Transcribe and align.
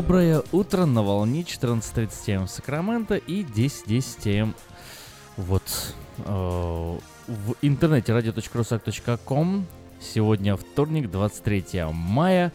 Доброе 0.00 0.44
утро 0.52 0.86
на 0.86 1.02
волне 1.02 1.40
14.37 1.40 2.46
в 2.46 2.48
Сакраменто 2.48 3.16
и 3.16 3.42
10.10 3.42 4.54
вот 5.36 5.64
э, 6.18 6.98
в 7.26 7.54
интернете 7.62 8.12
radio.rusak.com. 8.12 9.66
Сегодня 10.00 10.56
вторник, 10.56 11.10
23 11.10 11.86
мая, 11.92 12.52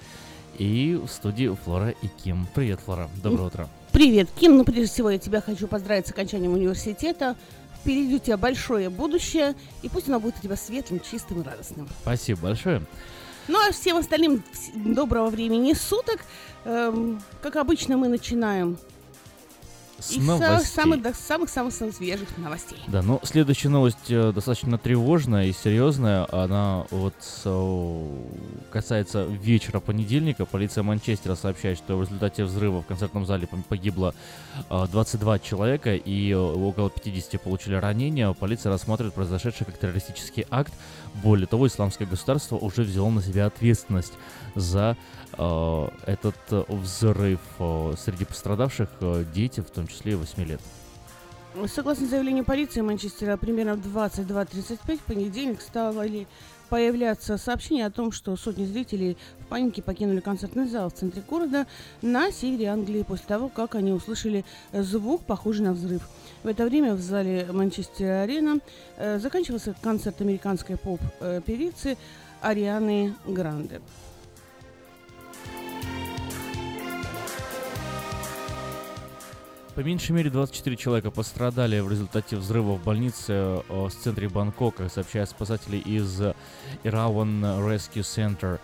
и 0.58 0.96
в 0.96 1.09
студии 1.09 1.53
Флора 1.66 1.90
и 1.90 2.08
Ким. 2.08 2.48
Привет, 2.56 2.80
Флора. 2.80 3.09
Доброе 3.22 3.48
утро. 3.48 3.70
Привет, 3.92 4.30
Ким. 4.40 4.56
Ну, 4.56 4.64
прежде 4.64 4.86
всего, 4.86 5.09
я 5.09 5.18
тебя 5.20 5.42
хочу 5.42 5.68
поздравить 5.68 6.08
с 6.08 6.12
окончанием 6.12 6.53
университета. 6.53 7.36
Впереди 7.82 8.16
у 8.16 8.20
тебя 8.20 8.38
большое 8.38 8.90
будущее, 8.90 9.53
и 9.82 9.90
пусть 9.90 10.08
оно 10.08 10.22
будет 10.22 10.38
у 10.40 10.42
тебя 10.42 10.56
светлым, 10.56 11.02
чистым 11.02 11.42
и 11.42 11.44
радостным. 11.44 11.90
Спасибо 12.03 12.44
большое. 12.44 12.82
Ну 13.48 13.59
а 13.59 13.72
всем 13.72 13.98
остальным 13.98 14.44
доброго 14.74 15.30
времени 15.30 15.74
суток. 15.74 16.20
Эм, 16.66 17.22
как 17.42 17.58
обычно, 17.58 17.98
мы 17.98 18.08
начинаем 18.08 18.78
с 20.00 20.18
новостей. 20.18 20.66
Самых, 20.66 21.16
самых, 21.16 21.50
самых, 21.50 21.74
самых 21.74 21.96
свежих 21.96 22.38
новостей. 22.38 22.78
Да, 22.88 23.02
ну, 23.02 23.20
следующая 23.24 23.70
новость 23.70 24.09
э, 24.09 24.32
достаточно 24.34 24.78
тревожная 24.78 25.48
и 25.48 25.53
серьезная. 25.53 26.28
Она 26.32 26.86
вот 26.90 27.14
касается 28.72 29.24
вечера 29.24 29.80
понедельника. 29.80 30.46
Полиция 30.46 30.84
Манчестера 30.84 31.36
сообщает, 31.36 31.78
что 31.78 31.98
в 31.98 32.02
результате 32.02 32.44
взрыва 32.44 32.82
в 32.82 32.86
концертном 32.86 33.26
зале 33.26 33.48
погибло 33.70 34.14
22 34.70 35.40
человека 35.40 35.96
и 35.96 36.34
около 36.34 36.90
50 36.90 37.42
получили 37.42 37.76
ранения. 37.76 38.32
Полиция 38.34 38.72
рассматривает 38.72 39.14
произошедшее 39.14 39.66
как 39.66 39.78
террористический 39.78 40.46
акт. 40.50 40.74
Более 41.22 41.47
того, 41.47 41.68
исламское 41.68 42.07
государство 42.07 42.57
уже 42.57 42.84
взяло 42.84 43.09
на 43.09 43.22
себя 43.22 43.46
ответственность 43.46 44.13
за 44.56 44.97
э, 45.38 45.88
этот 46.06 46.35
взрыв. 46.68 47.40
Среди 47.97 48.25
пострадавших 48.25 48.90
дети, 49.34 49.59
в 49.61 49.70
том 49.70 49.88
числе 49.88 50.16
8 50.16 50.43
лет. 50.43 50.61
Согласно 51.67 52.08
заявлению 52.08 52.46
полиции 52.46 52.82
Манчестера, 52.82 53.38
примерно 53.38 53.76
в 53.76 53.85
22.35 53.85 54.97
в 54.97 55.02
понедельник 55.02 55.61
стали 55.61 56.26
появляться 56.70 57.38
сообщения 57.38 57.85
о 57.85 57.91
том, 57.91 58.11
что 58.11 58.35
сотни 58.35 58.66
зрителей 58.66 59.17
в 59.40 59.46
панике 59.46 59.84
покинули 59.84 60.20
концертный 60.20 60.67
зал 60.67 60.90
в 60.90 60.93
центре 60.93 61.22
города 61.22 61.67
на 62.02 62.32
севере 62.32 62.70
Англии 62.70 63.03
после 63.03 63.28
того, 63.28 63.49
как 63.49 63.76
они 63.76 63.91
услышали 63.91 64.43
звук, 64.72 65.26
похожий 65.26 65.64
на 65.64 65.73
взрыв. 65.73 66.02
В 66.43 66.47
это 66.47 66.66
время 66.66 66.93
в 66.93 66.99
зале 66.99 67.47
Манчестер-арена 67.49 68.59
э, 68.97 69.17
заканчивался 69.17 69.73
концерт 69.81 70.19
американской 70.19 70.75
поп-певицы 70.75 71.97
Арианы 72.41 73.13
Гранде. 73.25 73.79
По 79.73 79.79
меньшей 79.79 80.11
мере 80.11 80.29
24 80.29 80.75
человека 80.75 81.11
пострадали 81.11 81.79
в 81.79 81.90
результате 81.90 82.35
взрыва 82.35 82.73
в 82.73 82.84
больнице 82.84 83.31
э, 83.31 83.61
в 83.69 83.90
центре 83.91 84.28
Бангкока, 84.28 84.90
сообщают 84.90 85.29
спасатели 85.29 85.78
из 85.78 86.19
Irawan 86.84 87.41
Rescue 87.66 88.01
Center. 88.01 88.59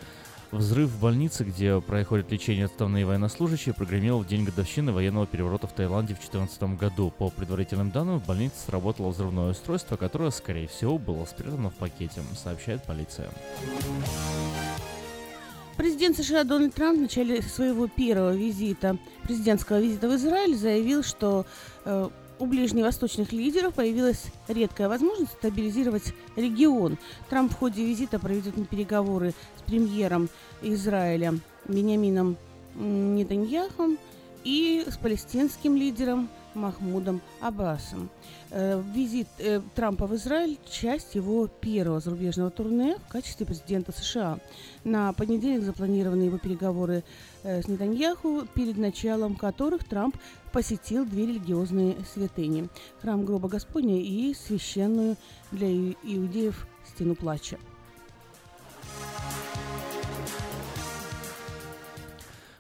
Взрыв 0.51 0.90
в 0.90 1.00
больнице, 1.00 1.44
где 1.44 1.80
проходит 1.80 2.31
лечение 2.31 2.66
отставные 2.66 3.06
военнослужащие, 3.06 3.75
прогремел 3.75 4.19
в 4.19 4.28
день 4.28 4.46
годовщины 4.46 4.92
военного 4.92 5.28
переворота 5.28 5.68
в 5.68 5.74
Таиланде 5.74 6.16
в 6.16 6.18
2014 6.18 6.63
году. 6.75 7.13
По 7.16 7.30
предварительным 7.30 7.92
данным, 7.92 8.19
в 8.19 8.25
больнице 8.25 8.56
сработало 8.66 9.10
взрывное 9.10 9.51
устройство, 9.51 9.96
которое, 9.96 10.31
скорее 10.31 10.68
всего, 10.68 10.98
было 10.98 11.25
спрятано 11.25 11.69
в 11.69 11.75
пакете, 11.75 12.22
сообщает 12.36 12.84
полиция. 12.84 13.30
Президент 15.78 16.18
США 16.18 16.44
Дональд 16.44 16.74
Трамп 16.74 16.98
в 16.98 17.01
начале 17.04 17.44
своего 17.44 17.88
первого 17.88 18.36
визита, 18.36 18.98
президентского 19.24 19.80
визита 19.80 20.10
в 20.10 20.16
Израиль, 20.16 20.56
заявил, 20.56 21.04
что 21.04 21.46
э, 21.86 22.10
у 22.39 22.45
ближневосточных 22.45 23.31
лидеров 23.33 23.74
появилась 23.75 24.25
редкая 24.47 24.88
возможность 24.88 25.33
стабилизировать 25.33 26.13
регион. 26.36 26.97
Трамп 27.30 27.51
в 27.51 27.56
ходе 27.56 27.86
визита 27.86 28.18
проведет 28.18 28.56
переговоры 28.69 29.33
с 29.57 29.62
премьером 29.63 30.30
Израиля 30.62 31.36
Бениамином 31.68 32.38
Нетаньяхом 32.75 33.97
и 34.44 34.86
с 34.89 34.97
палестинским 34.97 35.75
лидером 35.75 36.30
Махмудом 36.53 37.21
Аббасом. 37.41 38.09
Э, 38.51 38.81
визит 38.96 39.28
э, 39.38 39.62
Трампа 39.75 40.07
в 40.07 40.16
Израиль– 40.16 40.57
часть 40.72 41.13
его 41.13 41.48
первого 41.48 42.00
зарубежного 42.00 42.50
турне 42.50 42.98
в 42.98 43.07
качестве 43.07 43.46
президента 43.46 43.92
США. 43.92 44.40
На 44.84 45.13
понедельник 45.13 45.63
запланированы 45.63 46.24
его 46.24 46.40
переговоры 46.40 47.04
э, 47.44 47.62
с 47.62 47.68
Нетаньяху, 47.68 48.48
перед 48.56 48.78
началом 48.78 49.36
которых 49.36 49.84
Трамп 49.84 50.18
посетил 50.51 51.06
две 51.06 51.28
религиозные 51.28 51.96
святыни– 52.12 52.69
храм 53.01 53.24
Гроба 53.24 53.50
Господня 53.50 54.01
и 54.01 54.34
священную 54.34 55.16
для 55.51 55.69
иудеев 55.69 56.66
Стену 56.88 57.13
Плача. 57.13 57.60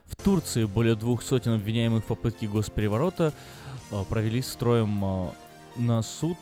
В 0.05 0.23
Турции 0.23 0.65
более 0.65 0.95
двух 0.95 1.23
сотен 1.23 1.53
обвиняемых 1.53 2.03
в 2.03 2.07
попытке 2.07 2.45
госпереворота 2.45 3.33
провели 4.07 4.43
строем 4.43 5.31
на 5.79 6.01
суд 6.01 6.37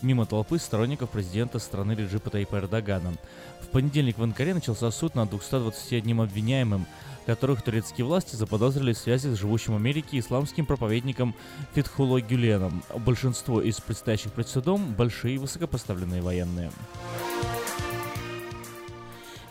мимо 0.00 0.26
толпы 0.26 0.58
сторонников 0.58 1.10
президента 1.10 1.58
страны 1.58 1.92
Реджипа 1.92 2.30
Таипа 2.30 2.56
Эрдогана. 2.56 3.14
В 3.60 3.66
понедельник 3.68 4.18
в 4.18 4.22
Анкаре 4.22 4.54
начался 4.54 4.90
суд 4.90 5.14
над 5.14 5.30
221 5.30 6.20
обвиняемым, 6.20 6.86
которых 7.26 7.62
турецкие 7.62 8.04
власти 8.04 8.36
заподозрили 8.36 8.92
в 8.92 8.98
связи 8.98 9.28
с 9.28 9.38
живущим 9.38 9.74
в 9.74 9.76
Америке 9.76 10.18
исламским 10.18 10.66
проповедником 10.66 11.34
Фитхуло 11.74 12.20
Гюленом. 12.20 12.82
Большинство 13.04 13.60
из 13.60 13.80
предстоящих 13.80 14.32
пред 14.32 14.48
судом– 14.48 14.94
большие 14.96 15.38
высокопоставленные 15.38 16.22
военные. 16.22 16.70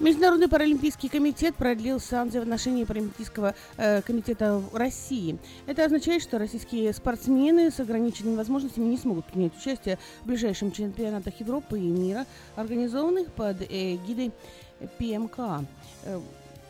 Международный 0.02 0.48
паралимпийский 0.48 1.10
комитет 1.10 1.56
продлил 1.56 2.00
санкции 2.00 2.40
в 2.40 2.42
отношении 2.42 2.86
Паралимпийского 2.86 3.54
э, 3.78 4.02
комитета 4.02 4.58
в 4.58 4.76
России. 4.76 5.38
Это 5.68 5.86
означает, 5.86 6.24
что 6.24 6.40
российские 6.40 6.92
спортсмены 6.92 7.70
с 7.70 7.80
ограниченными 7.80 8.36
возможностями 8.36 8.86
не 8.86 8.98
смогут 8.98 9.28
принять 9.28 9.56
участие 9.56 10.00
в 10.24 10.26
ближайшем 10.26 10.72
чемпионатах 10.72 11.40
Европы 11.40 11.78
и 11.78 11.84
мира, 11.84 12.26
организованных 12.56 13.32
под 13.32 13.62
эгидой 13.62 14.32
ПМК 14.98 15.68
э, 16.06 16.20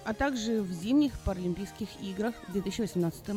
а 0.04 0.14
также 0.14 0.62
в 0.62 0.72
зимних 0.72 1.18
Паралимпийских 1.20 1.88
играх 2.02 2.34
2018 2.50 3.30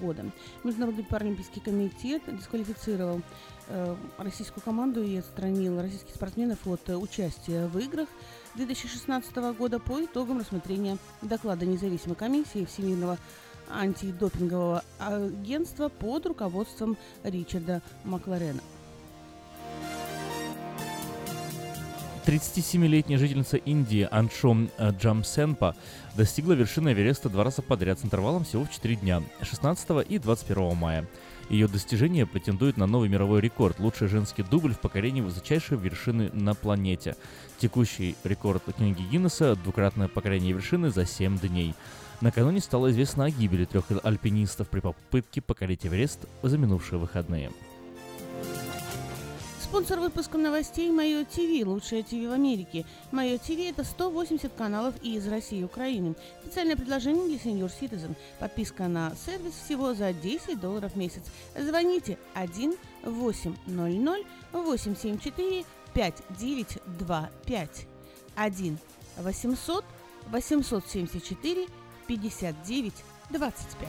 года. 0.00 0.26
Международный 0.64 1.04
Паралимпийский 1.04 1.62
комитет 1.62 2.22
дисквалифицировал 2.26 3.22
э, 3.68 3.96
российскую 4.18 4.62
команду 4.62 5.02
и 5.02 5.16
отстранил 5.16 5.80
российских 5.80 6.14
спортсменов 6.14 6.66
от 6.66 6.88
участия 6.90 7.66
в 7.68 7.78
играх 7.78 8.08
2016 8.54 9.34
года 9.56 9.78
по 9.78 10.04
итогам 10.04 10.38
рассмотрения 10.38 10.98
доклада 11.22 11.64
независимой 11.64 12.16
комиссии 12.16 12.66
Всемирного 12.66 13.18
антидопингового 13.70 14.84
агентства 14.98 15.88
под 15.88 16.26
руководством 16.26 16.96
Ричарда 17.24 17.80
Макларена. 18.04 18.60
37-летняя 22.26 23.18
жительница 23.18 23.56
Индии 23.56 24.06
Аншом 24.08 24.70
э, 24.78 24.92
Джамсенпа 24.92 25.74
достигла 26.14 26.52
вершины 26.52 26.92
Эвереста 26.92 27.28
два 27.28 27.42
раза 27.42 27.62
подряд 27.62 27.98
с 27.98 28.04
интервалом 28.04 28.44
всего 28.44 28.64
в 28.64 28.70
4 28.70 28.96
дня– 28.96 29.22
16 29.42 30.08
и 30.08 30.18
21 30.18 30.76
мая. 30.76 31.06
Ее 31.52 31.68
достижение 31.68 32.24
претендует 32.24 32.78
на 32.78 32.86
новый 32.86 33.10
мировой 33.10 33.42
рекорд– 33.42 33.78
лучший 33.78 34.08
женский 34.08 34.42
дубль 34.42 34.72
в 34.72 34.78
покорении 34.78 35.20
высочайшей 35.20 35.76
вершины 35.76 36.30
на 36.32 36.54
планете. 36.54 37.14
Текущий 37.58 38.16
рекорд 38.24 38.62
книги 38.74 39.02
Гиннесса– 39.02 39.54
двукратное 39.62 40.08
покорение 40.08 40.54
вершины 40.54 40.90
за 40.90 41.04
7 41.04 41.38
дней. 41.38 41.74
Накануне 42.22 42.60
стало 42.60 42.90
известно 42.90 43.26
о 43.26 43.30
гибели 43.30 43.66
трех 43.66 43.84
альпинистов 44.02 44.70
при 44.70 44.80
попытке 44.80 45.42
покорить 45.42 45.84
Эверест 45.84 46.20
за 46.42 46.56
минувшие 46.56 46.98
выходные. 46.98 47.50
Спонсор 49.72 50.00
выпуска 50.00 50.36
новостей 50.36 50.90
Мое 50.90 51.24
ТВ, 51.24 51.66
лучшее 51.66 52.02
ТВ 52.02 52.28
в 52.28 52.32
Америке. 52.32 52.84
Мое 53.10 53.38
ТВ 53.38 53.58
это 53.58 53.84
180 53.84 54.52
каналов 54.52 54.94
из 55.02 55.26
России 55.26 55.60
и 55.60 55.64
Украины. 55.64 56.14
Специальное 56.42 56.76
предложение 56.76 57.24
для 57.26 57.38
Senior 57.38 57.72
Citizen. 57.80 58.14
Подписка 58.38 58.86
на 58.86 59.14
сервис 59.16 59.54
всего 59.54 59.94
за 59.94 60.12
10 60.12 60.60
долларов 60.60 60.92
в 60.92 60.96
месяц. 60.96 61.22
Звоните 61.58 62.18
1 62.34 62.76
800 63.04 64.26
874 64.52 65.64
5925 65.94 67.86
1 68.36 68.78
800 69.16 69.84
874 70.28 71.66
59 72.06 72.92
25. 73.30 73.88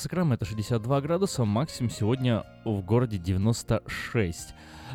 Сакраменто 0.00 0.46
62 0.46 1.02
градуса, 1.02 1.44
максимум 1.44 1.90
сегодня 1.90 2.46
в 2.64 2.80
городе 2.80 3.18
96. 3.18 4.54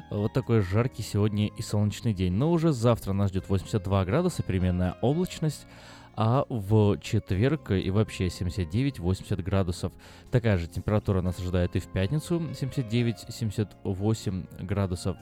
Вот 0.10 0.34
такой 0.34 0.62
жаркий 0.62 1.04
сегодня 1.04 1.46
и 1.46 1.62
солнечный 1.62 2.12
день. 2.12 2.34
Но 2.34 2.52
уже 2.52 2.72
завтра 2.72 3.14
нас 3.14 3.30
ждет 3.30 3.48
82 3.48 4.04
градуса, 4.04 4.42
переменная 4.42 4.98
облачность, 5.04 5.68
а 6.16 6.48
в 6.50 6.98
четверг 7.02 7.70
и 7.70 7.92
вообще 7.92 8.30
79-80 8.30 9.44
градусов. 9.44 9.94
Такая 10.32 10.58
же 10.58 10.66
температура 10.66 11.22
нас 11.22 11.38
ожидает 11.38 11.76
и 11.76 11.80
в 11.80 11.86
пятницу 11.86 12.40
79-78 12.40 14.66
градусов. 14.66 15.18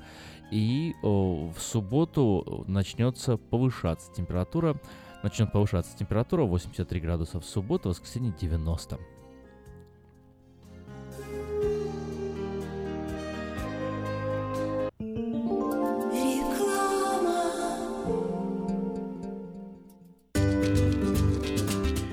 И 0.50 0.94
о, 1.04 1.52
в 1.54 1.62
субботу 1.62 2.64
начнется 2.68 3.36
повышаться 3.36 4.14
температура. 4.14 4.80
Начнет 5.24 5.52
повышаться 5.52 5.98
температура 5.98 6.44
83 6.44 7.02
градуса 7.02 7.42
в 7.42 7.46
субботу, 7.46 7.90
воскресенье 7.90 8.34
90. 8.40 8.98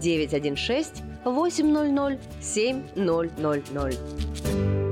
916 0.00 1.02
800 1.24 2.18
7000. 2.40 4.91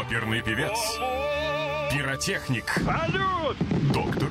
Оперный 0.00 0.40
певец. 0.40 0.78
Пиротехник. 1.92 2.64
Салют! 2.70 3.56
Доктор. 3.92 4.30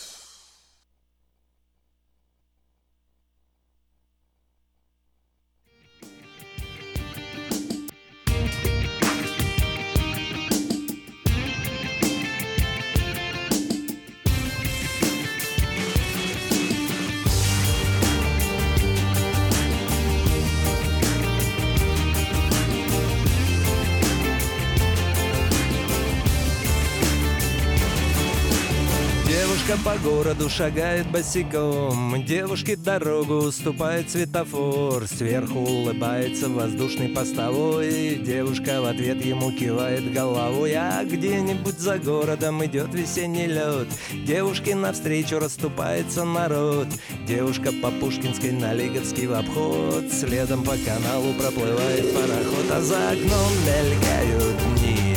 Городу 30.41 30.49
шагает 30.49 31.07
босиком. 31.11 32.23
Девушке 32.25 32.75
дорогу 32.75 33.35
уступает 33.35 34.09
светофор. 34.09 35.07
Сверху 35.07 35.59
улыбается 35.59 36.49
воздушный 36.49 37.09
постовой 37.09 38.15
Девушка 38.15 38.81
в 38.81 38.85
ответ 38.85 39.23
ему 39.23 39.51
кивает 39.51 40.11
головой. 40.13 40.73
А 40.75 41.03
где-нибудь 41.03 41.79
за 41.79 41.97
городом 41.97 42.63
идет 42.65 42.93
весенний 42.93 43.47
лед. 43.47 43.87
Девушке 44.25 44.75
навстречу 44.75 45.39
расступается 45.39 46.25
народ. 46.25 46.87
Девушка 47.27 47.71
по 47.81 47.91
Пушкинской 47.91 48.51
на 48.51 48.73
Лиговский 48.73 49.27
в 49.27 49.33
обход. 49.33 50.11
Следом 50.11 50.63
по 50.63 50.75
каналу 50.77 51.33
проплывает 51.33 52.13
пароход. 52.13 52.71
А 52.71 52.81
за 52.81 53.11
окном 53.11 53.51
мелькают 53.65 54.57
дни. 54.79 55.15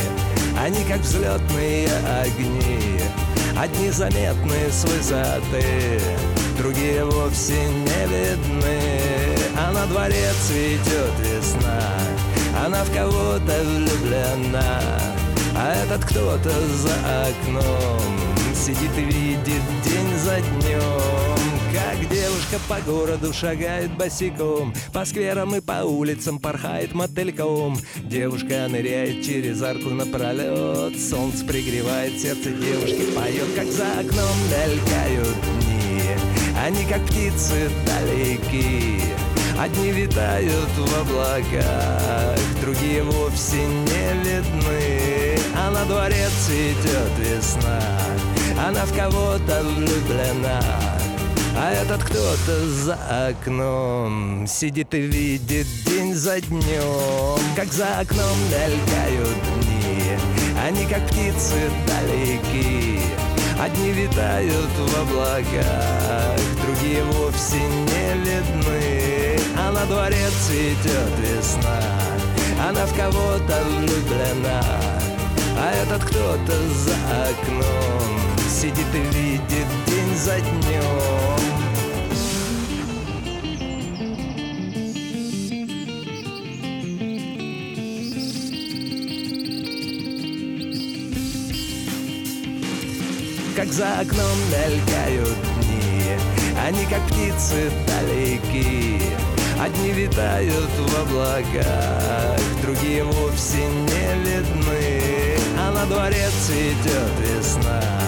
Они 0.59 0.83
как 0.87 1.01
взлетные 1.01 1.87
огни 2.21 2.95
Одни 3.57 3.89
заметны 3.89 4.69
с 4.69 4.83
высоты, 4.83 6.01
другие 6.57 7.05
вовсе 7.05 7.53
не 7.53 8.05
видны. 8.07 8.79
А 9.57 9.71
на 9.71 9.85
дворе 9.85 10.29
цветет 10.45 11.13
весна, 11.19 11.81
она 12.65 12.83
в 12.83 12.93
кого-то 12.93 13.63
влюблена. 13.63 14.81
А 15.55 15.73
этот 15.73 16.03
кто-то 16.03 16.49
за 16.49 16.93
окном 17.23 18.01
сидит 18.53 18.91
и 18.97 19.05
видит 19.05 19.61
день 19.85 20.17
за 20.19 20.41
днем. 20.41 21.44
Как 21.95 22.09
девушка 22.09 22.59
по 22.67 22.81
городу 22.81 23.33
шагает 23.33 23.95
босиком 23.95 24.73
По 24.91 25.05
скверам 25.05 25.55
и 25.55 25.61
по 25.61 25.85
улицам 25.85 26.39
порхает 26.39 26.93
мотыльком. 26.93 27.77
Девушка 27.95 28.67
ныряет 28.69 29.23
через 29.23 29.61
арку 29.61 29.91
напролет 29.91 30.99
Солнце 30.99 31.45
пригревает 31.45 32.19
сердце 32.19 32.49
девушки 32.49 33.01
Поет, 33.15 33.47
как 33.55 33.67
за 33.67 33.85
окном 33.93 34.37
мелькают 34.51 35.37
дни. 35.61 36.01
Они 36.65 36.83
как 36.85 37.01
птицы 37.05 37.69
далеки 37.85 38.99
Одни 39.57 39.91
витают 39.91 40.69
в 40.75 40.99
облаках 40.99 42.37
Другие 42.61 43.03
вовсе 43.03 43.65
не 43.65 44.29
видны. 44.29 45.39
А 45.55 45.71
на 45.71 45.85
дворе 45.85 46.27
цветет 46.45 47.11
весна 47.19 47.81
Она 48.59 48.83
в 48.85 48.93
кого-то 48.93 49.63
влюблена 49.63 50.61
а 51.57 51.71
этот 51.71 52.03
кто-то 52.03 52.67
за 52.69 52.97
окном 53.29 54.45
Сидит 54.47 54.93
и 54.93 55.01
видит 55.01 55.67
день 55.85 56.13
за 56.13 56.41
днем. 56.41 57.39
Как 57.55 57.71
за 57.71 57.99
окном 57.99 58.37
мелькают 58.49 59.37
дни 59.61 60.17
Они 60.65 60.85
как 60.85 61.05
птицы 61.07 61.71
далеки. 61.87 62.99
Одни 63.59 63.91
витают 63.91 64.69
в 64.77 65.01
облаках 65.01 66.39
Другие 66.61 67.03
вовсе 67.03 67.57
не 67.57 68.13
видны. 68.19 69.39
А 69.57 69.71
на 69.71 69.85
дворе 69.85 70.27
цветет 70.45 71.11
весна 71.19 71.81
Она 72.67 72.85
в 72.85 72.95
кого-то 72.95 73.63
влюблена. 73.63 74.61
А 75.57 75.71
этот 75.83 76.03
кто-то 76.03 76.51
за 76.69 76.95
окном 77.29 78.04
Сидит 78.55 78.87
и 78.93 78.99
видит 78.99 79.67
день 79.85 80.15
за 80.15 80.39
днем. 80.39 81.35
Как 93.57 93.67
за 93.73 93.99
окном 93.99 94.37
мелькают 94.49 95.37
дни 95.61 96.15
Они 96.65 96.85
как 96.85 97.01
птицы 97.07 97.69
далеки. 97.85 99.01
Одни 99.61 99.91
витают 99.91 100.71
в 100.77 101.01
облаках 101.01 102.39
Другие 102.61 103.03
вовсе 103.03 103.67
не 103.67 104.23
видны. 104.23 105.37
А 105.59 105.71
на 105.71 105.85
дворе 105.87 106.29
цветет 106.45 107.11
весна 107.19 108.04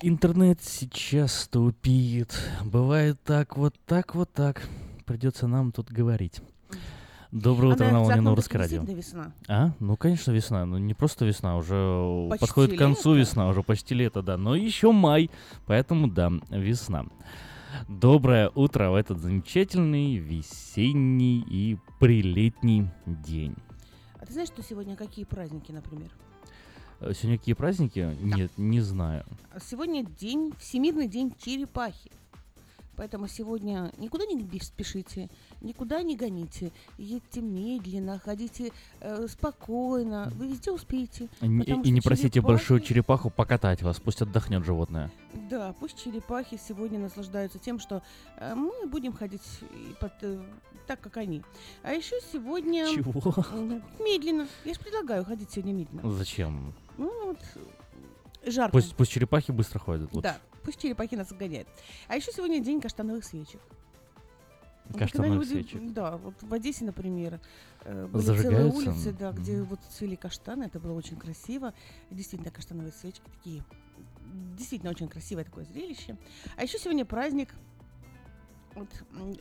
Интернет 0.00 0.62
сейчас 0.62 1.48
тупит. 1.48 2.34
Бывает 2.64 3.20
так, 3.24 3.58
вот 3.58 3.74
так, 3.84 4.14
вот 4.14 4.32
так. 4.32 4.62
Придется 5.04 5.46
нам 5.46 5.70
тут 5.70 5.90
говорить. 5.92 6.40
Доброе 7.30 7.74
утро 7.74 7.84
Она 7.84 7.92
на 7.92 7.98
за 7.98 8.00
волне 8.00 8.12
окном 8.12 8.24
Новорусское 8.24 8.62
таки 8.62 8.78
радио. 8.78 8.94
весна. 8.94 9.32
А? 9.48 9.72
Ну, 9.80 9.96
конечно, 9.98 10.32
весна. 10.32 10.64
Ну, 10.64 10.78
не 10.78 10.94
просто 10.94 11.26
весна, 11.26 11.56
уже 11.56 12.28
Почти 12.30 12.40
подходит 12.40 12.74
к 12.76 12.78
концу 12.78 13.14
лето. 13.14 13.20
весна, 13.20 13.48
уже 13.48 13.62
почти 13.62 13.94
лето, 13.94 14.22
да. 14.22 14.38
Но 14.38 14.54
еще 14.54 14.92
май, 14.92 15.30
поэтому 15.66 16.08
да, 16.08 16.30
весна. 16.48 17.04
Доброе 17.88 18.50
утро 18.54 18.90
в 18.90 18.94
этот 18.94 19.18
замечательный 19.18 20.16
весенний 20.16 21.44
и 21.46 21.76
прилетний 22.00 22.88
день. 23.06 23.56
А 24.18 24.24
ты 24.24 24.32
знаешь, 24.32 24.48
что 24.48 24.62
сегодня 24.62 24.96
какие 24.96 25.26
праздники, 25.26 25.70
например? 25.70 26.10
Э, 27.02 27.12
Сегодня 27.14 27.38
какие 27.38 27.54
праздники? 27.54 28.16
Нет, 28.22 28.50
не 28.56 28.80
знаю. 28.80 29.24
А 29.52 29.60
Сегодня 29.60 30.04
день, 30.04 30.52
Всемирный 30.58 31.08
день 31.08 31.34
черепахи. 31.38 32.10
Поэтому 32.94 33.26
сегодня 33.26 33.90
никуда 33.96 34.26
не 34.26 34.60
спешите, 34.60 35.30
никуда 35.62 36.02
не 36.02 36.14
гоните. 36.14 36.70
Едьте 36.98 37.40
медленно, 37.40 38.18
ходите 38.18 38.70
э, 39.00 39.26
спокойно. 39.28 40.30
Вы 40.36 40.48
везде 40.48 40.70
успеете. 40.70 41.28
И, 41.40 41.48
не- 41.48 41.60
потому 41.60 41.82
и 41.84 41.90
не 41.90 42.00
просите 42.02 42.28
черепахи- 42.28 42.42
большую 42.46 42.80
черепаху 42.80 43.30
покатать 43.30 43.82
вас, 43.82 43.98
пусть 43.98 44.20
отдохнет 44.20 44.64
животное. 44.66 45.10
Да, 45.50 45.74
пусть 45.80 46.04
черепахи 46.04 46.60
сегодня 46.68 46.98
наслаждаются 46.98 47.58
тем, 47.58 47.80
что 47.80 48.02
э, 48.36 48.54
мы 48.54 48.86
будем 48.86 49.14
ходить 49.14 49.42
под, 49.98 50.12
э, 50.20 50.38
так, 50.86 51.00
как 51.00 51.16
они. 51.16 51.42
А 51.82 51.92
еще 51.94 52.16
сегодня... 52.30 52.86
Чего? 52.94 53.10
Медленно. 53.98 54.46
Я 54.66 54.74
же 54.74 54.80
предлагаю 54.80 55.24
ходить 55.24 55.50
сегодня 55.50 55.72
медленно. 55.72 56.10
Зачем? 56.12 56.74
Ну 56.98 57.26
вот, 57.26 57.38
э, 58.42 58.50
жарко. 58.50 58.72
Пусть, 58.72 58.94
пусть 58.96 59.10
черепахи 59.12 59.50
быстро 59.50 59.78
ходят. 59.78 60.12
лучше. 60.12 60.22
Да, 60.22 60.38
пусть 60.62 60.80
черепахи 60.80 61.14
нас 61.14 61.32
гоняют. 61.32 61.68
А 62.08 62.16
еще 62.16 62.32
сегодня 62.32 62.60
день 62.60 62.80
каштановых 62.80 63.24
свечек. 63.24 63.60
Каштановых 64.98 65.38
люди- 65.38 65.48
свечек. 65.52 65.92
Да, 65.92 66.16
вот 66.18 66.34
в 66.42 66.52
Одессе, 66.52 66.84
например, 66.84 67.40
э, 67.84 68.06
были 68.06 68.22
целые 68.24 68.66
улицы, 68.66 69.12
да, 69.12 69.32
где 69.32 69.58
Мгм. 69.58 69.64
вот 69.66 69.80
цвели 69.90 70.16
каштаны, 70.16 70.64
это 70.64 70.80
было 70.80 70.92
очень 70.92 71.16
красиво. 71.16 71.72
Действительно, 72.10 72.50
каштановые 72.50 72.92
свечки 72.92 73.22
такие, 73.38 73.64
действительно 74.56 74.90
очень 74.90 75.08
красивое 75.08 75.44
такое 75.44 75.64
зрелище. 75.64 76.16
А 76.56 76.62
еще 76.62 76.78
сегодня 76.78 77.04
праздник. 77.04 77.54
Вот, 78.74 78.88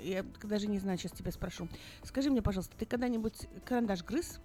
я 0.02 0.24
даже 0.44 0.68
не 0.68 0.78
знаю, 0.80 0.98
сейчас 0.98 1.12
тебя 1.14 1.32
спрошу. 1.32 1.68
Скажи 2.04 2.30
мне, 2.30 2.42
пожалуйста, 2.42 2.76
ты 2.78 2.86
когда-нибудь 2.86 3.48
карандаш 3.66 4.04
грыз? 4.04 4.40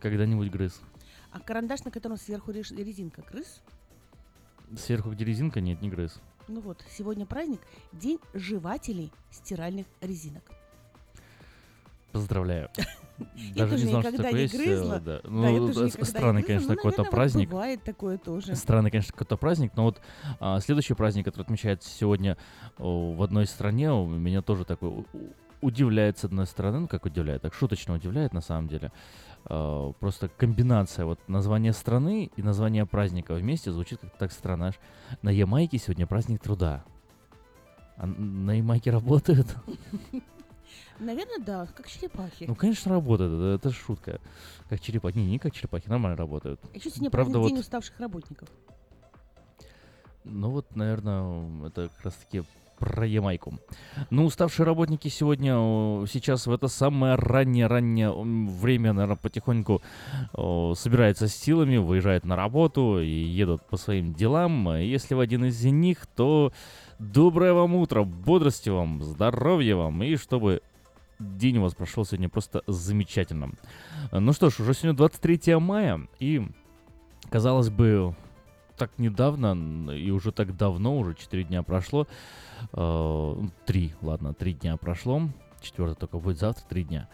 Когда-нибудь 0.00 0.50
грыз. 0.50 0.80
А 1.32 1.40
карандаш, 1.40 1.84
на 1.84 1.90
котором 1.90 2.16
сверху 2.16 2.50
резинка, 2.52 3.22
грыз? 3.22 3.62
Сверху 4.76 5.10
где 5.10 5.24
резинка? 5.24 5.60
Нет, 5.60 5.80
не 5.82 5.90
грыз. 5.90 6.20
Ну 6.48 6.60
вот, 6.60 6.82
сегодня 6.90 7.26
праздник 7.26 7.60
День 7.92 8.18
жевателей 8.32 9.12
стиральных 9.30 9.86
резинок. 10.00 10.42
Поздравляю. 12.12 12.70
Даже 13.54 13.76
не 13.76 13.84
знал, 13.84 14.02
что 14.02 14.12
такое 14.16 14.40
есть. 14.42 14.54
э, 14.54 14.56
грызла. 14.56 15.00
Да. 15.00 15.20
Да, 15.22 15.28
Ну, 15.28 15.68
э, 15.68 16.04
странный, 16.04 16.42
конечно, 16.42 16.70
но, 16.70 16.76
какой-то 16.76 17.04
праздник. 17.04 17.50
Бывает 17.50 17.82
такое 17.82 18.16
тоже. 18.16 18.54
Странный, 18.54 18.90
конечно, 18.90 19.12
какой-то 19.12 19.36
праздник, 19.36 19.72
но 19.76 19.84
вот 19.84 20.00
а, 20.40 20.60
следующий 20.60 20.94
праздник, 20.94 21.26
который 21.26 21.42
отмечается 21.42 21.90
сегодня 21.90 22.38
о, 22.78 23.12
в 23.12 23.22
одной 23.22 23.46
стране, 23.46 23.92
у 23.92 24.06
меня 24.06 24.40
тоже 24.40 24.64
такой 24.64 25.04
удивляет 25.60 26.18
с 26.18 26.24
одной 26.24 26.46
стороны, 26.46 26.80
ну 26.80 26.88
как 26.88 27.04
удивляет, 27.04 27.42
так 27.42 27.52
шуточно 27.52 27.94
удивляет 27.94 28.32
на 28.32 28.40
самом 28.40 28.68
деле. 28.68 28.92
А, 29.48 29.92
просто 29.92 30.28
комбинация 30.28 31.04
вот 31.04 31.18
названия 31.26 31.72
страны 31.72 32.30
и 32.36 32.42
названия 32.42 32.84
праздника 32.84 33.34
вместе 33.34 33.72
звучит 33.72 34.00
как 34.00 34.16
так 34.16 34.32
странно. 34.32 34.68
Аж 34.68 34.74
на 35.22 35.30
Ямайке 35.30 35.78
сегодня 35.78 36.06
праздник 36.06 36.42
труда. 36.42 36.84
А 37.96 38.06
на 38.06 38.52
Ямайке 38.52 38.90
работают? 38.90 39.46
Наверное, 40.98 41.38
да, 41.38 41.66
как 41.74 41.88
черепахи. 41.88 42.44
Ну, 42.46 42.54
конечно, 42.54 42.90
работают. 42.90 43.32
Это, 43.32 43.68
это 43.68 43.74
шутка. 43.74 44.20
Как 44.68 44.80
черепахи. 44.80 45.16
Не, 45.16 45.26
не 45.26 45.38
как 45.38 45.54
черепахи, 45.54 45.88
нормально 45.88 46.16
работают. 46.16 46.60
Еще 46.74 46.90
сегодня 46.90 47.10
Правда, 47.10 47.38
вот 47.38 47.48
День 47.48 47.58
уставших 47.58 47.98
работников. 48.00 48.48
Ну 50.24 50.50
вот, 50.50 50.76
наверное, 50.76 51.68
это 51.68 51.88
как 51.88 52.04
раз-таки 52.04 52.42
про 52.78 53.06
Ямайку. 53.06 53.58
Ну, 54.10 54.24
уставшие 54.24 54.64
работники 54.66 55.08
сегодня, 55.08 55.52
сейчас 56.06 56.46
в 56.46 56.52
это 56.52 56.68
самое 56.68 57.14
раннее-раннее 57.16 58.12
время, 58.12 58.92
наверное, 58.92 59.16
потихоньку 59.16 59.82
собираются 60.32 61.28
с 61.28 61.34
силами, 61.34 61.76
выезжают 61.76 62.24
на 62.24 62.36
работу 62.36 63.00
и 63.00 63.08
едут 63.08 63.66
по 63.68 63.76
своим 63.76 64.14
делам. 64.14 64.76
Если 64.76 65.14
в 65.14 65.20
один 65.20 65.44
из 65.44 65.64
них, 65.64 66.06
то 66.06 66.52
доброе 66.98 67.52
вам 67.52 67.74
утро, 67.74 68.04
бодрости 68.04 68.68
вам, 68.68 69.02
здоровья 69.02 69.76
вам, 69.76 70.02
и 70.02 70.16
чтобы 70.16 70.62
день 71.18 71.58
у 71.58 71.62
вас 71.62 71.74
прошел 71.74 72.04
сегодня 72.04 72.28
просто 72.28 72.62
замечательно. 72.66 73.50
Ну 74.12 74.32
что 74.32 74.50
ж, 74.50 74.60
уже 74.60 74.74
сегодня 74.74 74.96
23 74.96 75.56
мая, 75.56 76.06
и, 76.20 76.46
казалось 77.28 77.70
бы, 77.70 78.14
так 78.78 78.90
недавно 78.98 79.90
и 79.90 80.10
уже 80.10 80.32
так 80.32 80.56
давно, 80.56 80.96
уже 80.96 81.14
4 81.14 81.44
дня 81.44 81.62
прошло, 81.62 82.06
э, 82.72 83.34
три, 83.66 83.92
ладно, 84.00 84.32
3 84.32 84.54
дня 84.54 84.76
прошло, 84.76 85.22
четвертый 85.60 85.98
только 85.98 86.18
будет 86.18 86.38
завтра, 86.38 86.64
3 86.68 86.84
дня. 86.84 87.08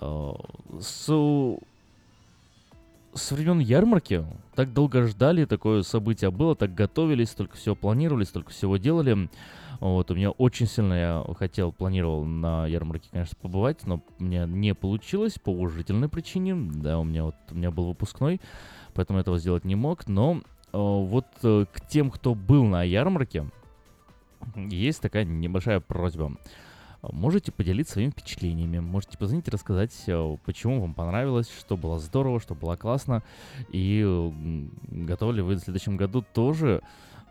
Э, 0.00 0.32
с, 0.80 1.06
с 3.14 3.32
времен 3.32 3.60
ярмарки 3.60 4.24
так 4.54 4.72
долго 4.72 5.06
ждали, 5.06 5.44
такое 5.44 5.82
событие 5.82 6.30
было, 6.30 6.54
так 6.54 6.74
готовились, 6.74 7.30
столько 7.30 7.56
всего 7.56 7.74
планировали, 7.74 8.24
столько 8.24 8.50
всего 8.50 8.76
делали. 8.76 9.28
Вот, 9.80 10.10
у 10.10 10.14
меня 10.16 10.30
очень 10.30 10.66
сильно 10.66 10.94
я 10.94 11.24
хотел, 11.38 11.70
планировал 11.70 12.24
на 12.24 12.66
ярмарке, 12.66 13.08
конечно, 13.12 13.36
побывать, 13.40 13.86
но 13.86 14.02
у 14.18 14.24
меня 14.24 14.44
не 14.44 14.74
получилось 14.74 15.38
по 15.38 15.50
уважительной 15.50 16.08
причине. 16.08 16.56
Да, 16.56 16.98
у 16.98 17.04
меня 17.04 17.24
вот, 17.24 17.36
у 17.50 17.54
меня 17.54 17.70
был 17.70 17.84
выпускной, 17.84 18.40
поэтому 18.94 19.20
этого 19.20 19.38
сделать 19.38 19.64
не 19.64 19.76
мог. 19.76 20.08
Но 20.08 20.42
вот 20.72 21.26
э, 21.42 21.64
к 21.72 21.80
тем, 21.88 22.10
кто 22.10 22.34
был 22.34 22.64
на 22.64 22.82
ярмарке, 22.82 23.46
есть 24.56 25.00
такая 25.00 25.24
небольшая 25.24 25.80
просьба. 25.80 26.36
Можете 27.02 27.52
поделиться 27.52 27.94
своими 27.94 28.10
впечатлениями, 28.10 28.80
можете 28.80 29.18
позвонить 29.18 29.46
и 29.46 29.52
рассказать, 29.52 29.94
э, 30.08 30.36
почему 30.44 30.80
вам 30.80 30.94
понравилось, 30.94 31.48
что 31.48 31.76
было 31.76 31.98
здорово, 31.98 32.40
что 32.40 32.56
было 32.56 32.74
классно, 32.74 33.22
и 33.70 34.02
э, 34.04 34.30
готовы 34.88 35.34
ли 35.34 35.42
вы 35.42 35.54
в 35.54 35.60
следующем 35.60 35.96
году 35.96 36.24
тоже 36.34 36.82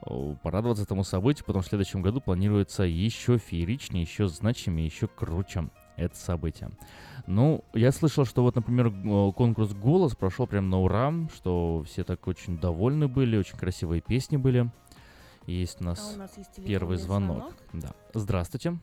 э, 0.05 0.35
порадоваться 0.41 0.83
этому 0.83 1.03
событию, 1.03 1.45
потому 1.45 1.63
что 1.63 1.67
в 1.67 1.71
следующем 1.71 2.01
году 2.01 2.21
планируется 2.21 2.83
еще 2.83 3.37
фееричнее, 3.37 4.03
еще 4.03 4.29
значимее, 4.29 4.85
еще 4.85 5.07
круче 5.07 5.67
это 5.97 6.15
событие. 6.15 6.69
Ну, 7.25 7.63
я 7.73 7.91
слышал, 7.91 8.23
что 8.25 8.43
вот, 8.43 8.55
например, 8.55 8.89
г- 8.89 9.33
конкурс 9.33 9.73
«Голос» 9.73 10.15
прошел 10.15 10.47
прям 10.47 10.69
на 10.69 10.79
ура, 10.79 11.11
что 11.35 11.83
все 11.85 12.03
так 12.03 12.25
очень 12.27 12.57
довольны 12.59 13.07
были, 13.07 13.35
очень 13.37 13.57
красивые 13.57 14.01
песни 14.01 14.37
были. 14.37 14.69
Есть 15.45 15.81
у 15.81 15.85
нас, 15.85 16.11
А 16.11 16.15
у 16.15 16.19
нас 16.19 16.37
есть 16.37 16.63
первый 16.65 16.97
звонок. 16.97 17.37
звонок. 17.37 17.53
Да. 17.73 17.89
Здравствуйте. 18.13 18.77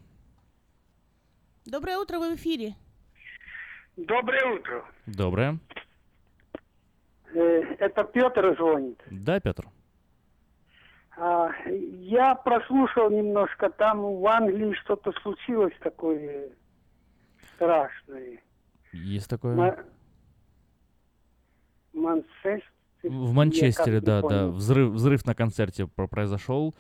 Доброе 1.67 1.99
утро, 1.99 2.19
вы 2.19 2.33
в 2.33 2.37
эфире. 2.37 2.75
Доброе 3.97 4.59
утро. 4.59 4.85
Доброе. 5.07 5.59
Э, 7.35 7.39
Это 7.79 8.05
Петр 8.05 8.55
звонит. 8.59 9.01
Да, 9.11 9.41
Петр. 9.41 9.67
А, 11.17 11.51
Я 11.69 12.35
прослушал 12.35 13.11
немножко, 13.11 13.71
там 13.71 14.01
в 14.03 14.27
Англии 14.27 14.75
что-то 14.85 15.13
случилось 15.23 15.73
такое 15.81 16.51
страшное. 17.55 18.41
Есть 18.93 19.29
такое? 19.29 19.55
Ма- 19.55 19.85
Манчестер. 21.93 22.63
В 23.03 23.33
Манчестере, 23.33 24.01
да, 24.01 24.23
да. 24.23 24.49
Взрыв, 24.49 24.93
взрыв 24.93 25.27
на 25.27 25.35
концерте 25.35 25.87
про- 25.87 26.09
произошел. 26.09 26.75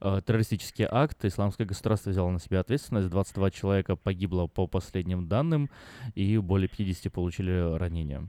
Э, 0.00 0.20
террористический 0.24 0.86
акт. 0.88 1.24
Исламское 1.24 1.66
государство 1.66 2.10
взяло 2.10 2.30
на 2.30 2.38
себя 2.38 2.60
ответственность. 2.60 3.08
22 3.08 3.50
человека 3.50 3.96
погибло 3.96 4.46
по 4.46 4.66
последним 4.66 5.26
данным, 5.26 5.70
и 6.14 6.38
более 6.38 6.68
50 6.68 7.12
получили 7.12 7.76
ранения. 7.76 8.26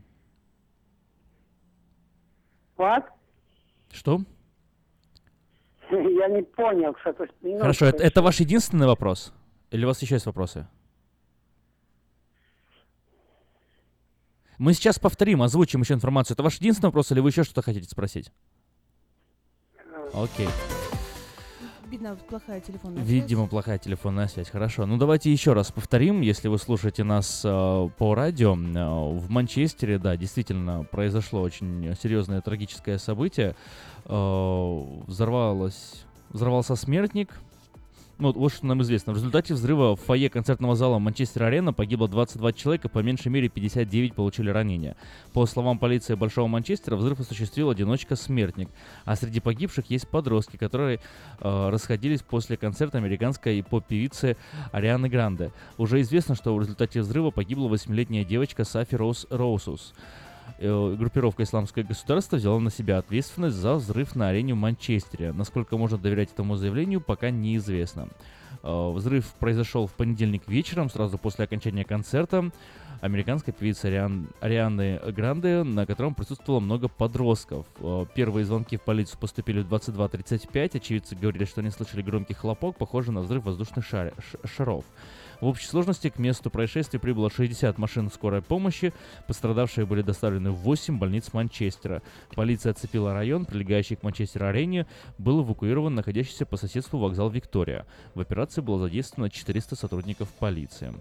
What? 2.78 3.06
Что? 3.92 4.22
Я 5.92 6.28
не 6.28 6.44
понял, 6.44 6.96
что-то... 7.02 7.28
немножко 7.42 7.62
Хорошо, 7.62 7.86
это, 7.86 8.04
это 8.04 8.22
ваш 8.22 8.40
единственный 8.40 8.88
вопрос? 8.88 9.34
Или 9.72 9.84
у 9.86 9.88
вас 9.88 10.02
еще 10.02 10.16
есть 10.16 10.26
вопросы? 10.26 10.68
Мы 14.58 14.74
сейчас 14.74 14.98
повторим, 14.98 15.44
озвучим 15.44 15.82
еще 15.82 15.94
информацию. 15.94 16.36
Это 16.36 16.44
ваш 16.44 16.56
единственный 16.56 16.88
вопрос, 16.88 17.12
или 17.12 17.20
вы 17.20 17.30
еще 17.30 17.44
что-то 17.44 17.62
хотите 17.62 17.88
спросить? 17.90 18.32
Окей. 20.14 20.48
Видно, 21.90 22.18
плохая 22.28 22.60
телефонная 22.60 22.98
связь. 22.98 23.08
Видимо, 23.08 23.48
плохая 23.48 23.78
телефонная 23.78 24.28
связь. 24.28 24.50
Хорошо. 24.50 24.86
Ну 24.86 24.98
давайте 24.98 25.32
еще 25.32 25.54
раз 25.54 25.72
повторим, 25.72 26.20
если 26.22 26.50
вы 26.50 26.58
слушаете 26.58 27.04
нас 27.06 27.42
э, 27.46 27.90
по 27.98 28.14
радио. 28.14 28.56
Э, 28.56 29.18
в 29.18 29.30
Манчестере, 29.30 29.98
да, 29.98 30.18
действительно 30.18 30.84
произошло 30.84 31.42
очень 31.42 31.96
серьезное 32.02 32.42
трагическое 32.42 32.98
событие. 32.98 33.56
Э, 34.06 34.84
взорвалось, 35.08 36.04
взорвался 36.30 36.76
смертник. 36.76 37.30
Ну, 38.20 38.34
вот 38.34 38.52
что 38.52 38.66
нам 38.66 38.82
известно. 38.82 39.14
В 39.14 39.18
результате 39.18 39.54
взрыва 39.54 39.96
в 39.96 40.02
фойе 40.02 40.32
концертного 40.32 40.76
зала 40.76 40.98
Манчестер-Арена 40.98 41.72
погибло 41.72 42.08
22 42.08 42.52
человека, 42.54 42.90
по 42.90 43.00
меньшей 43.00 43.28
мере 43.28 43.48
59 43.48 44.16
получили 44.16 44.50
ранения. 44.50 44.96
По 45.34 45.46
словам 45.46 45.78
полиции 45.78 46.16
Большого 46.16 46.48
Манчестера, 46.48 46.96
взрыв 46.96 47.20
осуществил 47.20 47.70
одиночка-смертник. 47.70 48.70
А 49.06 49.16
среди 49.16 49.40
погибших 49.40 49.92
есть 49.92 50.08
подростки, 50.08 50.58
которые 50.58 51.00
э, 51.40 51.70
расходились 51.70 52.24
после 52.24 52.58
концерта 52.58 52.98
американской 52.98 53.64
поп-певицы 53.64 54.36
Арианы 54.72 55.10
Гранде. 55.10 55.52
Уже 55.78 56.02
известно, 56.02 56.34
что 56.34 56.56
в 56.56 56.60
результате 56.60 57.02
взрыва 57.02 57.30
погибла 57.30 57.70
8-летняя 57.70 58.24
девочка 58.24 58.64
Сафи 58.64 58.96
Роуз 58.96 59.28
Роусус. 59.30 59.94
Группировка 60.60 61.44
«Исламское 61.44 61.84
государство» 61.84 62.38
взяла 62.38 62.60
на 62.60 62.72
себя 62.72 62.98
ответственность 62.98 63.56
за 63.58 63.76
взрыв 63.76 64.16
на 64.16 64.30
арене 64.30 64.54
в 64.54 64.58
Манчестере. 64.58 65.32
Насколько 65.32 65.78
можно 65.78 65.98
доверять 65.98 66.32
этому 66.32 66.56
заявлению, 66.56 67.02
пока 67.02 67.30
неизвестно. 67.30 68.08
Э, 68.64 68.92
Взрыв 68.92 69.26
произошел 69.40 69.88
в 69.88 69.94
понедельник 69.94 70.48
вечером, 70.48 70.90
сразу 70.90 71.18
после 71.18 71.46
окончания 71.46 71.84
концерта 71.84 72.50
американской 73.02 73.54
певицы 73.54 73.86
Ариан, 73.86 74.28
Арианы 74.42 75.00
Гранде, 75.12 75.62
на 75.62 75.86
котором 75.86 76.16
присутствовало 76.16 76.60
много 76.60 76.88
подростков. 76.88 77.68
Э, 77.80 78.06
Первые 78.16 78.44
звонки 78.46 78.78
в 78.78 78.82
полицию 78.82 79.20
поступили 79.20 79.62
в 79.62 79.72
22.35. 79.72 80.78
Очевидцы 80.78 81.16
говорили, 81.16 81.46
что 81.46 81.62
они 81.62 81.70
слышали 81.70 82.02
громкий 82.02 82.34
хлопок, 82.34 82.78
похожий 82.78 83.14
на 83.14 83.22
взрыв 83.22 83.44
воздушных 83.44 83.86
шар- 83.86 84.14
шаров. 84.46 84.84
В 85.40 85.46
общей 85.46 85.68
сложности 85.68 86.10
к 86.10 86.18
месту 86.18 86.50
происшествия 86.50 87.00
прибыло 87.00 87.30
60 87.30 87.78
машин 87.78 88.10
скорой 88.10 88.42
помощи. 88.42 88.92
Пострадавшие 89.28 89.86
были 89.86 90.02
доставлены 90.02 90.52
в 90.52 90.58
8 90.58 90.98
больниц 90.98 91.32
Манчестера. 91.34 92.02
Полиция 92.36 92.72
оцепила 92.72 93.14
район, 93.14 93.46
прилегающий 93.46 93.98
к 93.98 94.04
Манчестер-арене, 94.04 94.88
был 95.20 95.44
эвакуирован 95.44 95.94
находящийся 95.94 96.46
по 96.46 96.58
соседству 96.58 96.98
вокзал 96.98 97.30
Виктория. 97.30 97.86
В 98.16 98.20
операции 98.20 98.62
было 98.62 98.80
задействовано 98.80 99.30
400 99.30 99.76
сотрудников 99.76 100.30
полиции. 100.40 100.94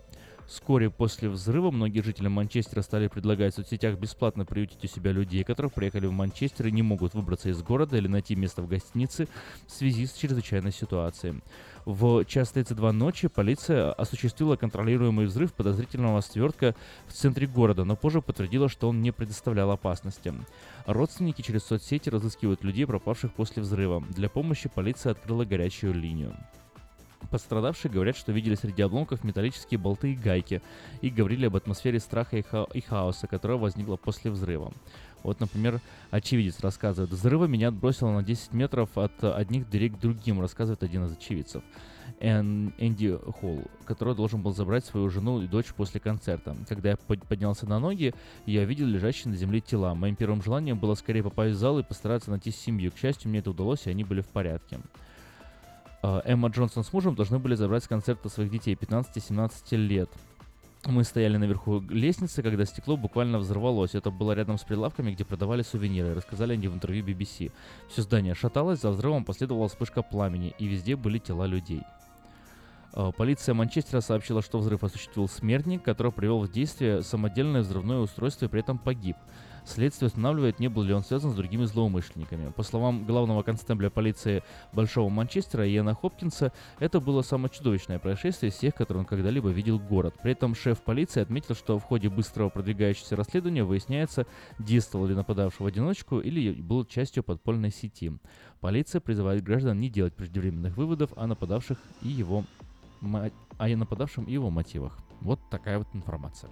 Вскоре 0.47 0.91
после 0.91 1.29
взрыва 1.29 1.73
многие 1.73 2.01
жители 2.01 2.29
Манчестера 2.29 2.83
стали 2.83 3.09
предлагать 3.09 3.53
в 3.53 3.57
соцсетях 3.57 3.99
бесплатно 3.99 4.45
приютить 4.45 4.85
у 4.85 4.87
себя 4.87 5.11
людей, 5.11 5.43
которые 5.43 5.71
приехали 5.71 6.07
в 6.07 6.13
Манчестер 6.13 6.69
и 6.69 6.73
не 6.73 6.83
могут 6.83 7.15
выбраться 7.15 7.49
из 7.49 7.61
города 7.63 7.97
или 7.97 8.07
найти 8.07 8.37
место 8.37 8.63
в 8.63 8.69
гостинице 8.69 9.27
в 9.67 9.73
связи 9.73 10.07
с 10.07 10.13
чрезвычайной 10.13 10.73
ситуацией. 10.73 11.43
В 11.85 12.25
час 12.25 12.51
32 12.51 12.93
ночи 12.93 13.29
полиция 13.29 13.93
осуществила 13.93 14.57
контролируемый 14.57 15.27
взрыв 15.27 15.53
подозрительного 15.53 16.21
свертка 16.21 16.77
в 17.09 17.13
центре 17.13 17.49
города, 17.49 17.85
но 17.85 17.97
позже 17.97 18.23
подтвердила, 18.23 18.69
что 18.69 18.89
он 18.89 19.03
не 19.03 19.11
предоставлял 19.11 19.71
опасности. 19.73 20.33
Родственники 20.87 21.43
через 21.43 21.65
соцсети 21.65 22.09
разыскивают 22.09 22.63
людей, 22.63 22.87
пропавших 22.87 23.33
после 23.33 23.63
взрыва. 23.63 24.05
Для 24.11 24.29
помощи 24.29 24.69
полиция 24.73 25.13
открыла 25.13 25.45
горячую 25.45 25.95
линию. 25.95 26.37
Пострадавшие 27.31 27.91
говорят, 27.91 28.17
что 28.17 28.33
видели 28.33 28.55
среди 28.55 28.83
обломков 28.83 29.25
металлические 29.25 29.79
болты 29.79 30.13
и 30.13 30.17
гайки, 30.17 30.63
и 31.01 31.11
говорили 31.11 31.47
об 31.47 31.57
атмосфере 31.57 31.99
страха 31.99 32.37
и, 32.37 32.43
ха- 32.43 32.67
и 32.73 32.81
хаоса, 32.81 33.27
которая 33.27 33.59
возникла 33.59 33.97
после 33.97 34.31
взрыва. 34.31 34.73
Вот, 35.23 35.41
например, 35.41 35.81
очевидец 36.13 36.61
рассказывает, 36.61 37.11
взрыва 37.11 37.47
меня 37.47 37.69
отбросило 37.69 38.13
на 38.13 38.23
10 38.23 38.53
метров 38.53 38.97
от 38.97 39.25
одних 39.25 39.69
дверей 39.69 39.89
к 39.89 39.99
другим, 39.99 40.41
рассказывает 40.41 40.85
один 40.85 41.05
из 41.07 41.13
очевидцев. 41.13 41.65
Эн- 42.21 42.73
Энди 42.79 43.19
Холл, 43.41 43.63
который 43.87 44.15
должен 44.15 44.41
был 44.41 44.55
забрать 44.55 44.85
свою 44.85 45.11
жену 45.11 45.43
и 45.43 45.49
дочь 45.49 45.75
после 45.75 45.99
концерта. 45.99 46.57
Когда 46.69 46.91
я 46.91 46.97
под- 46.97 47.27
поднялся 47.27 47.67
на 47.67 47.81
ноги, 47.81 48.15
я 48.47 48.65
видел 48.65 48.87
лежащие 48.87 49.33
на 49.33 49.37
земле 49.37 49.61
тела. 49.61 49.95
Моим 49.95 50.15
первым 50.15 50.43
желанием 50.43 50.79
было 50.79 50.95
скорее 50.95 51.25
попасть 51.25 51.57
в 51.57 51.59
зал 51.59 51.81
и 51.81 51.83
постараться 51.83 52.31
найти 52.31 52.53
семью. 52.53 52.93
К 52.93 52.97
счастью, 52.97 53.31
мне 53.31 53.41
это 53.41 53.51
удалось, 53.51 53.87
и 53.87 53.91
они 53.91 54.05
были 54.05 54.21
в 54.21 54.29
порядке. 54.29 54.79
Э, 56.03 56.21
Эмма 56.25 56.49
Джонсон 56.49 56.85
с 56.85 56.93
мужем 56.93 57.15
должны 57.15 57.39
были 57.39 57.55
забрать 57.55 57.85
с 57.85 57.89
концерта 57.89 58.29
своих 58.29 58.51
детей 58.51 58.75
15-17 58.75 59.77
лет. 59.77 60.11
Мы 60.85 61.03
стояли 61.03 61.37
наверху 61.37 61.81
лестницы, 61.81 62.43
когда 62.43 62.65
стекло 62.65 62.97
буквально 62.97 63.39
взорвалось. 63.39 63.95
Это 63.95 64.11
было 64.11 64.33
рядом 64.33 64.57
с 64.57 64.63
прилавками, 64.63 65.11
где 65.11 65.25
продавали 65.25 65.63
сувениры, 65.63 66.15
рассказали 66.15 66.53
они 66.53 66.69
в 66.69 66.75
интервью 66.75 67.05
BBC. 67.05 67.51
Все 67.89 68.03
здание 68.03 68.35
шаталось, 68.35 68.81
за 68.81 68.91
взрывом 68.91 69.25
последовала 69.25 69.69
вспышка 69.69 70.03
пламени, 70.03 70.55
и 70.59 70.67
везде 70.67 70.95
были 70.95 71.19
тела 71.19 71.47
людей. 71.47 71.83
Э, 72.93 73.11
Полиция 73.17 73.55
Манчестера 73.55 74.01
сообщила, 74.01 74.43
что 74.43 74.59
взрыв 74.59 74.85
осуществил 74.85 75.29
смертник, 75.29 75.83
который 75.83 76.13
привел 76.13 76.41
в 76.41 76.53
действие 76.53 77.03
самодельное 77.03 77.63
взрывное 77.63 77.99
устройство 77.99 78.47
и 78.47 78.49
при 78.49 78.61
этом 78.61 78.79
погиб. 78.79 79.17
Следствие 79.67 80.07
устанавливает, 80.07 80.61
не 80.61 80.69
был 80.69 80.85
ли 80.85 80.95
он 80.95 81.03
связан 81.03 81.33
с 81.33 81.35
другими 81.35 81.65
злоумышленниками. 81.65 82.53
По 82.53 82.63
словам 82.63 83.05
главного 83.05 83.43
констебля 83.43 83.91
полиции 83.91 84.45
Большого 84.73 85.09
Манчестера 85.09 85.69
Иена 85.69 85.95
Хопкинса, 85.95 86.53
это 86.79 87.01
было 87.01 87.23
самое 87.23 87.53
чудовищное 87.53 87.99
происшествие 87.99 88.51
из 88.51 88.55
всех, 88.55 88.77
которые 88.77 89.01
он 89.01 89.07
когда-либо 89.07 89.51
видел 89.51 89.81
город. 89.81 90.15
При 90.23 90.33
этом 90.33 90.55
шеф 90.55 90.81
полиции 90.83 91.21
отметил, 91.21 91.57
что 91.57 91.81
в 91.81 91.83
ходе 91.83 92.09
быстрого 92.09 92.49
продвигающегося 92.49 93.17
расследования 93.17 93.65
выясняется, 93.65 94.27
действовал 94.61 95.07
ли 95.07 95.17
нападавший 95.17 95.65
в 95.65 95.67
одиночку 95.67 96.21
или 96.21 96.53
был 96.53 96.85
частью 96.85 97.25
подпольной 97.25 97.73
сети. 97.73 98.13
Полиция 98.61 99.01
призывает 99.01 99.43
граждан 99.43 99.81
не 99.81 99.91
делать 99.91 100.15
преждевременных 100.15 100.77
выводов 100.77 101.11
о 101.17 101.27
нападавших 101.27 101.79
и 102.03 102.09
его 102.09 102.45
о 103.59 103.69
нападавшем 103.69 104.25
и 104.25 104.33
его 104.33 104.51
мотивах. 104.51 104.99
Вот 105.21 105.41
такая 105.51 105.79
вот 105.79 105.89
информация. 105.93 106.51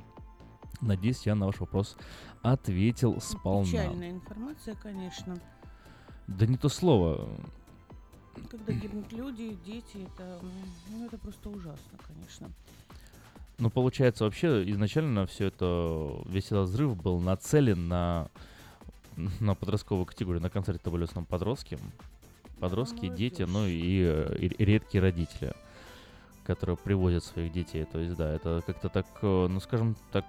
Надеюсь, 0.80 1.24
я 1.26 1.34
на 1.34 1.46
ваш 1.46 1.60
вопрос 1.60 1.96
ответил 2.42 3.20
сполна. 3.20 3.64
Печальная 3.66 4.10
информация, 4.10 4.74
конечно. 4.74 5.36
Да 6.26 6.46
не 6.46 6.56
то 6.56 6.68
слово. 6.68 7.28
Когда 8.50 8.72
гибнут 8.72 9.12
люди, 9.12 9.56
дети, 9.64 10.06
это, 10.14 10.40
ну, 10.90 11.06
это 11.06 11.16
просто 11.18 11.48
ужасно, 11.48 11.98
конечно. 12.06 12.50
Ну, 13.58 13.70
получается, 13.70 14.24
вообще 14.24 14.68
изначально 14.72 15.26
все 15.26 15.46
это, 15.46 16.20
весь 16.26 16.46
этот 16.46 16.68
взрыв 16.68 16.96
был 17.00 17.20
нацелен 17.20 17.86
на, 17.86 18.28
на 19.40 19.54
подростковую 19.54 20.06
категорию. 20.06 20.42
На 20.42 20.50
концерте 20.50 20.90
были 20.90 21.02
в 21.02 21.08
основном 21.10 21.26
подростки. 21.26 21.78
Подростки, 22.58 23.08
дети, 23.08 23.42
ну 23.42 23.66
и, 23.66 23.72
и- 23.72 24.46
и 24.46 24.64
редкие 24.64 25.02
родители, 25.02 25.52
которые 26.44 26.76
привозят 26.76 27.22
своих 27.24 27.52
детей. 27.52 27.84
То 27.84 27.98
есть, 28.00 28.16
да, 28.16 28.32
это 28.32 28.62
как-то 28.66 28.88
так, 28.88 29.06
э, 29.22 29.46
ну, 29.48 29.60
скажем 29.60 29.96
так, 30.10 30.24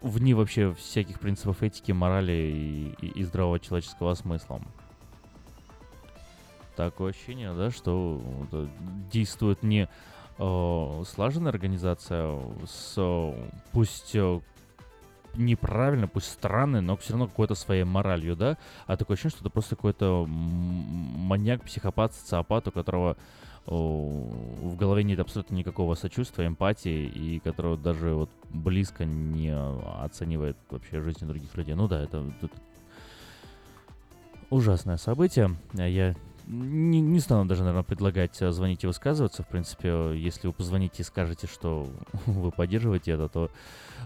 вне 0.00 0.34
вообще 0.34 0.72
всяких 0.74 1.18
принципов 1.20 1.62
этики, 1.62 1.92
морали 1.92 2.32
и, 2.32 3.06
и- 3.06 3.20
и 3.20 3.24
здравого 3.24 3.58
человеческого 3.58 4.14
смысла. 4.14 4.60
Такое 6.76 7.10
ощущение, 7.12 7.54
да, 7.54 7.70
что 7.70 8.20
э, 8.52 8.66
действует 9.10 9.62
не 9.62 9.88
э, 10.38 11.02
слаженная 11.08 11.50
организация 11.50 12.38
с 12.66 12.94
э, 12.98 13.48
пусть 13.72 14.14
э, 14.14 14.40
неправильно, 15.36 16.06
пусть 16.06 16.30
странной, 16.30 16.82
но 16.82 16.96
все 16.98 17.12
равно 17.12 17.28
какой-то 17.28 17.54
своей 17.54 17.84
моралью, 17.84 18.36
да, 18.36 18.58
а 18.86 18.96
такое 18.98 19.14
ощущение, 19.14 19.30
что 19.36 19.40
это 19.44 19.50
просто 19.50 19.74
какой-то 19.76 20.26
маньяк, 20.26 21.62
психопат, 21.62 22.14
социопат, 22.14 22.68
у 22.68 22.72
которого 22.72 23.16
в 23.66 24.76
голове 24.76 25.02
нет 25.02 25.18
абсолютно 25.18 25.54
никакого 25.54 25.94
сочувствия, 25.94 26.46
эмпатии, 26.46 27.06
и 27.06 27.40
которого 27.40 27.76
даже 27.76 28.14
вот 28.14 28.30
близко 28.50 29.04
не 29.04 29.54
оценивает 30.02 30.56
вообще 30.70 31.00
жизнь 31.00 31.26
других 31.26 31.54
людей. 31.56 31.74
Ну 31.74 31.88
да, 31.88 32.02
это, 32.02 32.24
это 32.42 32.54
ужасное 34.50 34.96
событие. 34.96 35.56
Я 35.74 36.14
не, 36.46 37.00
не 37.00 37.20
стану 37.20 37.44
даже, 37.46 37.62
наверное, 37.62 37.82
предлагать 37.82 38.40
э, 38.40 38.50
звонить 38.52 38.84
и 38.84 38.86
высказываться. 38.86 39.42
В 39.42 39.48
принципе, 39.48 39.88
э, 39.88 40.14
если 40.16 40.46
вы 40.46 40.52
позвоните 40.52 41.02
и 41.02 41.04
скажете, 41.04 41.46
что 41.46 41.88
вы 42.26 42.50
поддерживаете 42.50 43.12
это, 43.12 43.28
то 43.28 43.50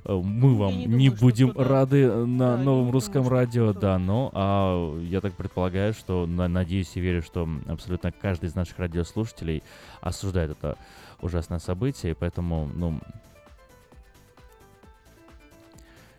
э, 0.05 0.12
мы 0.12 0.55
вам 0.57 0.72
не 0.72 0.87
не, 0.87 0.87
думаю, 0.87 1.16
что 1.16 1.24
будем 1.24 1.53
рады 1.59 2.07
на 2.26 2.53
Да, 2.55 2.59
я 2.59 2.64
новом 2.64 2.87
не 2.87 2.92
русском 2.92 3.24
думаю, 3.24 3.31
радио, 3.31 3.72
да, 3.72 3.98
но 3.98 4.31
а, 4.33 4.98
я 5.00 5.20
так 5.20 5.35
предполагаю, 5.35 5.92
что 5.92 6.26
на- 6.26 6.48
надеюсь 6.48 6.92
и 6.96 7.00
верю, 7.00 7.22
что 7.22 7.48
абсолютно 7.68 8.11
каждый 8.12 8.46
из 8.46 8.55
наших 8.55 8.79
радиослушателей 8.79 9.62
осуждает 10.00 10.53
это 10.53 10.76
ужасное 11.20 11.59
событие, 11.59 12.12
и 12.12 12.14
поэтому, 12.14 12.70
ну, 12.74 12.98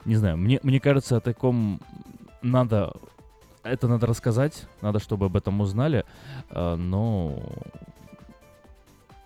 не 0.06 0.16
знаю, 0.16 0.38
мне, 0.38 0.60
мне 0.64 0.80
кажется, 0.80 1.18
о 1.18 1.20
таком 1.20 1.80
надо, 2.42 2.94
это 3.64 3.88
надо 3.88 4.08
рассказать, 4.08 4.66
надо, 4.82 5.00
чтобы 5.00 5.28
об 5.28 5.36
этом 5.36 5.60
узнали, 5.62 6.06
э, 6.50 6.76
но 6.76 7.42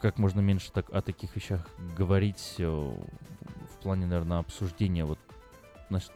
как 0.01 0.17
можно 0.17 0.39
меньше 0.39 0.71
так, 0.71 0.93
о 0.93 1.01
таких 1.01 1.35
вещах 1.35 1.67
говорить 1.97 2.55
э, 2.59 2.65
в 2.67 3.83
плане, 3.83 4.05
наверное, 4.05 4.39
обсуждения 4.39 5.05
вот 5.05 5.19
значит, 5.89 6.11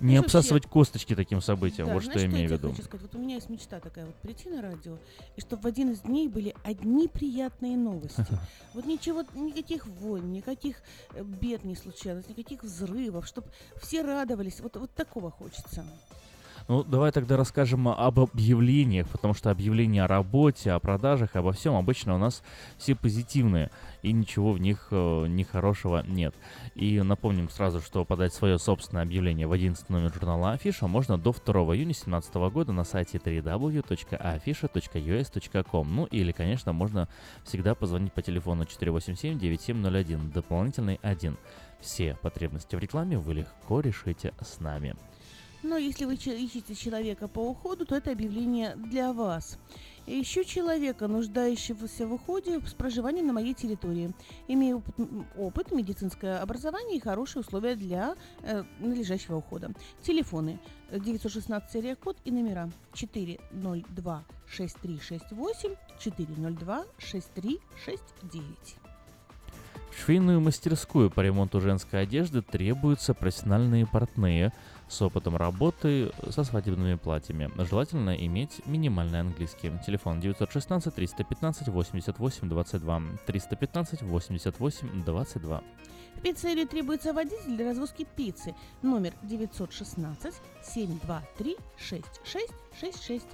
не 0.00 0.16
Знаешь, 0.16 0.24
обсасывать 0.24 0.64
вообще- 0.64 0.72
косточки 0.72 1.14
таким 1.14 1.40
событиям, 1.40 1.86
Да, 1.86 1.94
вот 1.94 2.02
знаешь, 2.02 2.18
что 2.20 2.26
я 2.28 2.32
имею 2.32 2.48
в 2.48 2.52
виду. 2.52 2.70
хочу 2.70 2.82
сказать? 2.82 3.06
Вот 3.06 3.14
у 3.14 3.22
меня 3.22 3.36
есть 3.36 3.48
мечта 3.48 3.78
такая 3.78 4.04
вот 4.06 4.16
прийти 4.16 4.48
на 4.50 4.60
радио, 4.60 4.98
и 5.36 5.40
чтобы 5.40 5.62
в 5.62 5.66
один 5.66 5.92
из 5.92 6.00
дней 6.00 6.26
были 6.28 6.56
одни 6.64 7.06
приятные 7.06 7.76
новости. 7.76 8.26
Вот 8.74 8.84
ничего, 8.84 9.22
никаких 9.34 9.86
войн, 9.86 10.32
никаких 10.32 10.82
э, 11.14 11.22
бед 11.22 11.62
не 11.64 11.76
случалось, 11.76 12.28
никаких 12.28 12.64
взрывов, 12.64 13.26
чтобы 13.28 13.46
все 13.80 14.02
радовались. 14.02 14.60
Вот, 14.60 14.76
вот 14.76 14.90
такого 14.92 15.30
хочется. 15.30 15.84
Ну, 16.68 16.84
давай 16.84 17.10
тогда 17.12 17.36
расскажем 17.36 17.88
об 17.88 18.20
объявлениях, 18.20 19.08
потому 19.08 19.34
что 19.34 19.50
объявления 19.50 20.04
о 20.04 20.06
работе, 20.06 20.72
о 20.72 20.78
продажах, 20.78 21.36
обо 21.36 21.52
всем 21.52 21.74
обычно 21.74 22.14
у 22.14 22.18
нас 22.18 22.42
все 22.78 22.94
позитивные, 22.94 23.70
и 24.02 24.12
ничего 24.12 24.52
в 24.52 24.60
них 24.60 24.88
э, 24.90 25.26
нехорошего 25.26 26.04
нет. 26.06 26.34
И 26.74 27.00
напомним 27.00 27.48
сразу, 27.50 27.80
что 27.80 28.04
подать 28.04 28.32
свое 28.32 28.58
собственное 28.58 29.02
объявление 29.02 29.46
в 29.46 29.52
11 29.52 29.90
номер 29.90 30.12
журнала 30.12 30.52
Афиша 30.52 30.86
можно 30.86 31.18
до 31.18 31.32
2 31.32 31.52
июня 31.74 31.92
2017 31.92 32.34
года 32.34 32.72
на 32.72 32.84
сайте 32.84 33.18
www.afisha.us.com. 33.18 35.94
Ну 35.94 36.04
или, 36.06 36.32
конечно, 36.32 36.72
можно 36.72 37.08
всегда 37.44 37.74
позвонить 37.74 38.12
по 38.12 38.22
телефону 38.22 38.64
487-9701, 38.64 40.32
дополнительный 40.32 40.98
1. 41.02 41.36
Все 41.80 42.16
потребности 42.22 42.76
в 42.76 42.78
рекламе 42.78 43.18
вы 43.18 43.34
легко 43.34 43.80
решите 43.80 44.32
с 44.40 44.60
нами. 44.60 44.94
Но 45.62 45.76
если 45.76 46.04
вы 46.04 46.14
ищете 46.14 46.74
человека 46.74 47.28
по 47.28 47.40
уходу, 47.40 47.86
то 47.86 47.94
это 47.94 48.10
объявление 48.10 48.74
для 48.76 49.12
вас. 49.12 49.58
Ищу 50.06 50.42
человека, 50.42 51.06
нуждающегося 51.06 52.08
в 52.08 52.14
уходе 52.14 52.60
с 52.66 52.74
проживанием 52.74 53.28
на 53.28 53.32
моей 53.32 53.54
территории. 53.54 54.10
Имею 54.48 54.78
опыт, 54.78 55.08
опыт, 55.38 55.72
медицинское 55.72 56.38
образование 56.38 56.96
и 56.96 57.00
хорошие 57.00 57.42
условия 57.42 57.76
для 57.76 58.16
э, 58.42 58.64
надлежащего 58.80 59.36
ухода. 59.36 59.70
Телефоны 60.02 60.58
э, 60.90 60.98
916 60.98 61.70
серия 61.70 61.94
код 61.94 62.16
и 62.24 62.32
номера 62.32 62.68
402 62.94 64.24
6368 64.48 65.74
402 66.00 66.84
6369. 66.98 68.81
В 69.92 70.04
швейную 70.04 70.40
мастерскую 70.40 71.10
по 71.10 71.20
ремонту 71.20 71.60
женской 71.60 72.02
одежды 72.02 72.40
требуются 72.42 73.12
профессиональные 73.12 73.86
портные 73.86 74.52
с 74.88 75.00
опытом 75.02 75.36
работы 75.36 76.10
со 76.30 76.44
свадебными 76.44 76.94
платьями. 76.94 77.50
Желательно 77.68 78.10
иметь 78.26 78.62
минимальный 78.66 79.20
английский. 79.20 79.70
Телефон 79.86 80.18
916 80.20 80.94
315 80.94 81.68
88 81.68 82.48
22 82.48 83.02
315 83.26 84.02
88 84.02 85.04
22. 85.04 85.62
В 86.16 86.20
пиццерии 86.22 86.64
требуется 86.64 87.12
водитель 87.12 87.56
для 87.56 87.68
развозки 87.68 88.06
пиццы. 88.16 88.54
Номер 88.80 89.12
916 89.22 90.34
723 90.62 91.56
6666 91.76 93.26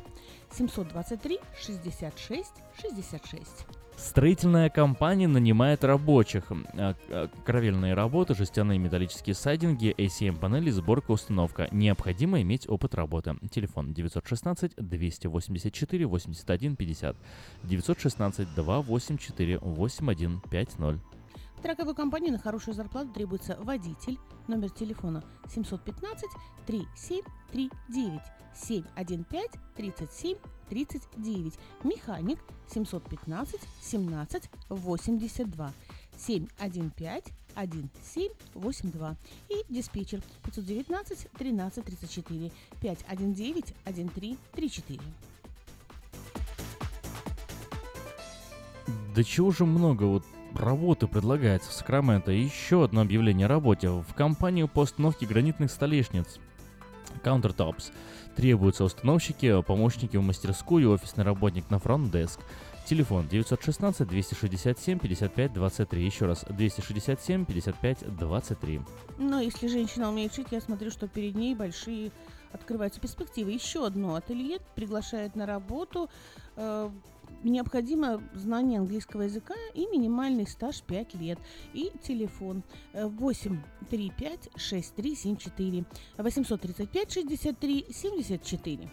723 0.50 1.40
66 1.56 2.52
66. 2.80 3.77
Строительная 3.98 4.70
компания 4.70 5.26
нанимает 5.26 5.82
рабочих. 5.82 6.44
А, 6.50 6.94
а, 7.10 7.28
Кровельные 7.44 7.94
работы, 7.94 8.34
жестяные 8.34 8.78
металлические 8.78 9.34
сайдинги, 9.34 9.92
ACM-панели, 9.98 10.70
сборка, 10.70 11.10
установка. 11.10 11.68
Необходимо 11.72 12.40
иметь 12.42 12.68
опыт 12.68 12.94
работы. 12.94 13.34
Телефон 13.50 13.92
916 13.92 14.72
284 14.76 16.06
траковой 21.58 21.94
компании 21.94 22.30
на 22.30 22.38
хорошую 22.38 22.74
зарплату 22.74 23.10
требуется 23.12 23.56
водитель. 23.60 24.18
Номер 24.46 24.70
телефона 24.70 25.22
715 25.48 26.28
3739 26.66 28.20
715 28.54 29.60
37 29.76 30.38
39. 30.68 31.54
Механик 31.84 32.38
715 32.72 33.60
17 33.80 34.50
82 34.68 35.72
715 36.16 37.32
1782 37.54 39.16
и 39.48 39.64
диспетчер 39.68 40.20
519 40.44 41.28
13 41.38 41.84
34 41.84 42.52
519 42.80 43.74
1334. 43.84 45.00
Да 49.14 49.24
чего 49.24 49.50
же 49.50 49.64
много 49.66 50.04
вот 50.04 50.24
работы 50.60 51.06
предлагается 51.06 51.70
в 51.70 51.72
Сакраменто. 51.72 52.32
И 52.32 52.40
еще 52.40 52.84
одно 52.84 53.02
объявление 53.02 53.46
о 53.46 53.48
работе. 53.48 53.88
В 53.88 54.14
компанию 54.14 54.68
по 54.68 54.80
установке 54.80 55.26
гранитных 55.26 55.70
столешниц 55.70 56.38
Countertops 57.24 57.92
требуются 58.36 58.84
установщики, 58.84 59.62
помощники 59.62 60.16
в 60.16 60.22
мастерскую, 60.22 60.90
офисный 60.90 61.24
работник 61.24 61.70
на 61.70 61.78
фронт-деск. 61.78 62.40
Телефон 62.86 63.28
916 63.28 64.08
267 64.08 64.98
55 64.98 65.52
23. 65.52 66.04
Еще 66.04 66.24
раз, 66.24 66.44
267 66.48 67.44
55 67.44 68.16
23. 68.16 68.80
Но 69.18 69.40
если 69.40 69.66
женщина 69.66 70.08
умеет 70.08 70.34
шить, 70.34 70.48
я 70.52 70.60
смотрю, 70.60 70.90
что 70.90 71.06
перед 71.06 71.34
ней 71.34 71.54
большие 71.54 72.12
открываются 72.52 73.00
перспективы. 73.00 73.50
Еще 73.50 73.84
одно 73.84 74.14
ателье 74.14 74.60
приглашает 74.74 75.36
на 75.36 75.44
работу. 75.44 76.08
Э, 76.56 76.90
необходимо 77.42 78.22
знание 78.34 78.80
английского 78.80 79.22
языка 79.22 79.54
и 79.74 79.86
минимальный 79.86 80.46
стаж 80.46 80.82
5 80.82 81.14
лет. 81.14 81.38
И 81.72 81.92
телефон 82.02 82.62
э, 82.92 83.06
835 83.06 84.50
6374 84.56 85.84
835 86.16 87.12
63 87.12 87.86
74. 87.90 88.90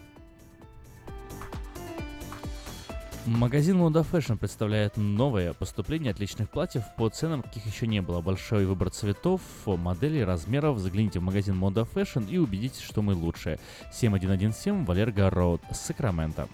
Магазин 3.26 3.82
Moda 3.82 4.06
Fashion 4.08 4.38
представляет 4.38 4.98
новое 4.98 5.54
поступление 5.54 6.12
отличных 6.12 6.48
платьев 6.48 6.84
по 6.96 7.10
ценам, 7.10 7.42
каких 7.42 7.66
еще 7.66 7.88
не 7.88 8.00
было. 8.00 8.22
Большой 8.22 8.68
выбор 8.68 8.92
цветов, 8.92 9.42
моделей, 9.66 10.24
размеров. 10.24 10.78
Загляните 10.78 11.20
в 11.20 11.24
магазин 11.24 11.60
Moda 11.60 11.88
Fashion 11.92 12.30
и 12.30 12.38
убедитесь, 12.38 12.82
что 12.82 13.02
мы 13.02 13.16
лучшие. 13.16 13.60
7117 13.92 14.88
Валерго 14.88 15.32
Роуд, 15.32 15.62
Сакраменто. 15.72 16.48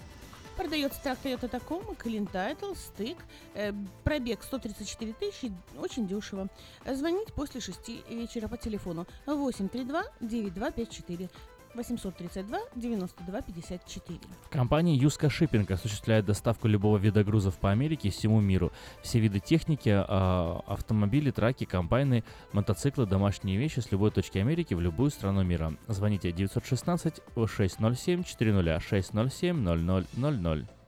Продается 0.58 1.02
трак 1.02 1.18
Toyota 1.24 1.50
Tacoma, 1.50 1.98
Clean 1.98 2.30
Title, 2.32 2.76
стык, 2.76 3.18
э, 3.56 3.74
пробег 4.04 4.44
134 4.44 5.14
тысячи, 5.14 5.52
очень 5.78 6.08
дешево. 6.08 6.50
Звонить 6.86 7.34
после 7.34 7.62
6 7.62 8.04
вечера 8.10 8.48
по 8.48 8.58
телефону. 8.58 9.08
832 9.26 10.04
9254 10.20 11.30
832 11.76 12.60
92 12.76 13.42
54. 13.42 14.20
Компания 14.50 14.96
Юска 14.96 15.30
Шиппинг 15.30 15.72
осуществляет 15.72 16.26
доставку 16.26 16.68
любого 16.68 16.98
вида 16.98 17.24
грузов 17.24 17.58
по 17.58 17.72
Америке 17.72 18.10
и 18.10 18.12
всему 18.12 18.42
миру. 18.42 18.72
Все 19.02 19.20
виды 19.20 19.40
техники, 19.40 19.90
а, 19.90 20.62
автомобили, 20.68 21.32
траки, 21.32 21.66
комбайны, 21.66 22.24
мотоциклы, 22.52 23.06
домашние 23.06 23.58
вещи 23.58 23.80
с 23.80 23.92
любой 23.92 24.12
точки 24.12 24.38
Америки 24.38 24.74
в 24.74 24.82
любую 24.82 25.12
страну 25.12 25.44
мира. 25.44 25.74
Звоните 25.88 26.32
916 26.32 27.22
607 27.48 28.24
400 28.24 28.80
607 28.80 30.08
0000. 30.14 30.81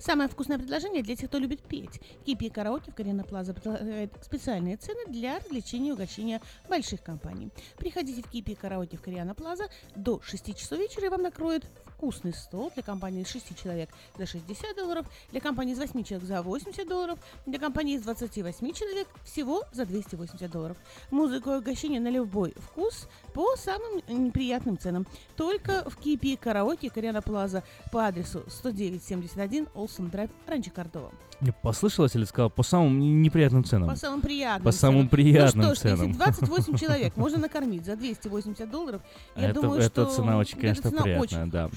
Самое 0.00 0.30
вкусное 0.30 0.58
предложение 0.58 1.02
для 1.02 1.14
тех, 1.14 1.28
кто 1.28 1.36
любит 1.36 1.60
петь. 1.60 2.00
Кипи 2.24 2.48
караоке 2.48 2.90
в 2.90 2.94
Карина 2.94 3.22
Плаза 3.22 3.52
предлагает 3.52 4.10
специальные 4.24 4.78
цены 4.78 5.04
для 5.08 5.38
развлечения 5.38 5.90
и 5.90 5.92
угощения 5.92 6.40
больших 6.70 7.02
компаний. 7.02 7.50
Приходите 7.76 8.22
в 8.22 8.30
Кипи 8.30 8.54
караоке 8.54 8.96
в 8.96 9.02
Кориана 9.02 9.34
Плаза 9.34 9.68
до 9.94 10.22
6 10.22 10.56
часов 10.56 10.78
вечера 10.78 11.06
и 11.06 11.08
вам 11.10 11.20
накроют 11.20 11.66
вкусный 11.84 12.32
стол 12.32 12.72
для 12.74 12.82
компании 12.82 13.20
из 13.20 13.28
6 13.28 13.62
человек 13.62 13.90
за 14.16 14.24
60 14.24 14.74
долларов, 14.74 15.06
для 15.32 15.40
компании 15.42 15.74
из 15.74 15.78
8 15.78 16.02
человек 16.02 16.26
за 16.26 16.40
80 16.40 16.88
долларов, 16.88 17.18
для 17.44 17.58
компании 17.58 17.96
из 17.96 18.02
28 18.02 18.72
человек 18.72 19.06
всего 19.24 19.64
за 19.72 19.84
280 19.84 20.50
долларов. 20.50 20.78
Музыку 21.10 21.50
и 21.50 21.56
угощение 21.56 22.00
на 22.00 22.08
любой 22.08 22.54
вкус 22.56 23.06
по 23.32 23.56
самым 23.56 24.02
неприятным 24.08 24.78
ценам. 24.78 25.06
Только 25.36 25.88
в 25.88 25.96
Кипи 25.96 26.36
караоке 26.36 26.90
Кориана 26.90 27.22
Плаза 27.22 27.62
по 27.92 28.06
адресу 28.06 28.44
10971 28.48 29.68
Олсен 29.74 30.08
Драйв, 30.08 30.30
Ранчо 30.46 30.70
Кордова. 30.74 31.10
Не 31.40 31.52
послышалось 31.52 32.14
или 32.16 32.24
сказал 32.24 32.50
по 32.50 32.62
самым 32.62 33.22
неприятным 33.22 33.64
ценам? 33.64 33.88
По 33.88 33.96
самым 33.96 34.20
приятным 34.20 34.62
По 34.62 34.72
самым 34.72 35.08
приятным 35.08 35.68
ну 35.68 35.74
что 35.74 35.88
ж, 35.88 35.92
ценам. 35.94 36.08
если 36.08 36.18
28 36.18 36.76
человек 36.78 37.16
можно 37.16 37.38
накормить 37.38 37.86
за 37.86 37.96
280 37.96 38.70
долларов, 38.70 39.00
я 39.36 39.48
это, 39.48 39.62
думаю, 39.62 39.80
это 39.80 40.04
что 40.04 40.16
цена 40.16 40.36
очень, 40.36 40.58
эта 40.58 40.60
конечно, 40.60 40.90
цена 40.90 41.02
приятная, 41.02 41.22
очень 41.22 41.50
да. 41.50 41.70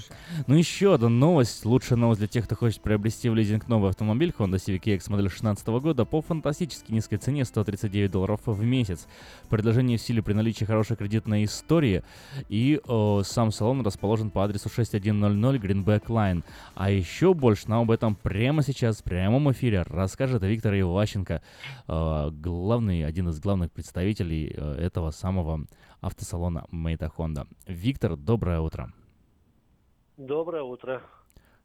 Ну, 0.48 0.56
еще 0.56 0.94
одна 0.96 1.08
новость. 1.08 1.64
Лучшая 1.64 1.98
новость 1.98 2.20
для 2.20 2.28
тех, 2.28 2.44
кто 2.44 2.58
хочет 2.58 2.82
приобрести 2.82 3.30
в 3.30 3.36
лизинг 3.36 3.70
новый 3.70 3.90
автомобиль 3.90 4.34
Honda 4.38 4.56
Civic 4.56 4.82
EX 4.82 5.10
модель 5.10 5.28
2016 5.28 5.66
года 5.68 6.04
по 6.04 6.22
фантастически 6.22 6.92
низкой 6.92 7.18
цене 7.18 7.46
139 7.46 8.12
долларов 8.12 8.42
в 8.46 8.64
месяц. 8.64 9.08
Предложение 9.50 9.98
в 9.98 10.02
силе 10.02 10.22
при 10.22 10.34
наличии 10.34 10.66
хорошей 10.66 10.98
кредитной 10.98 11.43
истории. 11.46 12.04
И 12.50 12.80
о, 12.88 13.24
сам 13.24 13.52
салон 13.52 13.86
расположен 13.86 14.30
по 14.30 14.44
адресу 14.44 14.70
6100 14.70 15.56
Greenback 15.56 16.08
Line. 16.08 16.44
А 16.76 16.90
еще 16.90 17.34
больше 17.34 17.70
нам 17.70 17.82
об 17.82 17.92
этом 17.92 18.16
прямо 18.16 18.64
сейчас, 18.64 19.02
в 19.02 19.04
прямом 19.04 19.52
эфире 19.52 19.84
расскажет 19.84 20.44
Виктор 20.44 20.74
Иващенко, 20.74 21.42
э, 21.88 22.30
главный, 22.32 23.06
один 23.06 23.30
из 23.30 23.40
главных 23.40 23.72
представителей 23.72 24.54
э, 24.56 24.76
этого 24.76 25.12
самого 25.12 25.66
автосалона 26.02 26.66
Мейта 26.72 27.12
Honda. 27.18 27.48
Виктор, 27.68 28.16
доброе 28.16 28.60
утро. 28.60 28.92
Доброе 30.18 30.64
утро. 30.64 31.02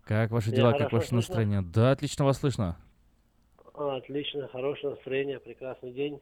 Как 0.04 0.30
ваши 0.30 0.50
дела, 0.50 0.70
как 0.72 0.78
хорошо 0.78 0.96
ваше 0.96 1.08
слышно? 1.08 1.16
настроение? 1.16 1.62
Да, 1.62 1.90
отлично 1.90 2.24
вас 2.24 2.38
слышно. 2.38 2.76
Отлично, 3.74 4.48
хорошее 4.48 4.94
настроение, 4.94 5.38
прекрасный 5.38 5.92
день. 5.92 6.20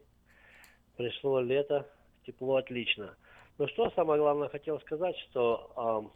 Пришло 0.97 1.41
лето, 1.41 1.87
тепло, 2.27 2.57
отлично. 2.57 3.15
Ну 3.59 3.67
что, 3.69 3.91
самое 3.93 4.21
главное, 4.21 4.51
хотел 4.51 4.79
сказать, 4.81 5.17
что 5.31 5.73
ам, 5.77 6.13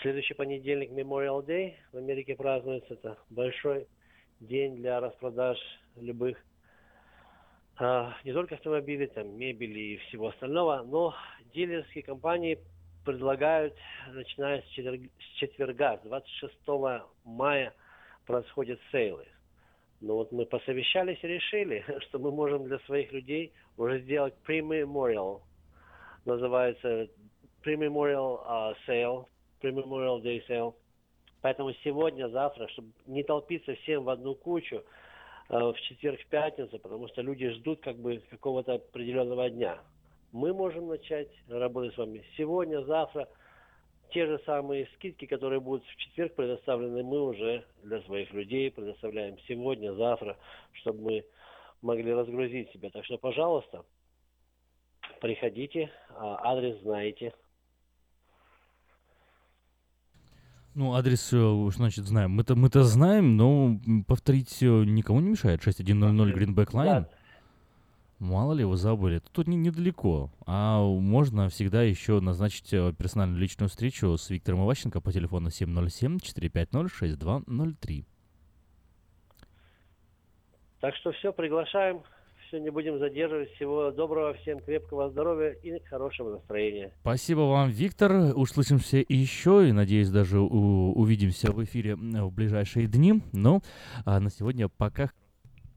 следующий 0.00 0.32
понедельник 0.32 0.90
Memorial 0.90 1.44
Day 1.44 1.74
в 1.92 1.98
Америке 1.98 2.36
празднуется. 2.36 2.94
Это 2.94 3.18
большой 3.28 3.86
день 4.40 4.76
для 4.76 4.98
распродаж 5.00 5.58
любых 5.96 6.38
а, 7.78 8.14
не 8.24 8.32
только 8.32 8.54
автомобилей, 8.54 9.08
там, 9.08 9.36
мебели 9.36 9.78
и 9.78 9.96
всего 10.08 10.28
остального, 10.28 10.82
но 10.86 11.14
дилерские 11.52 12.02
компании 12.02 12.58
предлагают, 13.04 13.76
начиная 14.08 14.62
с, 14.62 14.66
четверг- 14.68 15.10
с 15.18 15.38
четверга, 15.38 15.98
с 15.98 16.00
26 16.00 16.56
мая, 17.24 17.74
происходят 18.24 18.80
сейлы. 18.90 19.26
Но 20.00 20.14
вот 20.14 20.32
мы 20.32 20.46
посовещались 20.46 21.22
и 21.22 21.28
решили, 21.28 21.84
что 22.08 22.18
мы 22.18 22.30
можем 22.30 22.64
для 22.64 22.78
своих 22.80 23.12
людей 23.12 23.52
уже 23.76 24.00
сделать 24.00 24.32
pre-memorial. 24.46 25.42
Называется 26.24 27.08
pre-memorial 27.64 28.40
а, 28.44 28.74
sale, 28.86 29.26
pre-memorial 29.60 30.22
day 30.22 30.42
sale. 30.48 30.74
Поэтому 31.40 31.72
сегодня, 31.84 32.28
завтра, 32.28 32.68
чтобы 32.68 32.92
не 33.06 33.24
толпиться 33.24 33.74
всем 33.74 34.04
в 34.04 34.08
одну 34.08 34.34
кучу, 34.34 34.84
э, 35.48 35.58
в 35.58 35.74
четверг, 35.80 36.20
в 36.20 36.26
пятницу, 36.26 36.78
потому 36.78 37.08
что 37.08 37.22
люди 37.22 37.48
ждут 37.50 37.80
как 37.80 37.96
бы 37.96 38.22
какого-то 38.30 38.74
определенного 38.74 39.50
дня. 39.50 39.78
Мы 40.30 40.54
можем 40.54 40.86
начать 40.88 41.28
работать 41.48 41.94
с 41.94 41.98
вами 41.98 42.24
сегодня, 42.36 42.82
завтра. 42.84 43.28
Те 44.10 44.26
же 44.26 44.38
самые 44.44 44.88
скидки, 44.94 45.26
которые 45.26 45.60
будут 45.60 45.84
в 45.84 45.96
четверг 45.96 46.34
предоставлены, 46.34 47.02
мы 47.02 47.22
уже 47.22 47.64
для 47.82 48.00
своих 48.02 48.32
людей 48.32 48.70
предоставляем 48.70 49.38
сегодня, 49.48 49.94
завтра, 49.94 50.36
чтобы 50.72 51.02
мы 51.02 51.24
могли 51.80 52.12
разгрузить 52.12 52.70
себя. 52.72 52.90
Так 52.90 53.04
что, 53.04 53.18
пожалуйста, 53.18 53.84
приходите, 55.22 55.90
а, 56.10 56.52
адрес 56.52 56.78
знаете. 56.82 57.32
Ну, 60.74 60.94
адрес, 60.94 61.32
э, 61.32 61.70
значит, 61.70 62.04
знаем. 62.06 62.32
Мы-то, 62.32 62.56
мы-то 62.56 62.82
знаем, 62.82 63.36
но 63.36 63.78
повторить 64.08 64.60
э, 64.62 64.66
никому 64.66 65.20
не 65.20 65.28
мешает. 65.30 65.62
6100 65.62 66.30
Greenback 66.30 66.72
Line. 66.72 66.84
Да. 66.84 67.08
Мало 68.18 68.54
ли 68.54 68.64
вы 68.64 68.76
забыли. 68.76 69.20
Тут 69.32 69.46
не, 69.48 69.56
недалеко. 69.56 70.30
А 70.46 70.80
можно 70.80 71.50
всегда 71.50 71.82
еще 71.82 72.20
назначить 72.20 72.72
э, 72.72 72.94
персональную 72.98 73.38
личную 73.40 73.68
встречу 73.68 74.16
с 74.16 74.30
Виктором 74.30 74.64
Иващенко 74.64 75.02
по 75.02 75.12
телефону 75.12 75.50
707-450-6203. 75.50 78.04
Так 80.80 80.96
что 80.96 81.12
все, 81.12 81.32
приглашаем. 81.32 82.02
Все, 82.52 82.60
не 82.60 82.68
будем 82.68 82.98
задерживать. 82.98 83.50
Всего 83.52 83.90
доброго, 83.92 84.34
всем 84.34 84.60
крепкого 84.60 85.08
здоровья 85.08 85.52
и 85.62 85.82
хорошего 85.84 86.32
настроения. 86.32 86.92
Спасибо 87.00 87.40
вам, 87.40 87.70
Виктор. 87.70 88.12
Услышимся 88.36 89.02
еще 89.08 89.70
и, 89.70 89.72
надеюсь, 89.72 90.10
даже 90.10 90.38
увидимся 90.38 91.50
в 91.50 91.64
эфире 91.64 91.94
в 91.96 92.30
ближайшие 92.30 92.88
дни. 92.88 93.22
Но 93.32 93.62
а, 94.04 94.20
на 94.20 94.28
сегодня 94.28 94.68
пока 94.68 95.12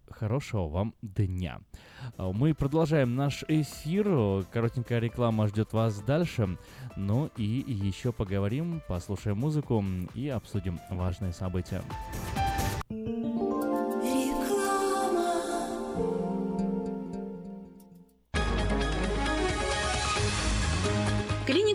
хорошего 0.10 0.68
вам 0.68 0.94
дня. 1.02 1.62
А, 2.18 2.34
Мы 2.34 2.54
продолжаем 2.54 3.16
наш 3.16 3.46
эфир. 3.48 4.44
Коротенькая 4.52 5.00
реклама 5.00 5.48
ждет 5.48 5.72
вас 5.72 6.02
дальше. 6.02 6.58
Ну 6.98 7.30
и 7.38 7.64
еще 7.66 8.12
поговорим, 8.12 8.82
послушаем 8.90 9.38
музыку 9.38 9.82
и 10.14 10.28
обсудим 10.28 10.82
важные 10.90 11.32
события. 11.32 11.82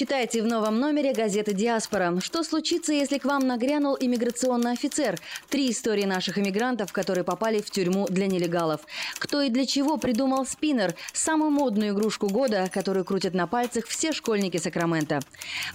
Читайте 0.00 0.40
в 0.40 0.46
новом 0.46 0.80
номере 0.80 1.12
газеты 1.12 1.52
«Диаспора». 1.52 2.18
Что 2.20 2.42
случится, 2.42 2.90
если 2.90 3.18
к 3.18 3.26
вам 3.26 3.46
нагрянул 3.46 3.98
иммиграционный 4.00 4.72
офицер? 4.72 5.20
Три 5.50 5.70
истории 5.70 6.06
наших 6.06 6.38
иммигрантов, 6.38 6.90
которые 6.90 7.22
попали 7.22 7.60
в 7.60 7.70
тюрьму 7.70 8.06
для 8.08 8.26
нелегалов. 8.26 8.80
Кто 9.18 9.42
и 9.42 9.50
для 9.50 9.66
чего 9.66 9.98
придумал 9.98 10.46
спиннер– 10.46 10.94
самую 11.12 11.50
модную 11.50 11.92
игрушку 11.92 12.28
года, 12.28 12.70
которую 12.72 13.04
крутят 13.04 13.34
на 13.34 13.46
пальцах 13.46 13.84
все 13.88 14.12
школьники 14.12 14.56
Сакрамента. 14.56 15.20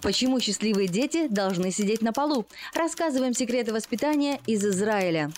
Почему 0.02 0.40
счастливые 0.40 0.88
дети 0.88 1.28
должны 1.28 1.70
сидеть 1.70 2.02
на 2.02 2.12
полу? 2.12 2.48
Рассказываем 2.74 3.36
секреты 3.36 3.74
воспитания 3.74 4.42
из 4.48 4.66
Израиля. 4.66 5.32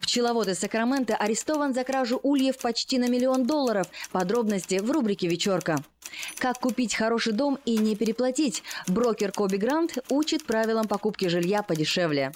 Пчеловод 0.00 0.46
из 0.46 0.60
Сакрамента 0.60 1.16
арестован 1.16 1.74
за 1.74 1.82
кражу 1.82 2.20
ульев 2.22 2.58
почти 2.58 2.98
на 2.98 3.08
миллион 3.08 3.48
долларов. 3.48 3.88
Подробности 4.12 4.76
в 4.76 4.88
рубрике 4.92 5.26
«Вечерка». 5.26 5.82
Как 6.38 6.58
купить 6.58 6.94
хороший 6.94 7.32
дом 7.32 7.58
и 7.64 7.76
не 7.76 7.96
переплатить? 7.96 8.62
Брокер 8.86 9.32
Коби 9.32 9.56
Грант 9.56 9.98
учит 10.08 10.44
правилам 10.44 10.86
покупки 10.86 11.26
жилья 11.26 11.62
подешевле. 11.62 12.32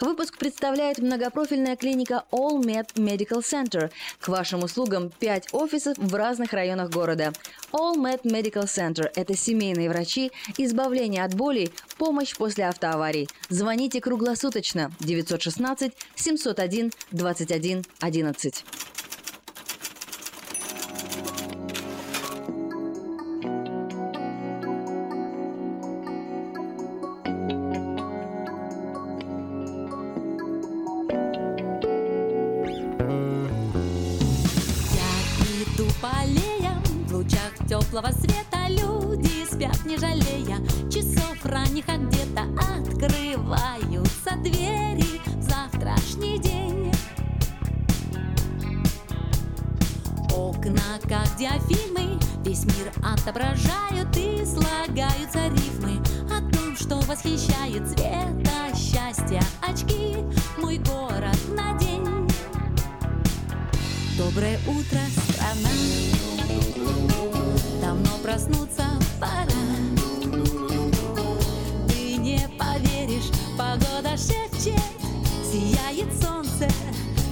Выпуск 0.00 0.36
представляет 0.38 0.98
многопрофильная 0.98 1.76
клиника 1.76 2.24
All 2.30 2.60
Med 2.60 2.86
Medical 2.94 3.40
Center. 3.40 3.90
К 4.20 4.28
вашим 4.28 4.62
услугам 4.62 5.10
5 5.18 5.48
офисов 5.52 5.96
в 5.98 6.14
разных 6.14 6.52
районах 6.52 6.90
города. 6.90 7.32
All 7.72 7.96
Med 7.96 8.22
Medical 8.22 8.64
Center– 8.64 9.10
это 9.14 9.36
семейные 9.36 9.88
врачи, 9.88 10.30
избавление 10.58 11.24
от 11.24 11.34
болей, 11.34 11.72
помощь 11.98 12.36
после 12.36 12.66
автоаварий. 12.66 13.28
Звоните 13.48 14.00
круглосуточно 14.00 14.92
916 15.00 15.92
701 16.14 16.92
21 17.12 17.84
11. 18.00 18.64
Иду 35.76 35.86
по 36.02 36.08
аллеям 36.20 36.82
в 37.06 37.14
лучах 37.14 37.52
теплого 37.68 38.10
света 38.12 38.66
Люди 38.68 39.46
спят, 39.48 39.84
не 39.84 39.96
жалея 39.96 40.58
часов 40.90 41.36
ранних, 41.44 41.84
а 41.88 41.96
где-то 41.98 42.42
открываются 42.80 44.36
двери 44.38 45.20
в 45.36 45.42
завтрашний 45.42 46.38
день. 46.40 46.92
Окна, 50.34 50.98
как 51.04 51.36
диафильмы, 51.38 52.18
весь 52.44 52.64
мир 52.64 52.92
отображают 53.04 54.16
и 54.16 54.44
слагаются 54.44 55.46
рифмы 55.48 56.02
о 56.26 56.40
том, 56.52 56.76
что 56.76 56.96
восхищает 57.06 57.86
цвета 57.88 58.74
счастья 58.74 59.42
очки. 59.62 60.16
Мой 60.58 60.78
город 60.78 61.38
на 61.56 61.78
день. 61.78 62.15
Доброе 64.16 64.58
утро, 64.66 64.98
страна. 65.28 65.68
Давно 67.82 68.16
проснуться 68.22 68.84
пора. 69.20 69.44
Ты 71.86 72.16
не 72.16 72.48
поверишь, 72.58 73.30
погода 73.58 74.16
шепчет 74.16 74.80
Сияет 75.44 76.08
солнце 76.18 76.66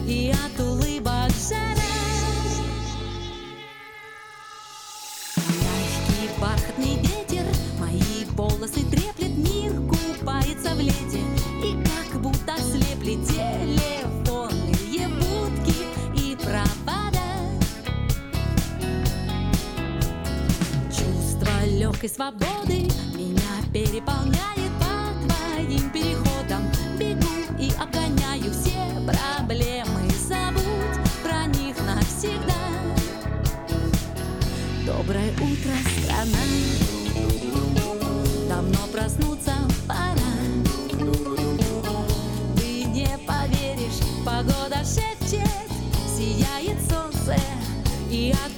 и 0.07 0.30
от 0.32 0.61
улыбок 0.61 1.30
жара. 1.49 1.80
Мягкий 5.37 6.39
бархатный 6.39 6.97
ветер 6.97 7.47
Мои 7.80 8.26
волосы 8.32 8.85
треплет 8.91 9.35
Мир 9.39 9.72
купается 9.89 10.74
в 10.74 10.80
лете 10.80 11.22
И 11.62 11.82
как 11.82 12.20
будто 12.20 12.55
телефонные 12.57 13.84
Легкой 22.05 22.16
свободы. 22.16 22.88
Меня 23.16 23.40
переполняет 23.72 24.72
по 24.78 25.26
твоим 25.26 25.90
переходам. 25.90 26.70
Бегу 26.98 27.26
и 27.59 27.72
обгоняю 27.80 28.52
все 28.52 28.78
проблемы. 29.07 30.11
Забудь 30.28 31.00
про 31.22 31.46
них 31.46 31.76
навсегда. 31.86 32.52
Доброе 34.84 35.30
утро, 35.32 35.72
страна. 36.02 36.44
Давно 38.50 38.86
проснуться 38.92 39.55
пора. 39.88 40.14
Ты 42.57 42.84
не 42.84 43.18
поверишь, 43.26 44.00
погода 44.26 44.84
шепчет 44.84 45.48
Сияет 46.14 46.78
солнце 46.90 47.40
и 48.11 48.34
от 48.44 48.53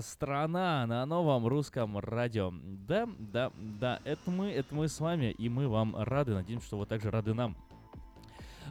Страна, 0.00 0.86
на 0.86 1.04
новом 1.06 1.46
русском 1.46 1.98
радио. 1.98 2.52
Да, 2.52 3.08
да, 3.18 3.52
да, 3.56 4.00
это 4.04 4.30
мы, 4.30 4.50
это 4.50 4.74
мы 4.74 4.88
с 4.88 5.00
вами, 5.00 5.30
и 5.32 5.48
мы 5.48 5.68
вам 5.68 5.94
рады. 5.96 6.32
Надеемся, 6.32 6.66
что 6.66 6.78
вы 6.78 6.86
также 6.86 7.10
рады 7.10 7.34
нам. 7.34 7.56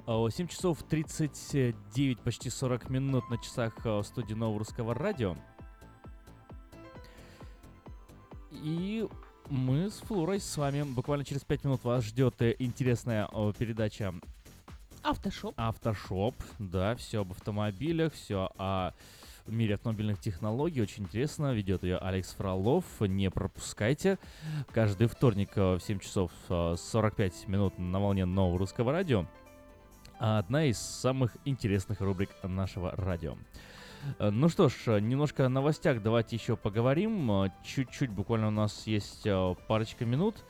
7 0.07 0.47
часов 0.47 0.81
39, 0.83 2.19
почти 2.19 2.49
40 2.49 2.89
минут 2.89 3.29
на 3.29 3.37
часах 3.37 3.73
в 3.83 4.03
студии 4.03 4.33
Нового 4.33 4.59
Русского 4.59 4.93
Радио. 4.93 5.35
И 8.51 9.07
мы 9.49 9.89
с 9.89 9.99
Флорой 9.99 10.39
с 10.39 10.57
вами 10.57 10.83
буквально 10.83 11.25
через 11.25 11.43
5 11.43 11.63
минут 11.65 11.83
вас 11.83 12.03
ждет 12.03 12.41
э, 12.41 12.55
интересная 12.59 13.27
передача 13.57 14.13
Автошоп. 15.01 15.53
Автошоп, 15.57 16.35
да, 16.59 16.95
все 16.95 17.21
об 17.21 17.31
автомобилях, 17.31 18.13
все 18.13 18.49
о 18.57 18.91
в 18.91 19.18
мире 19.51 19.75
автомобильных 19.75 20.19
технологий. 20.19 20.81
Очень 20.81 21.03
интересно. 21.03 21.53
Ведет 21.53 21.83
ее 21.83 21.97
Алекс 21.97 22.33
Фролов. 22.33 22.85
Не 23.01 23.29
пропускайте. 23.29 24.17
Каждый 24.71 25.07
вторник 25.07 25.55
в 25.55 25.79
7 25.79 25.99
часов 25.99 26.31
45 26.47 27.47
минут 27.47 27.77
на 27.77 27.99
волне 27.99 28.25
нового 28.25 28.59
русского 28.59 28.91
радио. 28.91 29.25
Одна 30.17 30.65
из 30.65 30.77
самых 30.77 31.37
интересных 31.45 32.01
рубрик 32.01 32.29
нашего 32.43 32.91
радио. 32.95 33.37
Ну 34.19 34.49
что 34.49 34.69
ж, 34.69 34.99
немножко 34.99 35.45
о 35.45 35.49
новостях 35.49 36.01
давайте 36.01 36.35
еще 36.35 36.55
поговорим. 36.55 37.51
Чуть-чуть, 37.63 38.09
буквально 38.09 38.47
у 38.47 38.51
нас 38.51 38.87
есть 38.87 39.27
парочка 39.67 40.05
минут. 40.05 40.45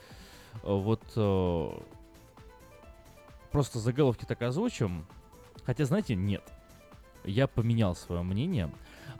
Вот 0.63 1.01
просто 3.51 3.79
заголовки 3.79 4.25
так 4.25 4.41
озвучим. 4.41 5.05
Хотя, 5.65 5.85
знаете, 5.85 6.15
нет. 6.15 6.43
Я 7.23 7.47
поменял 7.47 7.95
свое 7.95 8.23
мнение. 8.23 8.71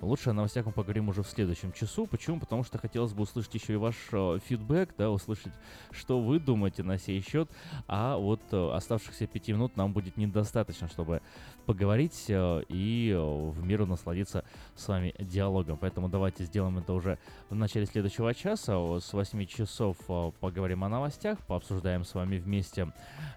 Лучше 0.01 0.29
о 0.29 0.33
новостях 0.33 0.65
мы 0.65 0.71
поговорим 0.71 1.09
уже 1.09 1.23
в 1.23 1.27
следующем 1.27 1.73
часу. 1.73 2.07
Почему? 2.07 2.39
Потому 2.39 2.63
что 2.63 2.77
хотелось 2.77 3.11
бы 3.11 3.23
услышать 3.23 3.53
еще 3.53 3.73
и 3.73 3.75
ваш 3.75 3.95
э, 4.13 4.39
фидбэк, 4.45 4.95
да, 4.97 5.11
услышать, 5.11 5.51
что 5.91 6.21
вы 6.21 6.39
думаете 6.39 6.83
на 6.83 6.97
сей 6.97 7.21
счет. 7.21 7.49
А 7.87 8.15
вот 8.15 8.41
э, 8.51 8.71
оставшихся 8.71 9.27
пяти 9.27 9.51
минут 9.51 9.75
нам 9.75 9.91
будет 9.91 10.15
недостаточно, 10.15 10.87
чтобы 10.87 11.21
поговорить 11.65 12.25
э, 12.29 12.63
и 12.69 13.11
э, 13.13 13.19
в 13.19 13.61
меру 13.63 13.85
насладиться 13.85 14.45
с 14.75 14.87
вами 14.87 15.13
диалогом. 15.19 15.77
Поэтому 15.77 16.07
давайте 16.07 16.45
сделаем 16.45 16.77
это 16.77 16.93
уже 16.93 17.19
в 17.49 17.55
начале 17.55 17.85
следующего 17.85 18.33
часа. 18.33 18.99
С 18.99 19.11
8 19.11 19.45
часов 19.45 19.97
э, 20.07 20.31
поговорим 20.39 20.85
о 20.85 20.89
новостях, 20.89 21.37
пообсуждаем 21.45 22.05
с 22.05 22.13
вами 22.13 22.37
вместе 22.37 22.91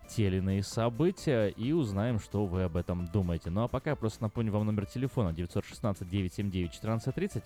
те 0.08 0.28
или 0.28 0.36
иные 0.36 0.62
события 0.62 1.48
и 1.48 1.72
узнаем, 1.72 2.20
что 2.20 2.46
вы 2.46 2.62
об 2.62 2.76
этом 2.76 3.06
думаете. 3.08 3.50
Ну 3.50 3.64
а 3.64 3.68
пока 3.68 3.90
я 3.90 3.96
просто 3.96 4.22
напомню 4.22 4.52
вам 4.52 4.64
номер 4.64 4.86
телефона 4.86 5.32
916 5.32 6.08
979 6.52 6.78
1430. 6.78 7.44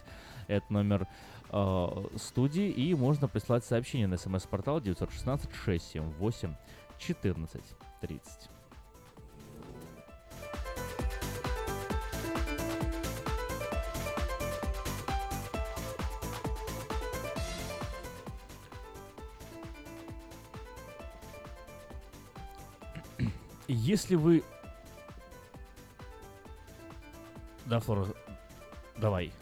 Это 0.48 0.72
номер 0.72 1.06
э, 1.50 1.86
студии, 2.16 2.68
и 2.68 2.94
можно 2.94 3.28
прислать 3.28 3.64
сообщение 3.64 4.06
на 4.06 4.16
смс-портал 4.16 4.80
916 4.80 5.50
678 5.54 6.54
1430. 6.98 8.50
Если 23.68 24.14
вы... 24.14 24.44
Да, 27.66 27.80
Флора, 27.80 28.06
давай. 28.98 29.32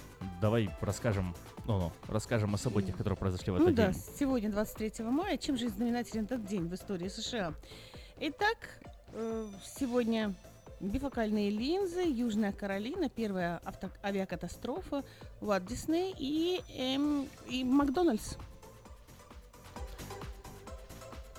Давай 0.41 0.71
расскажем, 0.81 1.35
ну, 1.67 1.79
ну, 1.79 1.93
расскажем 2.09 2.55
о 2.55 2.59
событиях, 2.59 2.97
которые 2.97 3.17
произошли 3.17 3.53
в 3.53 3.57
ну 3.57 3.65
этот 3.65 3.75
да, 3.75 3.93
день. 3.93 4.03
сегодня 4.19 4.51
23 4.51 5.05
мая. 5.05 5.37
Чем 5.37 5.57
же 5.59 5.69
знаменателен 5.69 6.25
этот 6.25 6.47
день 6.47 6.67
в 6.69 6.75
истории 6.75 7.09
США? 7.09 7.53
Итак, 8.21 8.57
э, 9.13 9.47
сегодня 9.79 10.35
бифокальные 10.81 11.51
линзы, 11.51 12.03
Южная 12.03 12.53
Каролина, 12.53 13.09
первая 13.09 13.61
авто- 13.65 13.91
авиакатастрофа, 14.03 15.05
Уолт 15.41 15.67
Дисней 15.67 16.15
и, 16.19 16.63
эм, 16.77 17.29
и 17.49 17.65
Макдональдс. 17.65 18.37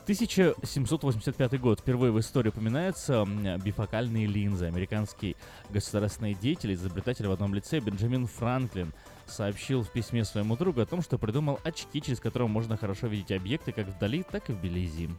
1785 0.06 1.60
год. 1.60 1.80
Впервые 1.80 2.12
в 2.12 2.20
истории 2.20 2.50
упоминаются 2.50 3.26
бифокальные 3.26 4.28
линзы. 4.28 4.66
Американский 4.68 5.36
государственный 5.72 6.36
деятель, 6.36 6.76
изобретатель 6.76 7.26
в 7.28 7.32
одном 7.32 7.56
лице 7.56 7.80
Бенджамин 7.80 8.28
Франклин 8.28 8.94
сообщил 9.26 9.82
в 9.82 9.92
письме 9.92 10.24
своему 10.24 10.58
другу 10.58 10.82
о 10.82 10.86
том, 10.86 11.02
что 11.02 11.18
придумал 11.18 11.60
очки, 11.64 12.04
через 12.04 12.20
которые 12.20 12.48
можно 12.48 12.78
хорошо 12.78 13.08
видеть 13.08 13.32
объекты 13.32 13.72
как 13.72 13.88
вдали, 13.88 14.22
так 14.22 14.48
и 14.52 14.54
вблизи. 14.54 15.10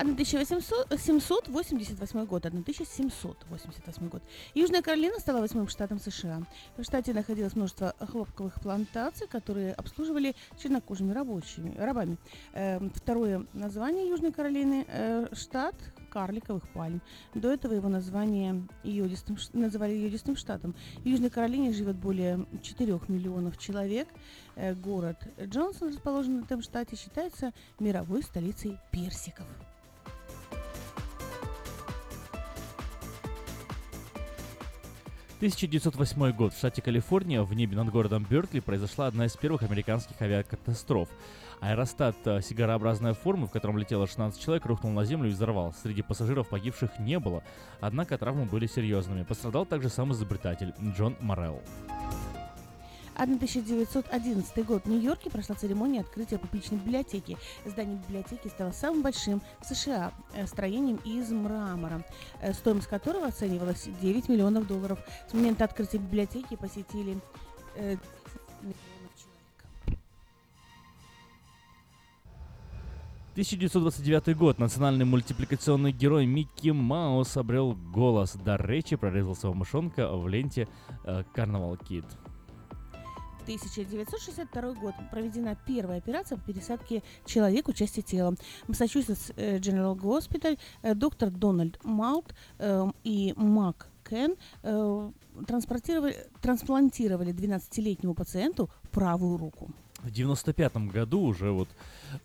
1788 0.00 2.24
год, 2.24 2.46
1788 2.46 4.08
год. 4.08 4.22
Южная 4.54 4.80
Каролина 4.80 5.18
стала 5.18 5.40
восьмым 5.40 5.68
штатом 5.68 5.98
США. 5.98 6.40
В 6.78 6.84
штате 6.84 7.12
находилось 7.12 7.54
множество 7.54 7.94
хлопковых 7.98 8.62
плантаций, 8.62 9.26
которые 9.26 9.74
обслуживали 9.74 10.34
чернокожими 10.58 11.12
рабочими, 11.12 11.76
рабами. 11.76 12.16
Э, 12.54 12.80
второе 12.94 13.44
название 13.52 14.08
Южной 14.08 14.32
Каролины 14.32 14.86
э, 14.88 15.26
штат 15.34 15.74
карликовых 16.10 16.66
пальм. 16.70 17.02
До 17.34 17.52
этого 17.52 17.74
его 17.74 17.90
название 17.90 18.66
йодистым, 18.82 19.36
называли 19.52 19.92
йодистым 19.92 20.34
штатом. 20.34 20.74
В 20.96 21.04
Южной 21.04 21.28
Каролине 21.28 21.74
живет 21.74 21.96
более 21.96 22.46
4 22.62 23.00
миллионов 23.08 23.58
человек. 23.58 24.08
Э, 24.56 24.74
город 24.74 25.18
Джонсон, 25.38 25.88
расположенный 25.88 26.40
в 26.40 26.46
этом 26.46 26.62
штате, 26.62 26.96
считается 26.96 27.52
мировой 27.78 28.22
столицей 28.22 28.78
персиков. 28.90 29.46
1908 35.40 36.32
год. 36.32 36.52
В 36.52 36.58
штате 36.58 36.82
Калифорния 36.82 37.42
в 37.42 37.54
небе 37.54 37.74
над 37.74 37.88
городом 37.88 38.26
Бертли 38.28 38.60
произошла 38.60 39.06
одна 39.06 39.24
из 39.24 39.34
первых 39.38 39.62
американских 39.62 40.20
авиакатастроф. 40.20 41.08
Аэростат 41.60 42.14
э, 42.26 42.42
сигарообразной 42.42 43.14
формы, 43.14 43.46
в 43.46 43.50
котором 43.50 43.78
летело 43.78 44.06
16 44.06 44.38
человек, 44.38 44.66
рухнул 44.66 44.92
на 44.92 45.06
землю 45.06 45.30
и 45.30 45.32
взорвал. 45.32 45.72
Среди 45.82 46.02
пассажиров 46.02 46.50
погибших 46.50 46.98
не 46.98 47.18
было, 47.18 47.42
однако 47.80 48.18
травмы 48.18 48.44
были 48.44 48.66
серьезными. 48.66 49.22
Пострадал 49.22 49.64
также 49.64 49.88
сам 49.88 50.12
изобретатель 50.12 50.74
Джон 50.94 51.16
Морелл. 51.20 51.62
1911 53.20 54.64
год. 54.64 54.84
В 54.84 54.88
Нью-Йорке 54.88 55.28
прошла 55.28 55.54
церемония 55.54 56.00
открытия 56.00 56.38
публичной 56.38 56.78
библиотеки. 56.78 57.36
Здание 57.66 57.98
библиотеки 57.98 58.48
стало 58.48 58.72
самым 58.72 59.02
большим 59.02 59.42
в 59.60 59.66
США 59.66 60.12
э, 60.34 60.46
строением 60.46 60.98
из 61.04 61.30
мрамора, 61.30 62.02
э, 62.40 62.54
стоимость 62.54 62.86
которого 62.86 63.26
оценивалась 63.26 63.88
9 64.00 64.30
миллионов 64.30 64.66
долларов. 64.66 64.98
С 65.30 65.34
момента 65.34 65.64
открытия 65.64 65.98
библиотеки 65.98 66.56
посетили 66.56 67.18
э, 67.76 67.96
10 67.96 68.02
миллионов 68.62 69.14
человек. 69.16 69.98
1929 73.32 74.36
год. 74.36 74.58
Национальный 74.58 75.04
мультипликационный 75.04 75.92
герой 75.92 76.24
Микки 76.24 76.70
Маус 76.70 77.36
обрел 77.36 77.74
голос. 77.74 78.32
Дар 78.32 78.66
речи 78.66 78.96
прорезал 78.96 79.36
своего 79.36 79.58
мышонка 79.58 80.10
в 80.10 80.26
ленте 80.26 80.68
э, 81.04 81.22
Carnival 81.34 81.78
Kid. 81.86 82.06
1962 83.50 84.74
год. 84.74 84.94
Проведена 85.10 85.56
первая 85.66 85.98
операция 85.98 86.38
по 86.38 86.44
пересадке 86.44 87.02
человеку 87.26 87.72
части 87.72 88.00
тела. 88.00 88.36
Массачусетс 88.68 89.32
э, 89.36 89.58
General 89.58 89.98
Hospital, 89.98 90.56
э, 90.82 90.94
доктор 90.94 91.30
Дональд 91.30 91.82
Маут 91.82 92.32
э, 92.58 92.86
и 93.02 93.34
Мак 93.36 93.88
Кен 94.08 94.36
э, 94.62 95.10
трансплантировали 95.46 97.32
12-летнему 97.32 98.14
пациенту 98.14 98.70
правую 98.92 99.36
руку. 99.36 99.72
В 100.02 100.10
95 100.10 100.76
году, 100.88 101.20
уже 101.20 101.50
вот 101.50 101.68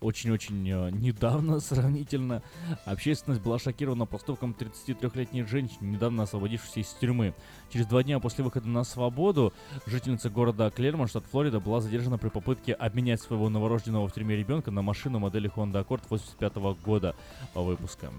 очень-очень 0.00 0.68
э, 0.68 0.90
недавно 0.90 1.60
сравнительно, 1.60 2.42
общественность 2.86 3.42
была 3.42 3.58
шокирована 3.58 4.06
поступком 4.06 4.56
33-летней 4.58 5.42
женщины, 5.42 5.86
недавно 5.86 6.22
освободившейся 6.22 6.80
из 6.80 6.88
тюрьмы. 6.94 7.34
Через 7.70 7.86
два 7.86 8.02
дня 8.02 8.18
после 8.18 8.44
выхода 8.44 8.68
на 8.68 8.82
свободу 8.84 9.52
жительница 9.86 10.30
города 10.30 10.70
Клермон, 10.70 11.08
штат 11.08 11.24
Флорида, 11.26 11.60
была 11.60 11.80
задержана 11.80 12.16
при 12.16 12.30
попытке 12.30 12.72
обменять 12.72 13.20
своего 13.20 13.50
новорожденного 13.50 14.08
в 14.08 14.12
тюрьме 14.12 14.36
ребенка 14.36 14.70
на 14.70 14.80
машину 14.80 15.18
модели 15.18 15.50
Honda 15.54 15.86
Accord 15.86 16.02
85 16.08 16.56
года 16.82 17.14
выпуска. 17.54 18.10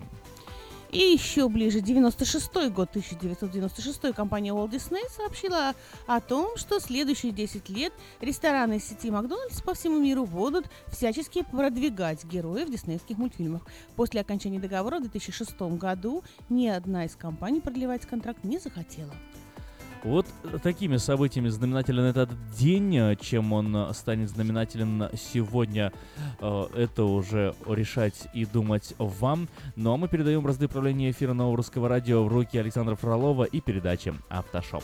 И 0.92 1.00
еще 1.00 1.50
ближе, 1.50 1.82
96 1.82 2.70
год, 2.70 2.90
1996, 2.92 4.14
компания 4.16 4.52
Walt 4.52 4.72
Disney 4.72 5.02
сообщила 5.10 5.74
о 6.06 6.22
том, 6.22 6.56
что 6.56 6.80
следующие 6.80 7.34
10 7.34 7.68
лет 7.70 7.92
рестораны 8.22 8.80
сети 8.80 9.12
Макдональдс 9.12 9.62
по 9.62 9.74
всему 9.74 10.00
миру 10.00 10.26
будут 10.26 10.66
всячески 10.88 11.44
продвигать 11.44 12.24
героев 12.24 12.70
диснеевских 12.70 13.18
мультфильмов. 13.18 13.64
После 13.98 14.22
окончания 14.22 14.60
договора 14.60 15.00
в 15.00 15.02
2006 15.02 15.60
году 15.78 16.24
ни 16.48 16.68
одна 16.68 17.06
из 17.06 17.16
компаний 17.16 17.60
продлевать 17.60 18.06
контракт 18.06 18.46
не 18.46 18.58
захотела. 18.58 19.14
Вот 20.04 20.26
такими 20.64 20.98
событиями 20.98 21.50
знаменателен 21.50 22.04
этот 22.04 22.30
день. 22.52 23.18
Чем 23.20 23.54
он 23.54 23.94
станет 23.94 24.30
знаменателен 24.30 25.10
сегодня, 25.16 25.92
э, 26.40 26.66
это 26.76 27.04
уже 27.04 27.56
решать 27.68 28.28
и 28.34 28.46
думать 28.46 28.94
вам. 28.98 29.48
Ну 29.76 29.94
а 29.94 29.98
мы 29.98 30.08
передаем 30.08 30.42
бразды 30.44 30.68
правления 30.68 31.12
эфира 31.12 31.34
Нового 31.34 31.58
Русского 31.58 31.90
Радио 31.90 32.24
в 32.24 32.28
руки 32.28 32.58
Александра 32.58 32.96
Фролова 32.96 33.44
и 33.44 33.62
передачи 33.62 34.14
«Автошоп». 34.30 34.84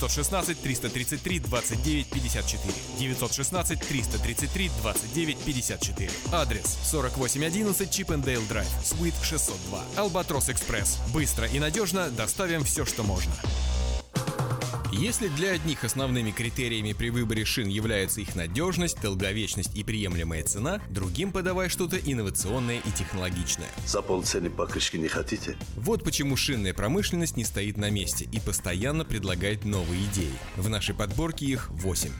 916 0.01 0.61
333 0.61 1.39
29 1.39 2.07
54. 2.07 2.73
916 2.97 3.79
333 3.87 4.71
29 4.81 5.11
954. 5.45 6.09
Адрес 6.31 6.77
4811 6.89 7.91
Чипендейл 7.91 8.41
Драйв, 8.47 8.67
Суит 8.83 9.13
602. 9.21 9.83
Албатрос 9.97 10.49
Экспресс. 10.49 10.99
Быстро 11.13 11.47
и 11.47 11.59
надежно 11.59 12.09
доставим 12.09 12.63
все, 12.63 12.85
что 12.85 13.03
можно. 13.03 13.33
Если 14.91 15.29
для 15.29 15.51
одних 15.51 15.85
основными 15.85 16.31
критериями 16.31 16.91
при 16.91 17.09
выборе 17.09 17.45
шин 17.45 17.69
является 17.69 18.19
их 18.19 18.35
надежность, 18.35 19.01
долговечность 19.01 19.73
и 19.73 19.85
приемлемая 19.85 20.43
цена, 20.43 20.81
другим 20.89 21.31
подавай 21.31 21.69
что-то 21.69 21.97
инновационное 21.97 22.79
и 22.79 22.91
технологичное. 22.91 23.69
За 23.85 24.01
полцены 24.01 24.49
покрышки 24.49 24.97
не 24.97 25.07
хотите? 25.07 25.55
Вот 25.77 26.03
почему 26.03 26.35
шинная 26.35 26.73
промышленность 26.73 27.37
не 27.37 27.45
стоит 27.45 27.77
на 27.77 27.89
месте 27.89 28.27
и 28.33 28.39
постоянно 28.41 29.05
предлагает 29.05 29.63
новые 29.63 30.03
идеи. 30.07 30.33
В 30.57 30.67
нашей 30.67 30.93
подборке 30.93 31.45
их 31.45 31.69
8. 31.69 32.11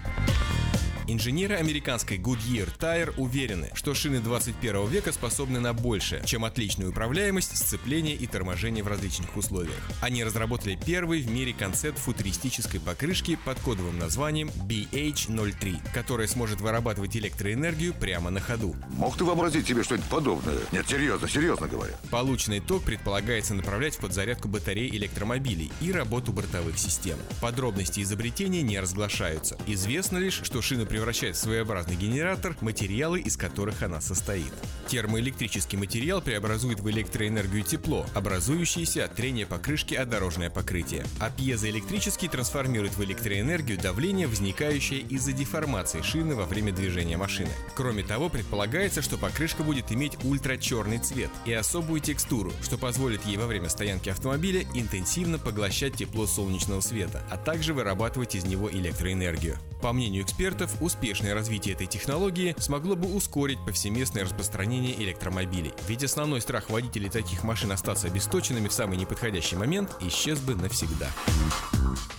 Инженеры 1.12 1.58
американской 1.58 2.18
Goodyear 2.18 2.70
Tire 2.80 3.14
уверены, 3.18 3.70
что 3.74 3.94
шины 3.94 4.22
21 4.22 4.88
века 4.88 5.12
способны 5.12 5.60
на 5.60 5.74
большее, 5.74 6.24
чем 6.26 6.46
отличную 6.46 6.92
управляемость, 6.92 7.58
сцепление 7.58 8.16
и 8.16 8.28
торможение 8.28 8.82
в 8.82 8.88
различных 8.88 9.36
условиях. 9.36 9.76
Они 10.00 10.24
разработали 10.24 10.80
первый 10.86 11.22
в 11.22 11.30
мире 11.30 11.52
концепт 11.52 12.00
футуристической 12.00 12.80
покрышки 12.80 13.38
под 13.44 13.60
кодовым 13.60 14.00
названием 14.00 14.50
BH03, 14.66 15.92
которая 15.94 16.28
сможет 16.28 16.62
вырабатывать 16.62 17.18
электроэнергию 17.18 17.94
прямо 17.94 18.30
на 18.30 18.40
ходу. 18.40 18.74
Мог 18.92 19.18
ты 19.18 19.26
вообразить 19.26 19.68
себе 19.68 19.84
что-нибудь 19.84 20.08
подобное? 20.08 20.60
Нет, 20.72 20.88
серьезно, 20.88 21.28
серьезно 21.28 21.68
говоря. 21.68 21.94
Полученный 22.10 22.62
ток 22.62 22.84
предполагается 22.84 23.54
направлять 23.54 23.96
в 23.96 24.00
подзарядку 24.00 24.48
батарей 24.48 24.90
электромобилей 24.90 25.74
и 25.82 25.92
работу 25.92 26.32
бортовых 26.32 26.78
систем. 26.78 27.18
Подробности 27.42 28.00
изобретения 28.00 28.62
не 28.62 28.80
разглашаются. 28.80 29.58
Известно 29.68 30.18
лишь, 30.18 30.40
что 30.42 30.62
шины 30.62 30.86
превращает 31.02 31.36
в 31.36 31.40
своеобразный 31.40 31.96
генератор 31.96 32.56
материалы, 32.62 33.20
из 33.20 33.36
которых 33.36 33.82
она 33.82 34.02
состоит. 34.02 34.54
Термоэлектрический 34.88 35.76
материал 35.76 36.22
преобразует 36.22 36.80
в 36.80 36.88
электроэнергию 36.92 37.64
тепло, 37.64 38.06
образующееся 38.14 39.06
от 39.06 39.16
трения 39.16 39.48
покрышки 39.48 39.96
о 39.96 40.06
дорожное 40.06 40.52
покрытие. 40.52 41.04
А 41.20 41.32
пьезоэлектрический 41.32 42.28
трансформирует 42.28 42.96
в 42.98 43.04
электроэнергию 43.04 43.80
давление, 43.80 44.28
возникающее 44.28 45.00
из-за 45.00 45.32
деформации 45.32 46.04
шины 46.04 46.36
во 46.36 46.46
время 46.46 46.72
движения 46.72 47.18
машины. 47.18 47.50
Кроме 47.74 48.04
того, 48.04 48.30
предполагается, 48.30 49.02
что 49.02 49.18
покрышка 49.18 49.64
будет 49.64 49.92
иметь 49.92 50.24
ультрачерный 50.24 51.00
цвет 51.00 51.32
и 51.46 51.54
особую 51.54 52.00
текстуру, 52.02 52.54
что 52.62 52.78
позволит 52.78 53.26
ей 53.26 53.38
во 53.38 53.48
время 53.48 53.70
стоянки 53.70 54.10
автомобиля 54.10 54.68
интенсивно 54.76 55.40
поглощать 55.40 55.96
тепло 55.96 56.28
солнечного 56.28 56.82
света, 56.82 57.24
а 57.32 57.38
также 57.38 57.74
вырабатывать 57.74 58.36
из 58.36 58.44
него 58.46 58.70
электроэнергию. 58.72 59.58
По 59.82 59.94
мнению 59.94 60.24
экспертов, 60.24 60.80
успешное 60.80 61.34
развитие 61.34 61.74
этой 61.74 61.88
технологии 61.88 62.56
смогло 62.60 62.96
бы 62.96 63.14
ускорить 63.14 63.58
повсеместное 63.66 64.24
распространение 64.24 64.96
электромобилей. 65.02 65.74
Ведь 65.88 66.04
основной 66.04 66.42
страх 66.42 66.70
водителей 66.70 67.10
таких 67.10 67.44
машин 67.44 67.72
остаться 67.72 68.08
обесточенными 68.08 68.68
в 68.68 68.74
самый 68.74 68.98
неподходящий 68.98 69.56
момент 69.56 69.96
исчез 70.02 70.40
бы 70.40 70.56
навсегда. 70.56 71.10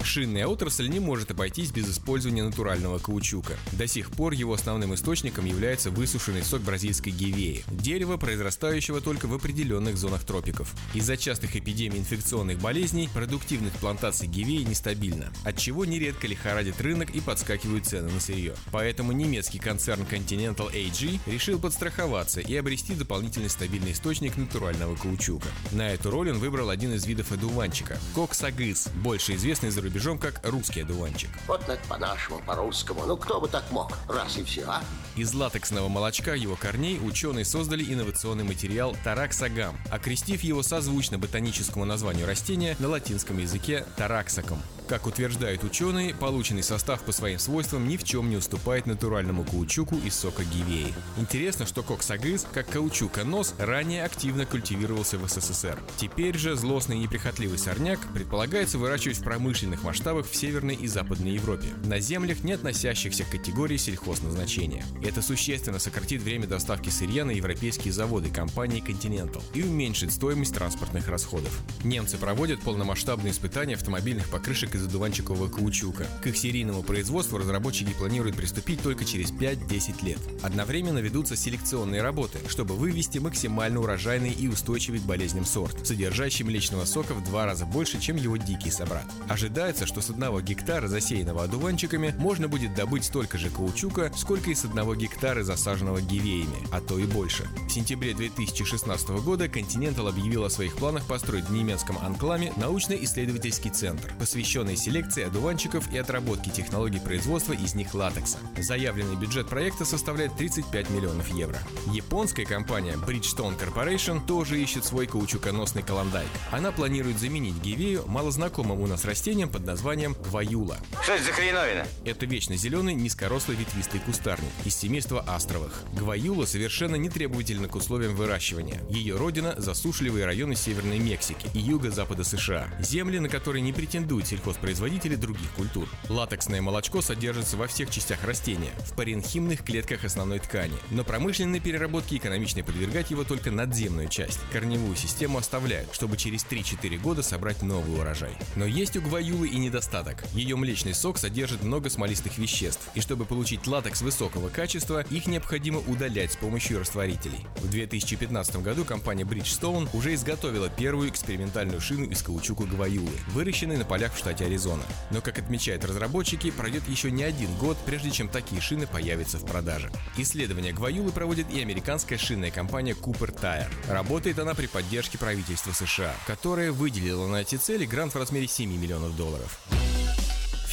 Шинная 0.03 0.47
отрасль 0.47 0.89
не 0.89 0.99
может 0.99 1.31
обойтись 1.31 1.71
без 1.71 1.89
использования 1.89 2.43
натурального 2.43 2.99
каучука. 2.99 3.57
До 3.73 3.87
сих 3.87 4.11
пор 4.11 4.33
его 4.33 4.53
основным 4.53 4.95
источником 4.95 5.45
является 5.45 5.91
высушенный 5.91 6.43
сок 6.43 6.63
бразильской 6.63 7.13
гивеи, 7.13 7.65
дерева, 7.71 8.17
произрастающего 8.17 9.01
только 9.01 9.27
в 9.27 9.35
определенных 9.35 9.97
зонах 9.97 10.25
тропиков. 10.25 10.75
Из-за 10.93 11.17
частых 11.17 11.57
эпидемий 11.57 11.99
инфекционных 11.99 12.59
болезней 12.59 13.09
продуктивность 13.15 13.77
плантаций 13.77 14.27
гивеи 14.27 14.65
нестабильна, 14.65 15.33
отчего 15.45 15.85
нередко 15.85 16.27
лихорадит 16.27 16.81
рынок 16.81 17.11
и 17.11 17.21
подскакивают 17.53 17.87
цены 17.87 18.11
на 18.11 18.21
сырье. 18.21 18.55
Поэтому 18.71 19.13
немецкий 19.13 19.59
концерн 19.59 20.03
Continental 20.03 20.73
AG 20.73 21.21
решил 21.27 21.59
подстраховаться 21.59 22.41
и 22.41 22.57
обрести 22.57 22.95
дополнительный 22.95 23.51
стабильный 23.51 23.93
источник 23.93 24.37
натурального 24.37 24.97
каучука. 24.97 25.49
На 25.73 25.91
эту 25.91 26.11
роль 26.11 26.31
он 26.31 26.39
выбрал 26.39 26.71
один 26.71 26.95
из 26.95 27.05
видов 27.05 27.31
одуванчика– 27.31 27.99
коксагыз, 28.15 28.89
больше 29.03 29.35
известный 29.35 29.71
за 29.71 29.83
рубежом 29.83 30.19
как 30.19 30.41
русский 30.45 30.81
одуванчик. 30.81 31.29
Вот 31.47 31.63
это 31.69 31.81
по-нашему, 31.89 32.41
по-русскому. 32.47 33.05
Ну 33.07 33.17
кто 33.17 33.41
бы 33.41 33.49
так 33.49 33.71
мог? 33.71 33.99
Раз 34.09 34.39
и 34.39 34.45
все, 34.45 34.65
а? 34.67 34.83
Из 35.15 35.33
латексного 35.35 35.89
молочка 35.89 36.35
его 36.35 36.57
корней 36.57 36.99
ученые 36.99 37.45
создали 37.45 37.85
инновационный 37.85 38.45
материал 38.45 38.97
тараксагам, 39.05 39.77
окрестив 39.91 40.43
его 40.43 40.63
созвучно 40.63 41.19
ботаническому 41.19 41.85
названию 41.85 42.27
растения 42.27 42.77
на 42.79 42.89
латинском 42.89 43.37
языке 43.37 43.85
тараксаком. 43.97 44.63
Как 44.89 45.07
утверждают 45.07 45.65
ученые, 45.65 46.15
полученный 46.15 46.63
состав 46.63 47.03
по 47.03 47.13
своим 47.13 47.39
свойствам 47.43 47.89
ни 47.89 47.97
в 47.97 48.05
чем 48.05 48.31
не 48.31 48.37
уступает 48.37 48.87
натуральному 48.87 49.45
каучуку 49.45 49.97
из 49.97 50.15
сока 50.15 50.45
гивеи. 50.45 50.95
Интересно, 51.17 51.67
что 51.67 51.83
коксагыз, 51.83 52.47
как 52.53 52.69
каучуконос, 52.69 53.55
ранее 53.59 54.05
активно 54.05 54.47
культивировался 54.47 55.19
в 55.19 55.29
СССР. 55.29 55.79
Теперь 55.97 56.39
же 56.39 56.57
злостный 56.57 56.97
и 56.97 57.01
неприхотливый 57.01 57.59
сорняк 57.59 58.01
предполагается 58.15 58.79
выращивать 58.79 59.19
в 59.19 59.25
промышленных 59.25 59.83
масштабах 59.83 60.29
в 60.29 60.37
Северной 60.37 60.77
и 60.77 60.87
Западной 60.87 61.33
Европе, 61.33 61.69
на 61.85 61.99
землях, 61.99 62.45
не 62.45 62.53
относящихся 62.53 63.25
к 63.25 63.31
категории 63.31 63.77
сельхозназначения. 63.77 64.85
Это 65.03 65.21
существенно 65.23 65.79
сократит 65.79 66.23
время 66.23 66.47
доставки 66.47 66.91
сырья 66.91 67.25
на 67.25 67.33
европейские 67.33 67.93
заводы 67.93 68.31
компании 68.31 68.83
Continental 68.83 69.43
и 69.55 69.63
уменьшит 69.63 70.13
стоимость 70.13 70.55
транспортных 70.55 71.09
расходов. 71.09 71.53
Немцы 71.83 72.19
проводят 72.19 72.61
полномасштабные 72.61 73.33
испытания 73.33 73.75
автомобильных 73.75 74.29
покрышек 74.29 74.75
из 74.75 74.85
одуванчикового 74.87 75.49
каучука. 75.49 76.07
К 76.23 76.29
их 76.29 76.37
серийному 76.37 76.83
производству 76.83 77.32
разработчики 77.39 77.93
планируют 77.93 78.37
приступить 78.37 78.83
только 78.83 79.05
через 79.05 79.31
5-10 79.31 80.05
лет. 80.05 80.19
Одновременно 80.43 80.99
ведутся 80.99 81.37
селекционные 81.37 82.03
работы, 82.03 82.39
чтобы 82.49 82.75
вывести 82.75 83.19
максимально 83.19 83.81
урожайный 83.81 84.33
и 84.33 84.49
устойчивый 84.49 85.01
к 85.01 85.05
болезням 85.05 85.45
сорт, 85.45 85.87
содержащий 85.87 86.45
млечного 86.45 86.85
сока 86.85 87.15
в 87.15 87.25
два 87.25 87.47
раза 87.47 87.67
больше, 87.67 88.01
чем 88.01 88.17
его 88.17 88.37
дикий 88.37 88.71
собрат. 88.71 89.07
Ожидается 89.29 89.87
что 89.87 90.01
с 90.01 90.11
одного 90.11 90.41
гектара, 90.41 90.89
засеянного 90.89 91.45
одуванчиками, 91.45 92.15
можно 92.19 92.49
будет 92.49 92.75
добыть 92.75 93.05
столько 93.05 93.39
же 93.39 93.51
каучука, 93.51 94.13
сколько 94.17 94.51
и 94.51 94.55
с 94.55 94.65
одного 94.65 94.95
гектара, 94.95 95.43
засаженного 95.43 96.01
гивеями, 96.01 96.57
а 96.73 96.81
то 96.81 96.99
и 96.99 97.05
больше. 97.05 97.49
В 97.69 97.71
сентябре 97.71 98.15
2016 98.15 99.09
года 99.25 99.47
Continental 99.47 100.09
объявил 100.09 100.45
о 100.45 100.51
своих 100.51 100.77
планах 100.77 101.07
построить 101.07 101.45
в 101.45 101.53
немецком 101.53 101.99
Анкламе 101.99 102.53
научно-исследовательский 102.57 103.71
центр, 103.71 104.13
посвященный 104.19 104.77
селекции 104.77 105.25
одуванчиков 105.25 105.93
и 105.93 105.99
отработке 105.99 106.51
технологий 106.51 107.01
из 107.19 107.75
них 107.75 107.95
латекса. 107.95 108.39
Заявленный 108.57 109.17
бюджет 109.17 109.49
проекта 109.49 109.85
составляет 109.85 110.37
35 110.37 110.91
миллионов 110.91 111.29
евро. 111.29 111.59
Японская 111.93 112.47
компания 112.47 112.95
Bridgestone 112.95 113.59
Corporation 113.59 114.25
тоже 114.27 114.61
ищет 114.61 114.85
свой 114.85 115.07
каучуконосный 115.07 115.83
колондайк. 115.83 116.29
Она 116.51 116.73
планирует 116.73 117.19
заменить 117.19 117.61
гивею 117.63 118.05
малознакомым 118.07 118.81
у 118.81 118.87
нас 118.87 119.05
растением 119.05 119.51
под 119.51 119.67
названием 119.67 120.15
гваюла. 120.15 120.79
Что 121.03 121.13
это 121.13 121.25
за 121.25 121.33
хреновина? 121.33 121.87
Это 122.05 122.27
вечно 122.27 122.57
зеленый 122.57 122.95
низкорослый 122.95 123.57
ветвистый 123.57 124.01
кустарник 124.01 124.51
из 124.65 124.75
семейства 124.75 125.23
астровых. 125.27 125.83
Гваюла 125.93 126.47
совершенно 126.47 126.97
не 126.97 127.11
требовательна 127.11 127.69
к 127.69 127.75
условиям 127.75 128.15
выращивания. 128.15 128.81
Ее 128.89 129.17
родина– 129.17 129.55
засушливые 129.59 130.25
районы 130.25 130.57
Северной 130.57 130.99
Мексики 130.99 131.47
и 131.55 131.59
юго-запада 131.59 132.25
США. 132.25 132.69
Земли, 132.81 133.19
на 133.19 133.29
которые 133.29 133.63
не 133.63 133.73
претендуют 133.73 134.27
сельхозпроизводители 134.27 135.17
других 135.17 135.51
культур. 135.51 135.89
Латексное 136.09 136.63
молочко 136.63 137.02
содержится 137.03 137.57
во 137.57 137.67
всех 137.67 137.91
частях 137.91 138.25
растения, 138.25 138.73
в 138.87 138.95
паренхимных 138.95 139.65
клетках 139.65 140.05
основной 140.05 140.39
ткани. 140.39 140.77
Но 140.91 141.05
промышленной 141.05 141.61
переработке 141.61 142.17
экономичнее 142.17 142.65
подвергать 142.65 143.11
его 143.11 143.25
только 143.25 143.51
надземную 143.51 144.09
часть. 144.09 144.41
Корневую 144.53 144.97
систему 144.97 145.39
оставляют, 145.39 145.95
чтобы 145.95 146.17
через 146.17 146.45
3-4 146.45 146.99
года 146.99 147.23
собрать 147.23 147.63
новый 147.63 148.01
урожай. 148.01 148.33
Но 148.57 148.65
есть 148.65 148.97
у 148.97 149.03
гваюлы 149.03 149.49
и 149.49 149.59
недостаток. 149.59 150.25
Ее 150.33 150.57
млечный 150.57 150.95
сок 150.95 151.19
содержит 151.19 151.63
много 151.63 151.91
смолистых 151.91 152.39
веществ, 152.39 152.89
и 152.95 153.01
чтобы 153.01 153.25
получить 153.25 153.67
латекс 153.67 154.03
высокого 154.03 154.49
качества, 154.49 155.05
их 155.11 155.27
необходимо 155.27 155.81
удалять 155.81 156.33
с 156.33 156.37
помощью 156.37 156.79
растворителей. 156.81 157.47
В 157.57 157.69
2015 157.71 158.57
году 158.63 158.85
компания 158.85 159.25
Bridgestone 159.25 159.89
уже 159.93 160.15
изготовила 160.15 160.69
первую 160.69 161.11
экспериментальную 161.11 161.81
шину 161.81 162.07
из 162.07 162.23
каучука 162.23 162.65
гваюлы, 162.65 163.11
выращенной 163.29 163.77
на 163.77 163.85
полях 163.85 164.15
в 164.15 164.19
штате 164.19 164.45
Аризона. 164.45 164.85
Но, 165.11 165.21
как 165.21 165.39
отмечают 165.39 165.85
разработчики, 165.85 166.51
пройдет 166.51 166.89
еще 166.93 167.11
не 167.11 167.25
один 167.25 167.53
год, 167.57 167.77
прежде 167.85 168.11
чем 168.11 168.29
такие 168.29 168.61
шины 168.61 168.87
появятся 168.87 169.39
в 169.39 169.45
продаже. 169.45 169.91
Исследования 170.17 170.73
гваюлы 170.73 171.11
проводит 171.11 171.51
и 171.51 171.61
американская 171.61 172.19
шинная 172.19 172.51
компания 172.51 172.93
Cooper 172.93 173.35
Tire. 173.35 173.69
Работает 173.89 174.39
она 174.39 174.55
при 174.55 174.67
поддержке 174.67 175.19
правительства 175.19 175.73
США, 175.73 176.15
которое 176.27 176.71
выделило 176.71 177.27
на 177.27 177.41
эти 177.41 177.57
цели 177.57 177.87
грант 177.87 178.15
в 178.15 178.19
размере 178.19 178.47
7 178.47 178.71
миллионов 178.71 179.17
долларов. 179.17 179.59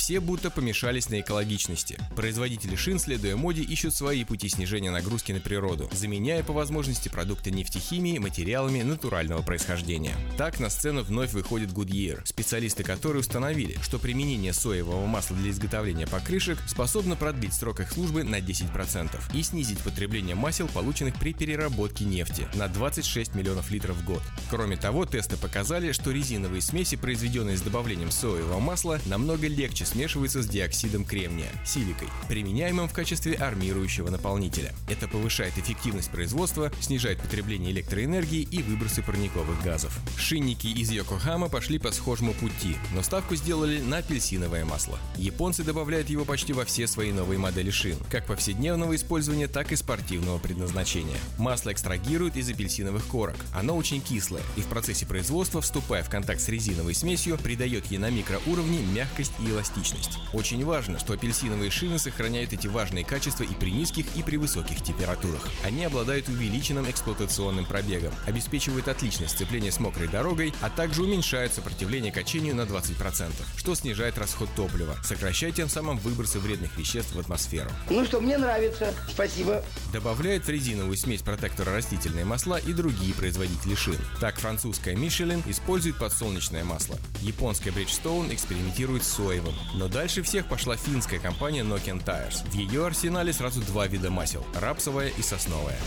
Все 0.09 0.19
будто 0.19 0.49
помешались 0.49 1.07
на 1.09 1.19
экологичности. 1.19 1.99
Производители 2.15 2.75
шин, 2.75 2.97
следуя 2.97 3.35
моде, 3.35 3.61
ищут 3.61 3.93
свои 3.93 4.23
пути 4.23 4.49
снижения 4.49 4.89
нагрузки 4.89 5.33
на 5.33 5.39
природу, 5.39 5.87
заменяя 5.93 6.41
по 6.41 6.51
возможности 6.51 7.09
продукты 7.09 7.51
нефтехимии 7.51 8.17
материалами 8.17 8.81
натурального 8.81 9.43
происхождения. 9.43 10.15
Так 10.35 10.59
на 10.59 10.71
сцену 10.71 11.03
вновь 11.03 11.33
выходит 11.33 11.69
Goodyear, 11.69 12.21
специалисты 12.25 12.83
которые 12.83 13.19
установили, 13.19 13.77
что 13.83 13.99
применение 13.99 14.51
соевого 14.51 15.05
масла 15.05 15.37
для 15.37 15.51
изготовления 15.51 16.07
покрышек 16.07 16.57
способно 16.65 17.15
продлить 17.15 17.53
срок 17.53 17.79
их 17.81 17.91
службы 17.91 18.23
на 18.23 18.39
10% 18.39 19.11
и 19.35 19.43
снизить 19.43 19.77
потребление 19.77 20.33
масел, 20.33 20.67
полученных 20.69 21.19
при 21.19 21.35
переработке 21.35 22.03
нефти, 22.03 22.47
на 22.55 22.67
26 22.67 23.35
миллионов 23.35 23.69
литров 23.69 23.97
в 23.97 24.05
год. 24.05 24.23
Кроме 24.49 24.75
того, 24.75 25.05
тесты 25.05 25.37
показали, 25.37 25.91
что 25.91 26.09
резиновые 26.09 26.63
смеси, 26.63 26.97
произведенные 26.97 27.57
с 27.57 27.61
добавлением 27.61 28.09
соевого 28.09 28.59
масла, 28.59 28.99
намного 29.05 29.47
легче 29.47 29.85
смешивается 29.99 30.41
с 30.41 30.47
диоксидом 30.47 31.03
кремния, 31.03 31.51
силикой, 31.65 32.07
применяемым 32.29 32.87
в 32.87 32.93
качестве 32.93 33.33
армирующего 33.33 34.09
наполнителя. 34.09 34.73
Это 34.87 35.09
повышает 35.09 35.57
эффективность 35.57 36.09
производства, 36.09 36.71
снижает 36.79 37.19
потребление 37.19 37.71
электроэнергии 37.71 38.43
и 38.43 38.61
выбросы 38.61 39.01
парниковых 39.01 39.61
газов. 39.61 39.93
Шинники 40.17 40.67
из 40.67 40.89
Йокохама 40.89 41.49
пошли 41.49 41.79
по 41.79 41.91
схожему 41.91 42.33
пути, 42.33 42.77
но 42.95 43.03
ставку 43.03 43.35
сделали 43.35 43.81
на 43.81 43.97
апельсиновое 43.97 44.63
масло. 44.63 44.97
Японцы 45.17 45.63
добавляют 45.63 46.09
его 46.09 46.23
почти 46.23 46.53
во 46.53 46.63
все 46.63 46.87
свои 46.87 47.11
новые 47.11 47.37
модели 47.37 47.69
шин, 47.69 47.97
как 48.09 48.25
повседневного 48.25 48.95
использования, 48.95 49.49
так 49.49 49.73
и 49.73 49.75
спортивного 49.75 50.37
предназначения. 50.37 51.17
Масло 51.37 51.73
экстрагируют 51.73 52.37
из 52.37 52.49
апельсиновых 52.49 53.05
корок. 53.05 53.35
Оно 53.53 53.75
очень 53.75 53.99
кислое 53.99 54.43
и 54.55 54.61
в 54.61 54.67
процессе 54.67 55.05
производства, 55.05 55.59
вступая 55.59 56.03
в 56.03 56.09
контакт 56.09 56.39
с 56.39 56.47
резиновой 56.47 56.95
смесью, 56.95 57.37
придает 57.37 57.87
ей 57.87 57.97
на 57.97 58.09
микроуровне 58.09 58.79
мягкость 58.93 59.33
и 59.41 59.49
эластичность 59.49 59.78
эластичность. 59.79 60.19
Очень 60.33 60.63
важно, 60.65 60.99
что 60.99 61.13
апельсиновые 61.13 61.71
шины 61.71 61.99
сохраняют 61.99 62.53
эти 62.53 62.67
важные 62.67 63.03
качества 63.03 63.43
и 63.43 63.53
при 63.53 63.71
низких, 63.71 64.05
и 64.15 64.23
при 64.23 64.37
высоких 64.37 64.81
температурах. 64.83 65.47
Они 65.63 65.83
обладают 65.83 66.27
увеличенным 66.27 66.89
эксплуатационным 66.89 67.65
пробегом, 67.65 68.13
обеспечивают 68.27 68.87
отличное 68.87 69.27
сцепление 69.27 69.71
с 69.71 69.79
мокрой 69.79 70.07
дорогой, 70.07 70.53
а 70.61 70.69
также 70.69 71.03
уменьшают 71.03 71.53
сопротивление 71.53 72.11
качению 72.11 72.55
на 72.55 72.61
20%, 72.61 73.31
что 73.57 73.75
снижает 73.75 74.17
расход 74.17 74.49
топлива, 74.55 74.95
сокращая 75.03 75.51
тем 75.51 75.69
самым 75.69 75.97
выбросы 75.97 76.39
вредных 76.39 76.77
веществ 76.77 77.13
в 77.15 77.19
атмосферу. 77.19 77.69
Ну 77.89 78.05
что, 78.05 78.21
мне 78.21 78.37
нравится. 78.37 78.93
Спасибо. 79.09 79.63
Добавляют 79.91 80.45
в 80.45 80.49
резиновую 80.49 80.97
смесь 80.97 81.21
протектора 81.21 81.73
растительные 81.73 82.25
масла 82.25 82.57
и 82.57 82.73
другие 82.73 83.13
производители 83.13 83.75
шин. 83.75 83.97
Так 84.19 84.39
французская 84.39 84.95
Michelin 84.95 85.41
использует 85.49 85.97
подсолнечное 85.97 86.63
масло. 86.63 86.97
Японская 87.21 87.73
Bridgestone 87.73 88.33
экспериментирует 88.33 89.03
с 89.03 89.07
соевым. 89.07 89.53
Но 89.73 89.87
дальше 89.87 90.23
всех 90.23 90.47
пошла 90.47 90.75
финская 90.75 91.19
компания 91.19 91.61
Nokian 91.61 92.03
Tires. 92.03 92.47
В 92.49 92.53
ее 92.53 92.85
арсенале 92.85 93.33
сразу 93.33 93.61
два 93.61 93.87
вида 93.87 94.09
масел– 94.09 94.45
рапсовое 94.55 95.09
и 95.09 95.21
сосновое. 95.21 95.77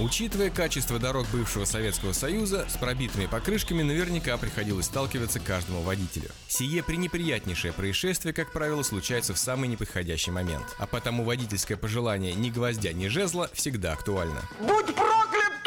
Учитывая 0.00 0.48
качество 0.48 0.98
дорог 0.98 1.26
бывшего 1.30 1.66
Советского 1.66 2.14
Союза, 2.14 2.64
с 2.70 2.78
пробитыми 2.78 3.26
покрышками 3.26 3.82
наверняка 3.82 4.38
приходилось 4.38 4.86
сталкиваться 4.86 5.40
каждому 5.40 5.82
водителю. 5.82 6.30
Сие 6.48 6.82
пренеприятнейшее 6.82 7.74
происшествие, 7.74 8.32
как 8.32 8.50
правило, 8.50 8.82
случается 8.82 9.34
в 9.34 9.38
самый 9.38 9.68
неподходящий 9.68 10.30
момент. 10.30 10.64
А 10.78 10.86
потому 10.86 11.22
водительское 11.24 11.76
пожелание 11.76 12.32
ни 12.32 12.48
гвоздя, 12.48 12.94
ни 12.94 13.08
жезла 13.08 13.50
всегда 13.52 13.92
актуально. 13.92 14.40
Будь 14.60 14.86
проклят 14.94 15.59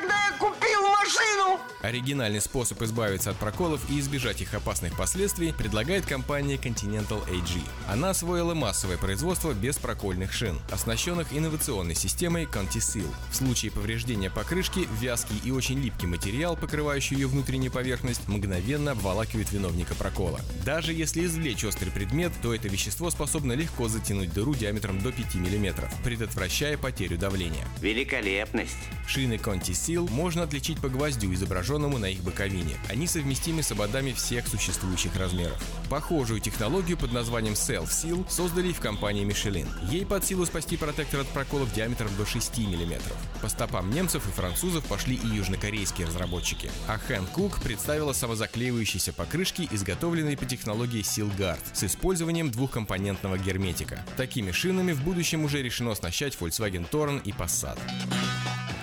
когда 0.00 0.14
я 0.26 0.32
купил 0.38 0.80
машину! 0.88 1.60
Оригинальный 1.82 2.40
способ 2.40 2.80
избавиться 2.82 3.30
от 3.30 3.36
проколов 3.36 3.80
и 3.90 3.98
избежать 4.00 4.40
их 4.40 4.54
опасных 4.54 4.96
последствий 4.96 5.52
предлагает 5.52 6.04
компания 6.04 6.56
Continental 6.56 7.26
AG. 7.28 7.62
Она 7.88 8.10
освоила 8.10 8.54
массовое 8.54 8.98
производство 8.98 9.52
беспрокольных 9.52 10.32
шин, 10.32 10.58
оснащенных 10.70 11.28
инновационной 11.32 11.94
системой 11.94 12.44
ContiSeal. 12.44 13.08
В 13.30 13.36
случае 13.36 13.72
повреждения 13.72 14.30
покрышки, 14.30 14.86
вязкий 15.00 15.40
и 15.42 15.50
очень 15.50 15.80
липкий 15.80 16.06
материал, 16.06 16.56
покрывающий 16.56 17.16
ее 17.16 17.28
внутреннюю 17.28 17.72
поверхность, 17.72 18.28
мгновенно 18.28 18.92
обволакивает 18.92 19.50
виновника 19.50 19.94
прокола. 19.94 20.40
Даже 20.64 20.92
если 20.92 21.24
извлечь 21.24 21.64
острый 21.64 21.90
предмет, 21.90 22.32
то 22.42 22.54
это 22.54 22.68
вещество 22.68 23.10
способно 23.10 23.52
легко 23.52 23.88
затянуть 23.88 24.32
дыру 24.32 24.54
диаметром 24.54 25.00
до 25.00 25.12
5 25.12 25.34
мм, 25.36 25.88
предотвращая 26.04 26.76
потерю 26.76 27.16
давления. 27.16 27.66
Великолепность. 27.80 28.76
Шины 29.06 29.34
ContiSeal 29.34 29.89
можно 29.98 30.44
отличить 30.44 30.80
по 30.80 30.88
гвоздю, 30.88 31.32
изображенному 31.34 31.98
на 31.98 32.06
их 32.06 32.22
боковине. 32.22 32.76
Они 32.88 33.06
совместимы 33.06 33.62
с 33.62 33.72
ободами 33.72 34.12
всех 34.12 34.46
существующих 34.46 35.16
размеров. 35.16 35.60
Похожую 35.88 36.40
технологию 36.40 36.96
под 36.96 37.12
названием 37.12 37.54
Self 37.54 37.88
Seal 37.88 38.30
создали 38.30 38.68
и 38.68 38.72
в 38.72 38.80
компании 38.80 39.26
Michelin. 39.26 39.68
Ей 39.90 40.06
под 40.06 40.24
силу 40.24 40.46
спасти 40.46 40.76
протектор 40.76 41.20
от 41.20 41.28
проколов 41.28 41.72
диаметром 41.72 42.10
до 42.16 42.26
6 42.26 42.58
мм. 42.58 43.00
По 43.42 43.48
стопам 43.48 43.90
немцев 43.90 44.26
и 44.28 44.30
французов 44.30 44.84
пошли 44.84 45.16
и 45.16 45.26
южнокорейские 45.26 46.06
разработчики. 46.06 46.70
А 46.86 46.98
Хэн 46.98 47.26
Кук 47.26 47.60
представила 47.60 48.12
самозаклеивающиеся 48.12 49.12
покрышки, 49.12 49.68
изготовленные 49.70 50.36
по 50.36 50.46
технологии 50.46 51.02
Sealguard 51.02 51.60
с 51.72 51.84
использованием 51.84 52.50
двухкомпонентного 52.50 53.38
герметика. 53.38 54.04
Такими 54.16 54.50
шинами 54.52 54.92
в 54.92 55.02
будущем 55.02 55.44
уже 55.44 55.62
решено 55.62 55.92
оснащать 55.92 56.36
Volkswagen 56.40 56.88
Touran 56.88 57.22
и 57.24 57.32
Passat. 57.32 57.78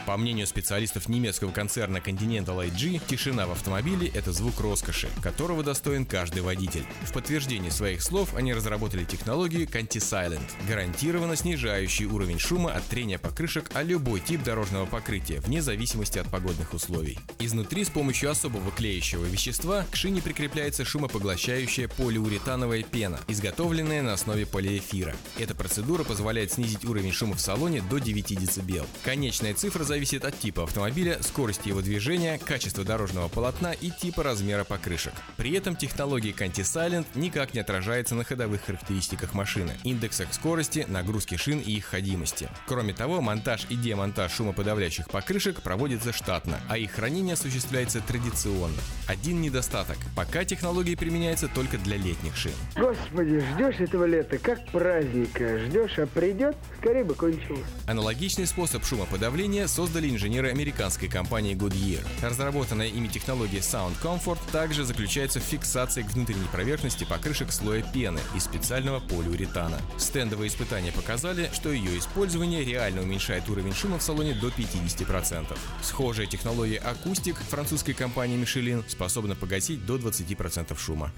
По 0.07 0.15
мнению 0.15 0.47
специалистов 0.47 1.09
немецкого 1.09 1.51
концерна 1.51 1.97
Continental 1.97 2.65
AG, 2.65 3.01
тишина 3.07 3.45
в 3.45 3.51
автомобиле– 3.51 4.07
это 4.15 4.31
звук 4.31 4.61
роскоши, 4.61 5.09
которого 5.21 5.63
достоин 5.63 6.05
каждый 6.05 6.43
водитель. 6.43 6.85
В 7.01 7.11
подтверждении 7.11 7.69
своих 7.69 8.01
слов 8.01 8.33
они 8.33 8.53
разработали 8.53 9.03
технологию 9.03 9.67
Conti 9.67 9.97
Silent, 9.97 10.49
гарантированно 10.65 11.35
снижающий 11.35 12.05
уровень 12.05 12.39
шума 12.39 12.71
от 12.71 12.85
трения 12.85 13.17
покрышек 13.19 13.69
о 13.73 13.83
любой 13.83 14.21
тип 14.21 14.43
дорожного 14.43 14.85
покрытия, 14.85 15.41
вне 15.41 15.61
зависимости 15.61 16.19
от 16.19 16.31
погодных 16.31 16.73
условий. 16.73 17.19
Изнутри 17.39 17.83
с 17.83 17.89
помощью 17.89 18.31
особого 18.31 18.71
клеящего 18.71 19.25
вещества 19.25 19.85
к 19.91 19.97
шине 19.97 20.21
прикрепляется 20.21 20.85
шумопоглощающая 20.85 21.89
полиуретановая 21.89 22.83
пена, 22.83 23.19
изготовленная 23.27 24.03
на 24.03 24.13
основе 24.13 24.45
полиэфира. 24.45 25.13
Эта 25.37 25.53
процедура 25.53 26.05
позволяет 26.05 26.53
снизить 26.53 26.85
уровень 26.85 27.11
шума 27.11 27.35
в 27.35 27.41
салоне 27.41 27.81
до 27.81 27.97
9 27.97 28.39
дБ. 28.39 28.85
Конечная 29.03 29.53
цифра 29.53 29.83
зависит 29.83 29.96
зависит 29.97 30.25
от 30.25 30.37
типа 30.37 30.65
автомобиля, 30.65 31.17
скорости 31.23 31.69
его 31.69 31.81
движения, 31.81 32.37
качества 32.37 32.83
дорожного 32.83 33.29
полотна 33.29 33.73
и 33.73 33.89
типа 33.89 34.21
размера 34.21 34.63
покрышек. 34.63 35.13
При 35.37 35.53
этом 35.53 35.75
технология 35.75 36.33
Anti-Silent 36.33 37.07
никак 37.15 37.55
не 37.55 37.61
отражается 37.61 38.13
на 38.13 38.23
ходовых 38.23 38.63
характеристиках 38.63 39.33
машины, 39.33 39.71
индексах 39.83 40.31
скорости, 40.35 40.85
нагрузки 40.87 41.35
шин 41.35 41.61
и 41.61 41.71
их 41.71 41.85
ходимости. 41.85 42.47
Кроме 42.67 42.93
того, 42.93 43.21
монтаж 43.21 43.65
и 43.69 43.75
демонтаж 43.75 44.31
шумоподавляющих 44.31 45.09
покрышек 45.09 45.63
проводится 45.63 46.13
штатно, 46.13 46.59
а 46.69 46.77
их 46.77 46.91
хранение 46.91 47.33
осуществляется 47.33 47.99
традиционно. 47.99 48.77
Один 49.07 49.41
недостаток– 49.41 49.97
пока 50.15 50.45
технология 50.45 50.95
применяется 50.95 51.47
только 51.47 51.79
для 51.79 51.97
летних 51.97 52.35
шин. 52.35 52.51
Господи, 52.75 53.39
ждешь 53.39 53.79
этого 53.79 54.03
лета, 54.03 54.37
как 54.37 54.63
праздника. 54.67 55.57
Ждешь, 55.57 55.97
а 55.97 56.05
придет, 56.05 56.55
скорее 56.77 57.03
бы 57.03 57.15
кончилось. 57.15 57.65
Аналогичный 57.87 58.45
способ 58.45 58.85
шумоподавления 58.85 59.65
создали 59.88 60.09
инженеры 60.09 60.49
американской 60.49 61.07
компании 61.07 61.55
Goodyear. 61.55 62.05
Разработанная 62.21 62.88
ими 62.88 63.07
технология 63.07 63.59
Sound 63.59 63.93
Comfort 64.03 64.38
также 64.51 64.83
заключается 64.83 65.39
в 65.39 65.43
фиксации 65.43 66.01
к 66.01 66.11
внутренней 66.11 66.49
поверхности 66.51 67.05
покрышек 67.05 67.53
слоя 67.53 67.81
пены 67.93 68.19
из 68.35 68.43
специального 68.43 68.99
полиуретана. 68.99 69.79
Стендовые 69.97 70.49
испытания 70.49 70.91
показали, 70.91 71.49
что 71.53 71.71
ее 71.71 71.97
использование 71.97 72.65
реально 72.65 73.03
уменьшает 73.03 73.47
уровень 73.47 73.73
шума 73.73 73.97
в 73.97 74.01
салоне 74.01 74.33
до 74.33 74.49
50%. 74.49 75.57
Схожая 75.81 76.25
технология 76.25 76.83
Acoustic 76.83 77.35
французской 77.49 77.93
компании 77.93 78.38
Michelin 78.38 78.83
способна 78.89 79.35
погасить 79.35 79.85
до 79.85 79.95
20% 79.95 80.77
шума. 80.77 81.13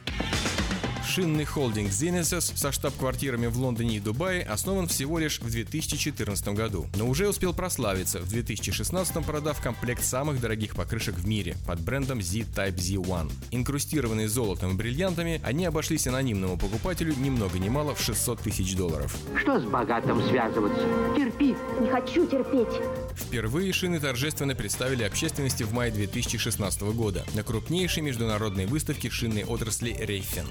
Шинный 1.10 1.44
холдинг 1.44 1.90
Genesis 1.90 2.56
со 2.56 2.72
штаб-квартирами 2.72 3.48
в 3.48 3.58
Лондоне 3.58 3.98
и 3.98 4.00
Дубае 4.00 4.44
основан 4.44 4.88
всего 4.88 5.18
лишь 5.18 5.40
в 5.40 5.50
2014 5.50 6.50
году, 6.50 6.86
но 6.96 7.08
уже 7.08 7.28
успел 7.28 7.52
прославиться 7.52 8.20
в 8.20 8.30
2016 8.30 9.26
продав 9.26 9.60
комплект 9.60 10.04
самых 10.04 10.40
дорогих 10.40 10.76
покрышек 10.76 11.16
в 11.16 11.28
мире 11.28 11.56
под 11.66 11.80
брендом 11.80 12.22
Z-Type 12.22 12.76
Z1. 12.76 13.32
Инкрустированные 13.50 14.30
золотом 14.30 14.74
и 14.74 14.74
бриллиантами, 14.76 15.42
они 15.44 15.66
обошлись 15.66 16.06
анонимному 16.06 16.58
покупателю 16.58 17.16
ни 17.18 17.32
много 17.32 17.58
ни 17.58 17.70
мало 17.70 17.96
в 17.96 18.02
600 18.02 18.42
тысяч 18.42 18.76
долларов. 18.76 19.18
Что 19.36 19.60
с 19.60 19.64
богатым 19.64 20.22
связываться? 20.30 20.86
Терпи. 21.18 21.56
Не 21.82 21.90
хочу 21.90 22.28
терпеть. 22.28 22.68
Впервые 23.16 23.74
шины 23.74 24.00
торжественно 24.00 24.54
представили 24.54 25.04
общественности 25.04 25.64
в 25.64 25.74
мае 25.74 25.92
2016 25.92 26.82
года 26.82 27.26
на 27.34 27.42
крупнейшей 27.42 28.04
международной 28.04 28.68
выставке 28.68 29.10
шинной 29.10 29.44
отрасли 29.44 29.96
Рейфен, 30.00 30.46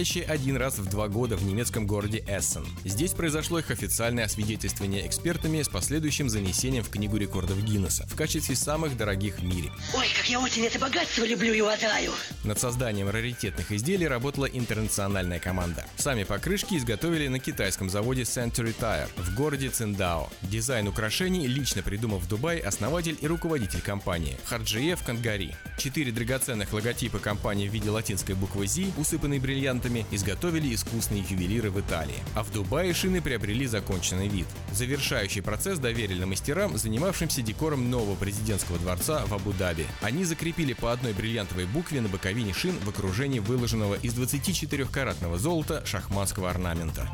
проходящей 0.00 0.22
один 0.22 0.56
раз 0.56 0.78
в 0.78 0.88
два 0.88 1.08
года 1.08 1.36
в 1.36 1.44
немецком 1.44 1.86
городе 1.86 2.24
Эссен. 2.26 2.64
Здесь 2.84 3.12
произошло 3.12 3.58
их 3.58 3.70
официальное 3.70 4.24
освидетельствование 4.24 5.06
экспертами 5.06 5.62
с 5.62 5.68
последующим 5.68 6.30
занесением 6.30 6.82
в 6.82 6.88
Книгу 6.88 7.18
рекордов 7.18 7.62
Гиннесса 7.62 8.06
в 8.06 8.16
качестве 8.16 8.56
самых 8.56 8.96
дорогих 8.96 9.40
в 9.40 9.44
мире. 9.44 9.70
Ой, 9.94 10.06
как 10.16 10.26
я 10.30 10.40
очень 10.40 10.64
это 10.64 10.78
богатство 10.78 11.24
люблю 11.24 11.52
и 11.52 11.60
уважаю. 11.60 12.12
Над 12.44 12.58
созданием 12.58 13.10
раритетных 13.10 13.72
изделий 13.72 14.08
работала 14.08 14.46
интернациональная 14.46 15.38
команда. 15.38 15.84
Сами 15.96 16.24
покрышки 16.24 16.76
изготовили 16.76 17.28
на 17.28 17.38
китайском 17.38 17.90
заводе 17.90 18.22
Century 18.22 18.74
Tire 18.78 19.08
в 19.18 19.34
городе 19.34 19.68
Циндао. 19.68 20.30
Дизайн 20.42 20.88
украшений 20.88 21.46
лично 21.46 21.82
придумал 21.82 22.20
в 22.20 22.28
Дубае 22.28 22.62
основатель 22.62 23.18
и 23.20 23.26
руководитель 23.26 23.82
компании 23.82 24.38
Харджиев 24.46 25.02
Кангари. 25.04 25.54
Четыре 25.76 26.10
драгоценных 26.10 26.72
логотипа 26.72 27.18
компании 27.18 27.68
в 27.68 27.72
виде 27.72 27.90
латинской 27.90 28.34
буквы 28.34 28.66
Z, 28.66 28.92
усыпанной 28.96 29.38
бриллиантами, 29.80 30.06
изготовили 30.10 30.74
искусные 30.74 31.24
ювелиры 31.28 31.70
в 31.70 31.80
Италии. 31.80 32.14
А 32.34 32.42
в 32.42 32.52
Дубае 32.52 32.92
шины 32.94 33.20
приобрели 33.20 33.66
законченный 33.66 34.28
вид. 34.28 34.46
Завершающий 34.72 35.42
процесс 35.42 35.78
доверили 35.78 36.24
мастерам, 36.24 36.76
занимавшимся 36.76 37.42
декором 37.42 37.90
нового 37.90 38.14
президентского 38.16 38.78
дворца 38.78 39.24
в 39.26 39.34
Абу-Даби. 39.34 39.86
Они 40.02 40.24
закрепили 40.24 40.72
по 40.72 40.92
одной 40.92 41.12
бриллиантовой 41.12 41.66
букве 41.66 42.00
на 42.00 42.08
боковине 42.08 42.52
шин 42.52 42.74
в 42.84 42.88
окружении 42.88 43.38
выложенного 43.40 43.94
из 43.94 44.14
24-каратного 44.14 45.38
золота 45.38 45.82
шахматского 45.86 46.50
орнамента. 46.50 47.10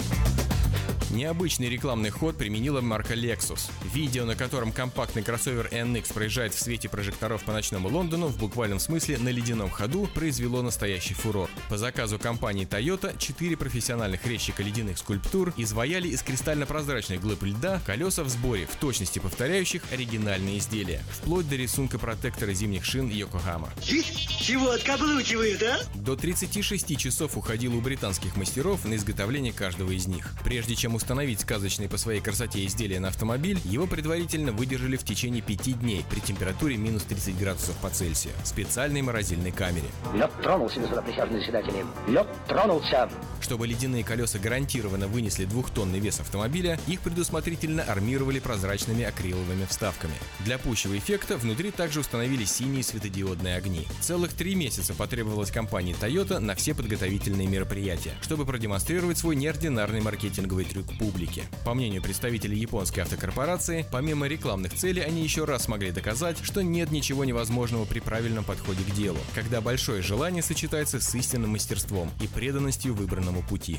Необычный 1.11 1.69
рекламный 1.69 2.11
ход 2.11 2.37
применила 2.37 2.81
марка 2.81 3.15
Lexus. 3.15 3.71
Видео, 3.95 4.25
на 4.25 4.35
котором 4.35 4.73
компактный 4.73 5.23
кроссовер 5.23 5.69
NX 5.71 6.13
проезжает 6.13 6.53
в 6.53 6.59
свете 6.59 6.89
прожекторов 6.89 7.45
по 7.45 7.53
ночному 7.53 7.89
Лондону, 7.89 8.27
в 8.27 8.37
буквальном 8.39 8.81
смысле 8.81 9.17
на 9.19 9.29
ледяном 9.29 9.71
ходу, 9.71 10.09
произвело 10.13 10.63
настоящий 10.63 11.15
фурор. 11.15 11.49
По 11.69 11.79
заказу 11.79 12.19
компании 12.19 12.56
Toyota, 12.65 13.17
четыре 13.19 13.57
профессиональных 13.57 14.27
резчика 14.27 14.63
ледяных 14.63 14.99
скульптур 14.99 15.53
изваяли 15.57 16.09
из 16.09 16.23
кристально-прозрачных 16.23 17.21
глыб 17.21 17.43
льда 17.43 17.81
колеса 17.85 18.25
в 18.25 18.29
сборе, 18.29 18.67
в 18.67 18.77
точности 18.77 19.19
повторяющих 19.19 19.83
оригинальные 19.93 20.59
изделия, 20.59 21.03
вплоть 21.11 21.49
до 21.49 21.57
рисунка 21.57 21.99
протектора 21.99 22.53
зимних 22.53 22.85
шин 22.85 23.09
Йокохама. 23.09 23.71
Чего 23.83 24.71
откаблучивают, 24.71 25.63
а? 25.63 25.79
До 25.95 26.17
36 26.17 26.97
часов 26.97 27.37
уходило 27.37 27.75
у 27.75 27.81
британских 27.81 28.37
мастеров 28.37 28.85
на 28.85 28.95
изготовление 28.95 29.53
каждого 29.53 29.91
из 29.91 30.07
них. 30.07 30.35
Прежде 30.45 30.77
чем 30.77 30.95
установить 30.95 31.41
сказочные 31.41 31.89
по 31.89 31.97
своей 31.97 32.21
красоте 32.21 32.65
изделия 32.67 33.01
на 33.01 33.09
автомобиль, 33.09 33.61
его 33.65 33.87
предварительно 33.87 34.53
выдержали 34.53 34.97
в 34.97 35.05
течение 35.05 35.43
пяти 35.43 35.73
дней 35.73 36.05
при 36.11 36.21
температуре 36.21 36.77
минус 36.77 37.03
30 37.03 37.39
градусов 37.39 37.77
по 37.79 37.91
Цельсию 37.91 38.35
в 38.45 38.47
специальной 38.47 39.03
морозильной 39.03 39.53
камере. 39.53 39.89
Лед 40.15 40.31
тронулся, 40.43 40.81
господа 40.81 41.03
присяжные 41.03 41.41
заседатели. 41.41 41.85
Лед 42.09 42.27
тронулся. 42.47 43.09
Чтобы 43.41 43.67
ледяные 43.67 44.03
колеса 44.03 44.39
гарантированно 44.39 45.07
вынесли 45.07 45.45
двухтонный 45.45 46.01
вес 46.01 46.21
автомобиля, 46.21 46.79
их 46.87 47.01
предусмотрительно 47.01 47.83
армировали 47.83 48.39
прозрачными 48.41 49.05
акриловыми 49.05 49.67
вставками. 49.67 50.15
Для 50.41 50.59
пущего 50.59 50.97
эффекта 50.99 51.37
внутри 51.37 51.71
также 51.71 52.01
установили 52.01 52.45
синие 52.45 52.83
светодиодные 52.83 53.57
огни. 53.57 53.87
Целых 54.01 54.33
три 54.33 54.55
месяца 54.55 54.95
потребовалось 54.95 55.51
компании 55.51 55.95
Toyota 56.01 56.39
на 56.39 56.55
все 56.55 56.75
подготовительные 56.75 57.47
мероприятия, 57.47 58.15
чтобы 58.23 58.47
продемонстрировать 58.47 59.19
свой 59.19 59.37
неординарный 59.37 60.01
маркетинговый 60.01 60.65
трюк 60.65 60.87
публике. 60.99 61.45
По 61.65 61.75
мнению 61.75 62.03
представителей 62.03 62.59
японской 62.59 63.01
автокорпорации, 63.01 63.87
помимо 63.93 64.27
рекламных 64.27 64.75
целей, 64.75 65.03
они 65.03 65.23
еще 65.23 65.45
раз 65.45 65.65
смогли 65.65 65.91
доказать, 65.93 66.39
что 66.43 66.63
нет 66.63 66.91
ничего 66.91 67.25
невозможного 67.25 67.85
при 67.85 68.01
правильном 68.01 68.45
подходе 68.45 68.83
к 68.83 68.95
делу, 68.95 69.19
когда 69.35 69.61
большое 69.61 70.03
желание 70.03 70.43
сочетается 70.43 71.01
с 71.01 71.15
истинным 71.15 71.51
мастерством 71.51 72.11
и 72.21 72.27
преданностью 72.37 72.93
выбранному 72.93 73.43
пути. 73.43 73.79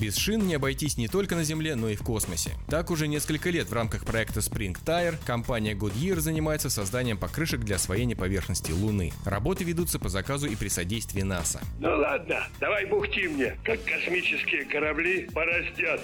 Без 0.00 0.16
шин 0.16 0.46
не 0.46 0.54
обойтись 0.54 0.96
не 0.96 1.08
только 1.08 1.34
на 1.34 1.42
Земле, 1.42 1.74
но 1.74 1.88
и 1.88 1.96
в 1.96 2.02
космосе. 2.02 2.52
Так 2.68 2.92
уже 2.92 3.08
несколько 3.08 3.50
лет 3.50 3.68
в 3.68 3.72
рамках 3.72 4.04
проекта 4.04 4.38
Spring 4.38 4.76
Tire 4.84 5.16
компания 5.26 5.74
Goodyear 5.74 6.20
занимается 6.20 6.70
созданием 6.70 7.18
покрышек 7.18 7.60
для 7.60 7.76
освоения 7.76 8.14
поверхности 8.14 8.70
Луны. 8.70 9.12
Работы 9.24 9.64
ведутся 9.64 9.98
по 9.98 10.08
заказу 10.08 10.46
и 10.46 10.54
при 10.54 10.68
содействии 10.68 11.22
НАСА. 11.22 11.60
Ну 11.80 11.88
ладно, 11.88 12.46
давай 12.60 12.86
бухти 12.86 13.26
мне, 13.26 13.56
как 13.64 13.82
космические 13.84 14.66
корабли 14.66 15.28
порастят. 15.34 16.00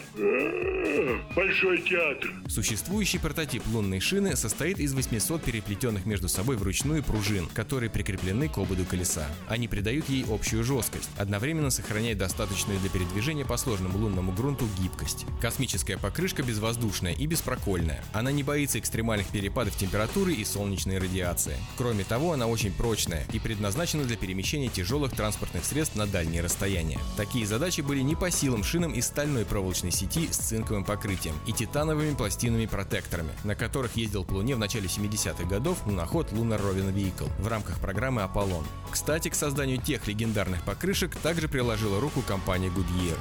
Большой 1.37 1.81
театр. 1.83 2.33
Существующий 2.49 3.19
прототип 3.19 3.63
лунной 3.69 4.01
шины 4.01 4.35
состоит 4.35 4.81
из 4.81 4.93
800 4.93 5.43
переплетенных 5.43 6.05
между 6.05 6.29
собой 6.29 6.57
вручную 6.57 7.05
пружин, 7.05 7.47
которые 7.55 7.91
прикреплены 7.91 8.49
к 8.49 8.59
ободу 8.59 8.85
колеса. 8.85 9.29
Они 9.47 9.69
придают 9.69 10.09
ей 10.09 10.25
общую 10.29 10.65
жесткость, 10.65 11.11
одновременно 11.17 11.71
сохраняя 11.71 12.17
достаточную 12.17 12.81
для 12.81 12.91
передвижения 12.91 13.45
по 13.45 13.57
сложному 13.85 13.99
лунному 13.99 14.33
грунту 14.33 14.67
гибкость. 14.81 15.27
Космическая 15.41 15.99
покрышка 15.99 16.43
безвоздушная 16.43 17.13
и 17.13 17.27
беспрокольная. 17.27 18.03
Она 18.13 18.33
не 18.33 18.43
боится 18.43 18.79
экстремальных 18.79 19.27
перепадов 19.29 19.77
температуры 19.77 20.33
и 20.35 20.45
солнечной 20.45 20.99
радиации. 20.99 21.57
Кроме 21.77 22.05
того, 22.05 22.33
она 22.33 22.47
очень 22.47 22.73
прочная 22.73 23.25
и 23.33 23.39
предназначена 23.39 24.05
для 24.05 24.17
перемещения 24.17 24.69
тяжелых 24.69 25.13
транспортных 25.15 25.65
средств 25.65 25.97
на 25.97 26.07
дальние 26.07 26.43
расстояния. 26.43 26.99
Такие 27.17 27.47
задачи 27.47 27.81
были 27.81 28.01
не 28.01 28.15
по 28.15 28.31
силам 28.31 28.65
шинам 28.65 28.93
из 28.93 29.07
стальной 29.07 29.45
проволочной 29.45 29.91
сети 29.91 30.29
с 30.31 30.37
цинковым 30.37 30.85
покрытием 30.85 31.35
и 31.47 31.53
титановыми 31.53 32.15
пластинами-протекторами, 32.15 33.33
на 33.45 33.55
которых 33.55 33.97
ездил 33.97 34.25
по 34.25 34.35
Луне 34.35 34.57
в 34.57 34.59
начале 34.59 34.87
70-х 34.87 35.45
годов 35.45 35.87
луноход 35.87 36.33
Lunar 36.33 36.61
Roving 36.61 36.93
Vehicle 36.95 37.31
в 37.39 37.49
рамках 37.49 37.79
программы 37.81 38.23
Аполлон. 38.23 38.65
Кстати, 38.91 39.29
к 39.29 39.35
созданию 39.35 39.81
тех 39.81 40.07
легендарных 40.07 40.63
покрышек 40.63 41.17
также 41.17 41.49
приложила 41.49 42.01
руку 42.01 42.23
компания 42.23 42.69
Goodyear. 42.69 43.19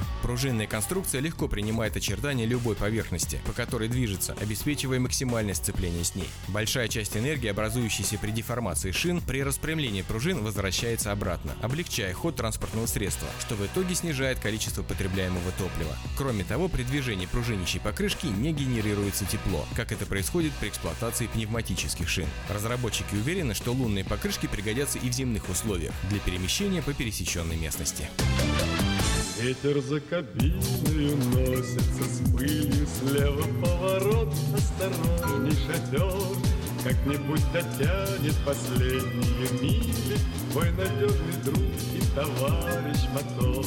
Пружинная 0.54 0.70
конструкция 0.70 1.20
легко 1.20 1.48
принимает 1.48 1.96
очертания 1.96 2.46
любой 2.46 2.76
поверхности, 2.76 3.40
по 3.44 3.52
которой 3.52 3.88
движется, 3.88 4.36
обеспечивая 4.40 5.00
максимальное 5.00 5.54
сцепление 5.54 6.04
с 6.04 6.14
ней. 6.14 6.28
Большая 6.46 6.86
часть 6.86 7.16
энергии, 7.16 7.48
образующейся 7.48 8.18
при 8.18 8.30
деформации 8.30 8.92
шин, 8.92 9.20
при 9.20 9.42
распрямлении 9.42 10.02
пружин 10.02 10.44
возвращается 10.44 11.10
обратно, 11.10 11.56
облегчая 11.60 12.14
ход 12.14 12.36
транспортного 12.36 12.86
средства, 12.86 13.26
что 13.40 13.56
в 13.56 13.66
итоге 13.66 13.96
снижает 13.96 14.38
количество 14.38 14.84
потребляемого 14.84 15.50
топлива. 15.58 15.96
Кроме 16.16 16.44
того, 16.44 16.68
при 16.68 16.84
движении 16.84 17.26
пружинищей 17.26 17.80
покрышки 17.80 18.26
не 18.26 18.52
генерируется 18.52 19.24
тепло, 19.24 19.66
как 19.74 19.90
это 19.90 20.06
происходит 20.06 20.52
при 20.60 20.68
эксплуатации 20.68 21.26
пневматических 21.26 22.08
шин. 22.08 22.28
Разработчики 22.48 23.16
уверены, 23.16 23.54
что 23.54 23.72
лунные 23.72 24.04
покрышки 24.04 24.46
пригодятся 24.46 25.00
и 25.00 25.10
в 25.10 25.12
земных 25.12 25.48
условиях 25.48 25.94
для 26.10 26.20
перемещения 26.20 26.80
по 26.80 26.94
пересеченной 26.94 27.56
местности. 27.56 28.08
Ветер 29.40 29.80
за 29.80 29.98
кабиной 29.98 31.16
носится 31.32 32.04
с 32.04 32.30
пылью 32.30 32.86
Слева 32.86 33.42
поворот, 33.60 34.32
осторожней 34.54 35.56
шофер 35.66 36.36
Как-нибудь 36.84 37.42
дотянет 37.52 38.36
последние 38.46 39.48
мили 39.60 40.18
Твой 40.52 40.70
надежный 40.70 41.42
друг 41.44 41.58
и 41.58 42.14
товарищ 42.14 43.00
мотор 43.12 43.66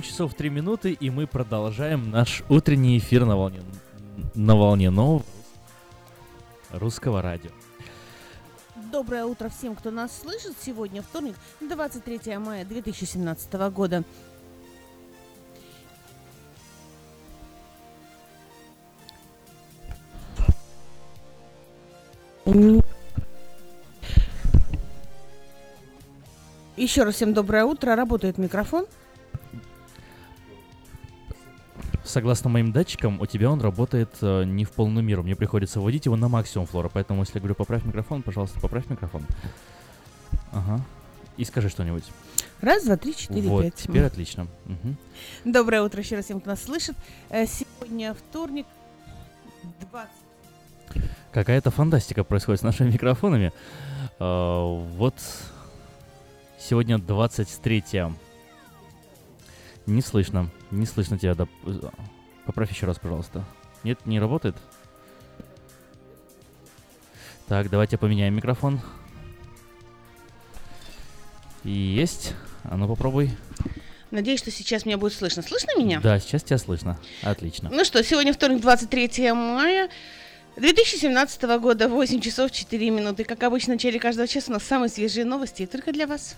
8 0.00 0.10
часов 0.10 0.34
3 0.34 0.48
минуты, 0.48 0.92
и 0.92 1.10
мы 1.10 1.26
продолжаем 1.26 2.10
наш 2.10 2.42
утренний 2.48 2.96
эфир 2.96 3.26
на 3.26 3.36
волне, 3.36 3.60
на 4.34 4.56
волне 4.56 4.88
нового 4.88 5.22
русского 6.70 7.20
радио. 7.20 7.50
Доброе 8.90 9.26
утро 9.26 9.50
всем, 9.50 9.76
кто 9.76 9.90
нас 9.90 10.18
слышит. 10.22 10.54
Сегодня 10.58 11.02
вторник, 11.02 11.34
23 11.60 12.38
мая 12.38 12.64
2017 12.64 13.52
года. 13.70 14.02
Еще 26.78 27.02
раз 27.02 27.16
всем 27.16 27.34
доброе 27.34 27.66
утро. 27.66 27.94
Работает 27.94 28.38
микрофон. 28.38 28.86
Согласно 32.10 32.50
моим 32.50 32.72
датчикам, 32.72 33.20
у 33.20 33.26
тебя 33.26 33.48
он 33.52 33.60
работает 33.60 34.10
э, 34.20 34.42
не 34.42 34.64
в 34.64 34.72
полную 34.72 35.04
меру. 35.04 35.22
Мне 35.22 35.36
приходится 35.36 35.78
вводить 35.78 36.06
его 36.06 36.16
на 36.16 36.26
максимум 36.26 36.66
флора. 36.66 36.90
Поэтому, 36.92 37.20
если 37.20 37.34
я 37.34 37.40
говорю 37.40 37.54
поправь 37.54 37.84
микрофон, 37.84 38.22
пожалуйста, 38.22 38.58
поправь 38.58 38.90
микрофон. 38.90 39.22
Ага. 40.50 40.80
И 41.36 41.44
скажи 41.44 41.68
что-нибудь. 41.68 42.02
Раз, 42.60 42.84
два, 42.84 42.96
три, 42.96 43.14
четыре, 43.14 43.48
вот, 43.48 43.62
пять. 43.62 43.76
теперь 43.76 44.02
отлично. 44.02 44.48
Мгм. 44.64 44.96
Доброе 45.44 45.82
утро 45.82 46.00
еще 46.00 46.16
раз 46.16 46.24
всем, 46.24 46.40
кто 46.40 46.50
нас 46.50 46.64
слышит. 46.64 46.96
Э, 47.28 47.46
Сегодня 47.46 48.12
вторник, 48.14 48.66
20 49.92 50.10
Какая-то 51.30 51.70
фантастика 51.70 52.24
происходит 52.24 52.58
с 52.58 52.64
нашими 52.64 52.90
микрофонами. 52.90 53.52
А, 54.18 54.64
вот 54.96 55.14
сегодня 56.58 56.98
23 56.98 57.84
Не 59.90 60.02
слышно. 60.02 60.48
Не 60.70 60.86
слышно 60.86 61.18
тебя. 61.18 61.34
да. 61.34 61.48
Поправь 62.46 62.70
еще 62.70 62.86
раз, 62.86 62.98
пожалуйста. 63.00 63.44
Нет, 63.82 63.98
не 64.06 64.20
работает? 64.20 64.54
Так, 67.48 67.68
давайте 67.70 67.98
поменяем 67.98 68.34
микрофон. 68.34 68.80
Есть. 71.64 72.34
А 72.62 72.76
ну 72.76 72.86
попробуй. 72.86 73.32
Надеюсь, 74.12 74.38
что 74.38 74.52
сейчас 74.52 74.86
меня 74.86 74.96
будет 74.96 75.12
слышно. 75.12 75.42
Слышно 75.42 75.76
меня? 75.76 76.00
Да, 76.00 76.20
сейчас 76.20 76.44
тебя 76.44 76.58
слышно. 76.58 76.96
Отлично. 77.22 77.68
Ну 77.72 77.84
что, 77.84 78.04
сегодня 78.04 78.32
вторник, 78.32 78.60
23 78.60 79.32
мая 79.32 79.90
2017 80.54 81.42
года, 81.58 81.88
8 81.88 82.20
часов 82.20 82.52
4 82.52 82.90
минуты. 82.90 83.24
Как 83.24 83.42
обычно, 83.42 83.72
в 83.72 83.76
начале 83.76 83.98
каждого 83.98 84.28
часа 84.28 84.52
у 84.52 84.54
нас 84.54 84.62
самые 84.62 84.88
свежие 84.88 85.24
новости 85.24 85.66
только 85.66 85.92
для 85.92 86.06
вас. 86.06 86.36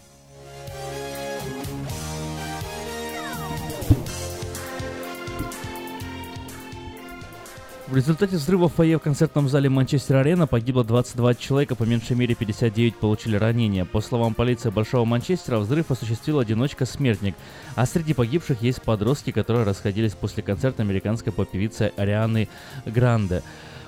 В 7.93 7.97
результате 7.97 8.37
взрыва 8.37 8.71
в 8.71 8.73
фойе 8.73 8.97
в 8.97 9.03
концертном 9.03 9.51
зале 9.51 9.69
Манчестер-Арена 9.69 10.47
погибло 10.47 10.83
22 10.83 11.35
человека, 11.35 11.75
по 11.75 11.83
меньшей 11.83 12.17
мере 12.17 12.35
59 12.35 12.97
получили 12.97 13.37
ранения. 13.37 13.85
По 13.85 14.01
словам 14.01 14.33
полиции 14.33 14.71
Большого 14.71 15.05
Манчестера, 15.05 15.59
взрыв 15.59 15.91
осуществил 15.91 16.39
одиночка-смертник, 16.39 17.35
а 17.75 17.85
среди 17.85 18.15
погибших 18.15 18.63
есть 18.63 18.81
подростки, 18.81 19.31
которые 19.31 19.67
расходились 19.67 20.15
после 20.15 20.43
концерта 20.43 20.81
американской 20.83 21.35
поп-певицы 21.35 21.93
Арианы 21.99 22.49
Гранде. 22.87 23.43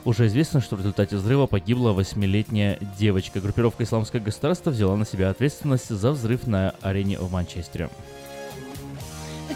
Уже 0.05 0.27
известно, 0.27 0.61
что 0.61 0.77
в 0.77 0.81
результате 0.81 1.17
взрыва 1.17 1.47
погибла 1.47 1.93
восьмилетняя 1.93 2.79
девочка. 2.99 3.41
Группировка 3.41 3.85
«Исламское 3.85 4.21
государство» 4.21 4.69
взяла 4.69 4.97
на 4.97 5.07
себя 5.07 5.31
ответственность 5.31 5.89
за 5.89 6.13
взрыв 6.13 6.47
на 6.47 6.75
арене 6.83 7.19
в 7.19 7.33
Манчестере. 7.33 7.89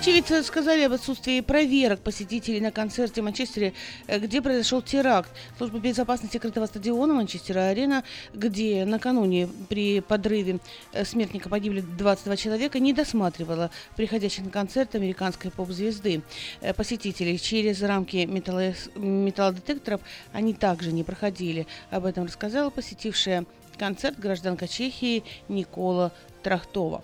Очевидцы 0.00 0.44
сказали 0.44 0.82
об 0.82 0.92
отсутствии 0.92 1.40
проверок 1.40 1.98
посетителей 1.98 2.60
на 2.60 2.70
концерте 2.70 3.20
в 3.20 3.24
Манчестере, 3.24 3.74
э, 4.06 4.20
где 4.20 4.40
произошел 4.40 4.80
теракт. 4.80 5.28
Служба 5.58 5.80
безопасности 5.80 6.38
крытого 6.38 6.66
стадиона 6.66 7.14
Манчестера-Арена, 7.14 8.04
где 8.32 8.84
накануне 8.84 9.48
при 9.68 9.98
подрыве 9.98 10.60
э, 10.92 11.04
смертника 11.04 11.48
погибли 11.48 11.80
22 11.80 12.36
человека, 12.36 12.78
не 12.78 12.92
досматривала 12.92 13.72
приходящих 13.96 14.44
на 14.44 14.50
концерт 14.52 14.94
американской 14.94 15.50
поп-звезды. 15.50 16.22
Э, 16.60 16.72
Посетителей 16.74 17.36
через 17.36 17.82
рамки 17.82 18.18
металло- 18.18 18.76
металлодетекторов 18.96 20.00
они 20.32 20.54
также 20.54 20.92
не 20.92 21.02
проходили. 21.02 21.66
Об 21.90 22.04
этом 22.04 22.26
рассказала 22.26 22.70
посетившая 22.70 23.46
концерт 23.76 24.16
гражданка 24.16 24.68
Чехии 24.68 25.24
Никола 25.48 26.12
Трахтова. 26.44 27.02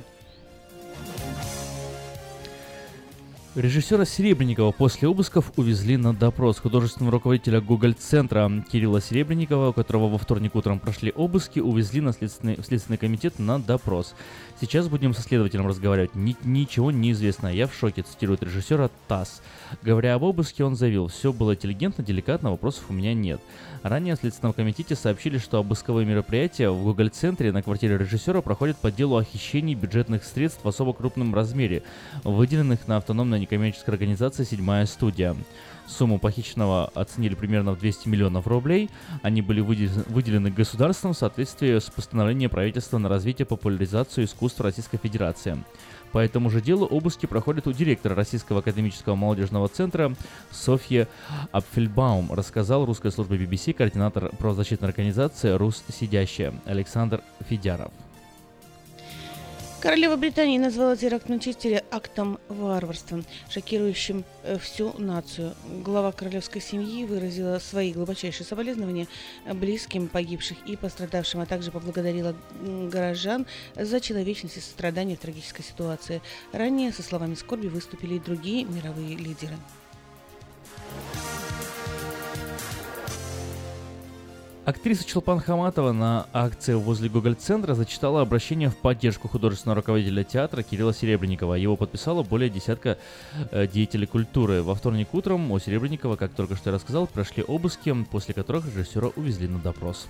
Режиссера 3.54 4.04
Серебренникова 4.04 4.72
после 4.72 5.06
обысков 5.06 5.52
увезли 5.54 5.96
на 5.96 6.12
допрос. 6.12 6.58
Художественного 6.58 7.12
руководителя 7.12 7.60
Гоголь-центра 7.60 8.50
Кирилла 8.68 9.00
Серебренникова, 9.00 9.68
у 9.68 9.72
которого 9.72 10.08
во 10.08 10.18
вторник 10.18 10.56
утром 10.56 10.80
прошли 10.80 11.12
обыски, 11.14 11.60
увезли 11.60 12.00
на 12.00 12.12
следственный, 12.12 12.56
в 12.56 12.66
Следственный 12.66 12.98
комитет 12.98 13.38
на 13.38 13.60
допрос. 13.60 14.16
Сейчас 14.60 14.88
будем 14.88 15.14
со 15.14 15.22
следователем 15.22 15.68
разговаривать. 15.68 16.16
Ни- 16.16 16.36
ничего 16.42 16.90
не 16.90 17.12
известно. 17.12 17.46
Я 17.46 17.68
в 17.68 17.74
шоке, 17.74 18.02
цитирует 18.02 18.42
режиссера 18.42 18.90
ТАСС. 19.06 19.40
Говоря 19.82 20.14
об 20.14 20.24
обыске, 20.24 20.64
он 20.64 20.74
заявил, 20.74 21.06
все 21.06 21.32
было 21.32 21.54
интеллигентно, 21.54 22.02
деликатно, 22.02 22.50
вопросов 22.50 22.86
у 22.88 22.92
меня 22.92 23.14
нет. 23.14 23.40
Ранее 23.84 24.16
в 24.16 24.18
Следственном 24.18 24.54
комитете 24.54 24.96
сообщили, 24.96 25.36
что 25.36 25.58
обысковые 25.58 26.06
мероприятия 26.06 26.70
в 26.70 26.82
Гоголь-центре 26.82 27.52
на 27.52 27.62
квартире 27.62 27.98
режиссера 27.98 28.40
проходят 28.40 28.78
по 28.78 28.90
делу 28.90 29.18
о 29.18 29.24
хищении 29.24 29.74
бюджетных 29.74 30.24
средств 30.24 30.64
в 30.64 30.68
особо 30.68 30.94
крупном 30.94 31.34
размере, 31.34 31.82
выделенных 32.24 32.88
на 32.88 32.96
автономной 32.96 33.40
некоммерческой 33.40 33.92
организации 33.92 34.44
«Седьмая 34.44 34.86
студия». 34.86 35.36
Сумму 35.86 36.18
похищенного 36.18 36.92
оценили 36.94 37.34
примерно 37.34 37.72
в 37.72 37.78
200 37.78 38.08
миллионов 38.08 38.46
рублей. 38.46 38.88
Они 39.20 39.42
были 39.42 39.60
выде- 39.60 39.90
выделены 40.08 40.50
государством 40.50 41.12
в 41.12 41.18
соответствии 41.18 41.78
с 41.78 41.90
постановлением 41.90 42.48
правительства 42.48 42.96
на 42.96 43.10
развитие 43.10 43.44
и 43.44 43.48
популяризацию 43.48 44.24
искусства 44.24 44.64
Российской 44.64 44.96
Федерации. 44.96 45.62
По 46.14 46.20
этому 46.20 46.48
же 46.48 46.60
делу 46.60 46.86
обыски 46.86 47.26
проходят 47.26 47.66
у 47.66 47.72
директора 47.72 48.14
Российского 48.14 48.60
академического 48.60 49.16
молодежного 49.16 49.66
центра 49.66 50.14
Софьи 50.52 51.08
Апфельбаум, 51.50 52.32
рассказал 52.32 52.86
русской 52.86 53.10
службе 53.10 53.36
BBC 53.36 53.72
координатор 53.72 54.30
правозащитной 54.36 54.90
организации 54.90 55.50
«Рус 55.50 55.82
Сидящая» 55.88 56.54
Александр 56.66 57.20
Федяров. 57.48 57.90
Королева 59.84 60.16
Британии 60.16 60.56
назвала 60.56 60.96
теракт 60.96 61.26
в 61.26 61.28
Манчестере 61.28 61.84
актом 61.90 62.38
варварства, 62.48 63.22
шокирующим 63.50 64.24
э, 64.42 64.56
всю 64.56 64.98
нацию. 64.98 65.52
Глава 65.84 66.10
королевской 66.10 66.62
семьи 66.62 67.04
выразила 67.04 67.58
свои 67.58 67.92
глубочайшие 67.92 68.46
соболезнования 68.46 69.08
близким 69.44 70.08
погибших 70.08 70.56
и 70.66 70.78
пострадавшим, 70.78 71.42
а 71.42 71.44
также 71.44 71.70
поблагодарила 71.70 72.34
горожан 72.62 73.44
за 73.76 74.00
человечность 74.00 74.56
и 74.56 74.60
сострадание 74.60 75.18
в 75.18 75.20
трагической 75.20 75.62
ситуации. 75.62 76.22
Ранее 76.54 76.90
со 76.90 77.02
словами 77.02 77.34
скорби 77.34 77.66
выступили 77.66 78.14
и 78.14 78.20
другие 78.20 78.64
мировые 78.64 79.18
лидеры. 79.18 79.58
Актриса 84.64 85.04
Челпан 85.04 85.40
Хаматова 85.40 85.92
на 85.92 86.26
акции 86.32 86.72
возле 86.72 87.10
Гоголь-центра 87.10 87.74
зачитала 87.74 88.22
обращение 88.22 88.70
в 88.70 88.76
поддержку 88.76 89.28
художественного 89.28 89.76
руководителя 89.76 90.24
театра 90.24 90.62
Кирилла 90.62 90.94
Серебренникова. 90.94 91.54
Его 91.54 91.76
подписало 91.76 92.22
более 92.22 92.48
десятка 92.48 92.96
э, 93.50 93.66
деятелей 93.66 94.06
культуры. 94.06 94.62
Во 94.62 94.74
вторник 94.74 95.12
утром 95.12 95.52
у 95.52 95.58
Серебренникова, 95.58 96.16
как 96.16 96.32
только 96.32 96.56
что 96.56 96.70
я 96.70 96.76
рассказал, 96.76 97.06
прошли 97.06 97.42
обыски, 97.42 97.94
после 98.10 98.32
которых 98.32 98.64
режиссера 98.64 99.08
увезли 99.16 99.48
на 99.48 99.58
допрос. 99.58 100.08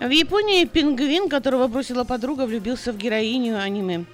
В 0.00 0.10
Японии 0.10 0.64
пингвин, 0.64 1.28
которого 1.28 1.68
бросила 1.68 2.02
подруга, 2.02 2.46
влюбился 2.46 2.92
в 2.92 2.96
героиню 2.96 3.60
аниме. 3.60 4.04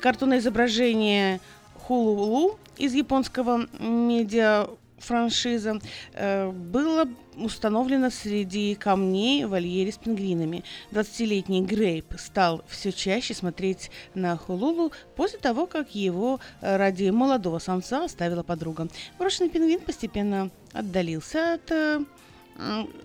Картонное 0.00 0.40
изображение 0.40 1.40
Хулулу 1.74 2.58
из 2.76 2.94
японского 2.94 3.68
медиа 3.78 4.66
франшиза 4.98 5.80
э, 6.14 6.50
было 6.50 7.08
установлено 7.36 8.10
среди 8.10 8.74
камней 8.74 9.44
вольере 9.44 9.92
с 9.92 9.98
пингвинами. 9.98 10.64
20-летний 10.90 11.62
Грейп 11.62 12.14
стал 12.18 12.64
все 12.68 12.92
чаще 12.92 13.34
смотреть 13.34 13.90
на 14.14 14.36
Хулулу 14.36 14.92
после 15.16 15.38
того, 15.38 15.66
как 15.66 15.94
его 15.94 16.40
э, 16.60 16.76
ради 16.76 17.10
молодого 17.10 17.58
самца 17.58 18.04
оставила 18.04 18.42
подруга. 18.42 18.88
Брошенный 19.18 19.50
пингвин 19.50 19.80
постепенно 19.80 20.50
отдалился 20.72 21.54
от 21.54 21.70
э, 21.70 22.04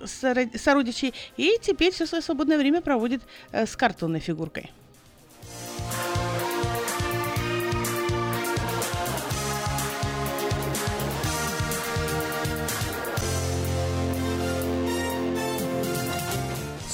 сородичей 0.06 1.14
и 1.38 1.58
теперь 1.62 1.94
все 1.94 2.08
свое 2.08 2.24
свободное 2.24 2.58
время 2.58 2.82
проводит 2.82 3.22
с 3.52 3.76
картонной 3.76 4.20
фигуркой. 4.20 4.72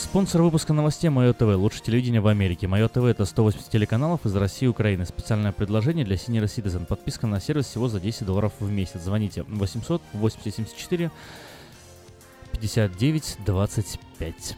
Спонсор 0.10 0.42
выпуска 0.42 0.74
новостей 0.74 1.12
Мое 1.12 1.34
ТВ. 1.34 1.56
Лучшее 1.56 1.84
телевидение 1.84 2.20
в 2.20 2.26
Америке. 2.26 2.66
Мое 2.66 2.88
ТВ 2.88 3.04
это 3.04 3.26
180 3.26 3.70
телеканалов 3.70 4.26
из 4.26 4.36
России 4.36 4.66
и 4.66 4.68
Украины. 4.68 5.06
Специальное 5.06 5.52
предложение 5.52 6.04
для 6.04 6.16
Senior 6.16 6.46
Citizen. 6.46 6.88
Подписка 6.88 7.28
на 7.28 7.40
сервис 7.40 7.68
всего 7.68 7.90
за 7.90 8.00
10 8.00 8.26
долларов 8.26 8.54
в 8.60 8.72
месяц. 8.72 9.02
Звоните 9.04 9.44
800 9.44 10.02
874 10.14 11.12
59 12.54 13.38
25. 13.46 14.58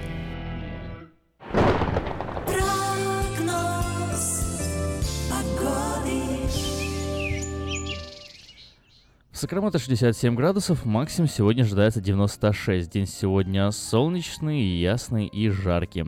Сакраменто 9.41 9.79
67 9.79 10.35
градусов, 10.35 10.85
максимум 10.85 11.27
сегодня 11.27 11.63
ожидается 11.63 11.99
96. 11.99 12.91
День 12.91 13.07
сегодня 13.07 13.71
солнечный, 13.71 14.61
ясный 14.61 15.25
и 15.25 15.49
жаркий. 15.49 16.05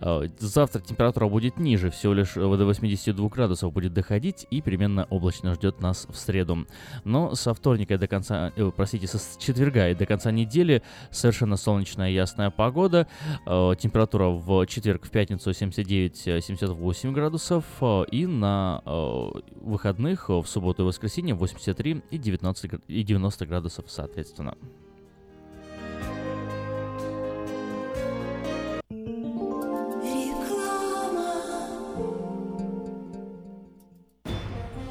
Э, 0.00 0.28
Завтра 0.38 0.80
температура 0.80 1.28
будет 1.28 1.58
ниже, 1.58 1.90
всего 1.90 2.12
лишь 2.12 2.34
до 2.34 2.64
82 2.64 3.28
градусов 3.28 3.72
будет 3.72 3.92
доходить, 3.92 4.46
и 4.50 4.60
переменно 4.60 5.06
облачно 5.10 5.54
ждет 5.54 5.80
нас 5.80 6.06
в 6.08 6.16
среду. 6.16 6.66
Но 7.04 7.34
со 7.34 7.54
вторника 7.54 7.94
и 7.94 7.98
до 7.98 8.06
конца, 8.06 8.52
э, 8.56 8.70
простите, 8.74 9.06
со 9.06 9.18
четверга 9.40 9.88
и 9.88 9.94
до 9.94 10.06
конца 10.06 10.30
недели 10.30 10.82
совершенно 11.10 11.56
солнечная 11.56 12.10
ясная 12.10 12.50
погода. 12.50 13.06
Э, 13.46 13.72
Температура 13.78 14.28
в 14.28 14.66
четверг, 14.66 15.06
в 15.06 15.10
пятницу 15.10 15.50
79-78 15.50 17.12
градусов, 17.12 17.64
э, 17.80 18.04
и 18.10 18.26
на 18.26 18.82
э, 18.84 19.30
выходных 19.60 20.30
э, 20.30 20.34
в 20.34 20.46
субботу 20.46 20.82
и 20.82 20.86
воскресенье 20.86 21.34
83 21.34 22.02
и 22.10 22.18
19 22.18 22.70
гра- 22.70 22.80
и 22.88 23.02
90 23.02 23.46
градусов 23.46 23.84
соответственно. 23.88 24.56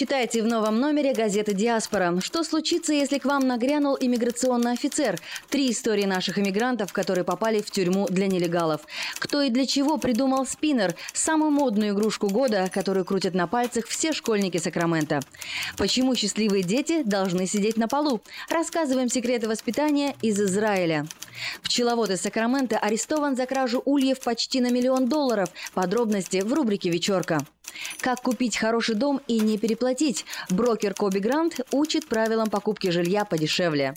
Читайте 0.00 0.42
в 0.42 0.46
новом 0.46 0.80
номере 0.80 1.12
газеты 1.12 1.52
«Диаспора». 1.52 2.18
Что 2.22 2.42
случится, 2.42 2.94
если 2.94 3.18
к 3.18 3.26
вам 3.26 3.46
нагрянул 3.46 3.98
иммиграционный 4.00 4.72
офицер? 4.72 5.20
Три 5.50 5.70
истории 5.70 6.06
наших 6.06 6.38
иммигрантов, 6.38 6.90
которые 6.90 7.22
попали 7.22 7.60
в 7.60 7.70
тюрьму 7.70 8.06
для 8.08 8.26
нелегалов. 8.26 8.80
Кто 9.18 9.42
и 9.42 9.50
для 9.50 9.66
чего 9.66 9.98
придумал 9.98 10.46
спиннер– 10.46 10.94
самую 11.12 11.50
модную 11.50 11.92
игрушку 11.92 12.30
года, 12.30 12.70
которую 12.72 13.04
крутят 13.04 13.34
на 13.34 13.46
пальцах 13.46 13.88
все 13.88 14.14
школьники 14.14 14.56
Сакрамента. 14.56 15.20
Почему 15.76 16.14
счастливые 16.14 16.62
дети 16.62 17.02
должны 17.02 17.46
сидеть 17.46 17.76
на 17.76 17.86
полу? 17.86 18.22
Рассказываем 18.48 19.10
секреты 19.10 19.48
воспитания 19.48 20.16
из 20.22 20.40
Израиля. 20.40 21.06
Пчеловод 21.62 22.08
из 22.08 22.22
Сакрамента 22.22 22.78
арестован 22.78 23.36
за 23.36 23.44
кражу 23.44 23.82
ульев 23.84 24.20
почти 24.20 24.62
на 24.62 24.70
миллион 24.70 25.10
долларов. 25.10 25.50
Подробности 25.74 26.38
в 26.38 26.54
рубрике 26.54 26.88
«Вечерка». 26.88 27.40
Как 28.00 28.22
купить 28.22 28.56
хороший 28.56 28.94
дом 28.94 29.20
и 29.26 29.40
не 29.40 29.58
переплатить? 29.58 30.24
Брокер 30.48 30.94
Коби 30.94 31.18
Грант 31.18 31.60
учит 31.72 32.08
правилам 32.08 32.50
покупки 32.50 32.88
жилья 32.90 33.24
подешевле. 33.24 33.94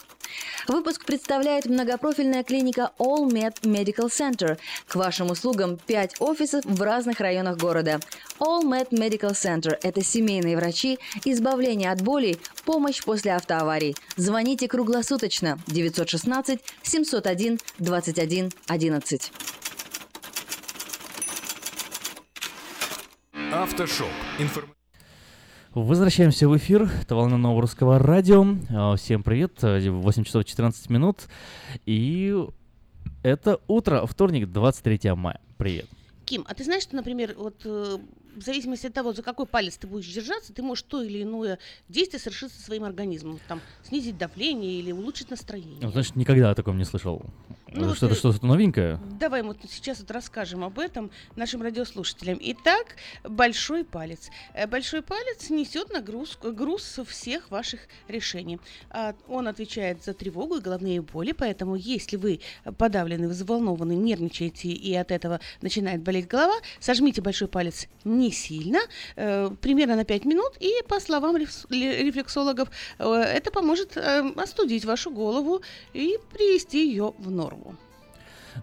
Выпуск 0.68 1.06
представляет 1.06 1.66
многопрофильная 1.66 2.44
клиника 2.44 2.92
All 2.98 3.30
Med 3.30 3.54
Medical 3.62 4.08
Center. 4.08 4.58
К 4.88 4.96
вашим 4.96 5.30
услугам 5.30 5.78
5 5.78 6.16
офисов 6.20 6.66
в 6.66 6.82
разных 6.82 7.20
районах 7.20 7.58
города. 7.58 8.00
All 8.40 8.64
Med 8.64 8.90
Medical 8.90 9.32
Center– 9.32 9.78
это 9.84 10.04
семейные 10.04 10.58
врачи, 10.58 11.00
избавление 11.26 11.92
от 11.92 12.02
болей, 12.02 12.40
помощь 12.66 13.04
после 13.04 13.34
автоаварий. 13.34 13.96
Звоните 14.16 14.68
круглосуточно 14.68 15.60
916 15.68 16.60
701 16.84 17.60
21 17.80 18.52
11. 18.68 19.32
Автошоп. 23.54 24.08
Информ... 24.40 24.74
Возвращаемся 25.76 26.50
в 26.50 26.58
эфир. 26.58 26.90
Это 27.02 27.14
волна 27.14 27.38
нового 27.38 27.62
русского 27.62 28.00
радио. 28.00 28.44
А, 28.72 28.96
Всем 28.96 29.22
привет. 29.22 29.62
8 29.62 30.24
часов 30.24 30.44
14 30.44 30.90
минут. 30.90 31.28
И 31.86 32.36
это 33.22 33.60
утро, 33.68 34.08
вторник, 34.08 34.52
23 34.52 35.12
мая. 35.12 35.40
Привет. 35.58 35.86
Ким, 36.26 36.46
а 36.50 36.56
ты 36.56 36.64
знаешь, 36.64 36.82
что, 36.82 36.96
например, 36.96 37.36
вот 37.38 37.62
э, 37.66 38.00
в 38.36 38.42
зависимости 38.42 38.88
от 38.88 38.94
того, 38.94 39.14
за 39.14 39.24
какой 39.24 39.46
палец 39.46 39.78
ты 39.78 39.88
будешь 39.88 40.08
держаться, 40.08 40.54
ты 40.54 40.62
можешь 40.62 40.84
то 40.84 41.02
или 41.02 41.24
иное 41.24 41.60
действие 41.90 42.20
совершить 42.20 42.52
со 42.52 42.62
своим 42.62 42.84
организмом. 42.84 43.40
Там, 43.48 43.62
снизить 43.84 44.18
давление 44.18 44.74
или 44.74 44.92
улучшить 44.92 45.30
настроение. 45.30 45.80
Ну, 45.82 45.92
Значит, 45.92 46.16
никогда 46.16 46.52
о 46.52 46.56
таком 46.56 46.78
не 46.78 46.86
слышал. 46.86 47.22
Ну, 47.76 47.88
вот, 47.88 47.98
что-то, 47.98 48.14
э, 48.14 48.18
что-то 48.18 48.46
новенькое? 48.46 49.00
Давай 49.20 49.42
мы 49.42 49.50
вот 49.50 49.58
сейчас 49.70 50.00
вот 50.00 50.12
расскажем 50.12 50.64
об 50.64 50.78
этом 50.78 51.10
нашим 51.36 51.62
радиослушателям. 51.64 52.38
Итак, 52.40 52.96
большой 53.24 53.84
палец. 53.84 54.30
Э, 54.54 54.68
Большой 54.68 55.02
палец 55.02 55.50
несет 55.50 55.92
нагрузку, 55.92 56.52
груз 56.52 57.00
всех 57.08 57.52
ваших 57.52 57.82
решений. 58.08 58.60
А, 58.90 59.16
Он 59.28 59.48
отвечает 59.48 60.04
за 60.04 60.14
тревогу 60.14 60.58
и 60.58 60.62
головные 60.62 61.02
боли, 61.02 61.32
поэтому 61.32 61.76
если 61.76 62.18
вы 62.18 62.42
подавлены, 62.78 63.28
взволнованы, 63.28 63.94
нервничаете 63.96 64.70
и 64.70 64.94
от 64.96 65.12
этого 65.12 65.40
начинает 65.62 66.02
болеть 66.02 66.28
голова, 66.28 66.56
сожмите 66.80 67.22
большой 67.22 67.48
палец 67.48 67.88
не 68.04 68.23
сильно, 68.32 68.80
э, 69.16 69.50
примерно 69.62 69.96
на 69.96 70.04
5 70.04 70.26
минут, 70.26 70.54
и 70.60 70.72
по 70.88 71.00
словам 71.00 71.38
рефлексологов, 71.38 72.70
э, 73.00 73.06
это 73.06 73.52
поможет 73.52 73.98
э, 73.98 74.34
остудить 74.36 74.86
вашу 74.86 75.12
голову 75.12 75.62
и 75.94 76.18
привести 76.34 76.90
ее 76.90 77.14
в 77.18 77.32
норму. 77.32 77.76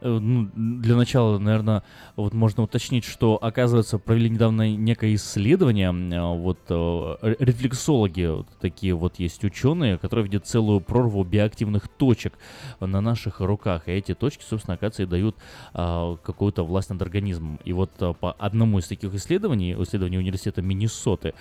Э, 0.00 0.18
ну, 0.18 0.50
для 0.54 0.96
начала, 0.96 1.38
наверное, 1.38 1.82
вот 2.16 2.34
можно 2.34 2.62
уточнить, 2.62 3.04
что, 3.04 3.38
оказывается, 3.40 3.98
провели 3.98 4.30
недавно 4.30 4.74
некое 4.76 5.14
исследование. 5.14 5.90
э, 5.92 6.36
Вот 6.36 6.58
э, 6.68 7.16
ре- 7.22 7.36
рефлексологи, 7.38 8.26
вот 8.26 8.48
такие 8.60 8.94
вот 8.94 9.18
есть 9.18 9.44
ученые, 9.44 9.98
которые 9.98 10.24
видят 10.24 10.46
целую 10.46 10.80
прорву 10.80 11.24
биоактивных 11.24 11.88
точек 11.88 12.34
на 12.80 13.00
наших 13.00 13.40
руках. 13.40 13.88
И 13.88 13.92
эти 13.92 14.14
точки, 14.14 14.42
собственно, 14.42 14.74
оказывается, 14.74 15.02
и 15.02 15.06
дают 15.06 15.36
а, 15.74 16.16
какую-то 16.16 16.64
власть 16.64 16.90
над 16.90 17.02
организмом. 17.02 17.58
И 17.64 17.72
вот 17.72 17.90
а, 18.00 18.12
по 18.12 18.32
одному 18.32 18.78
из 18.78 18.86
таких 18.86 19.14
исследований, 19.14 19.74
исследований 19.78 20.18
университета 20.18 20.62
Миннесоты, 20.62 21.34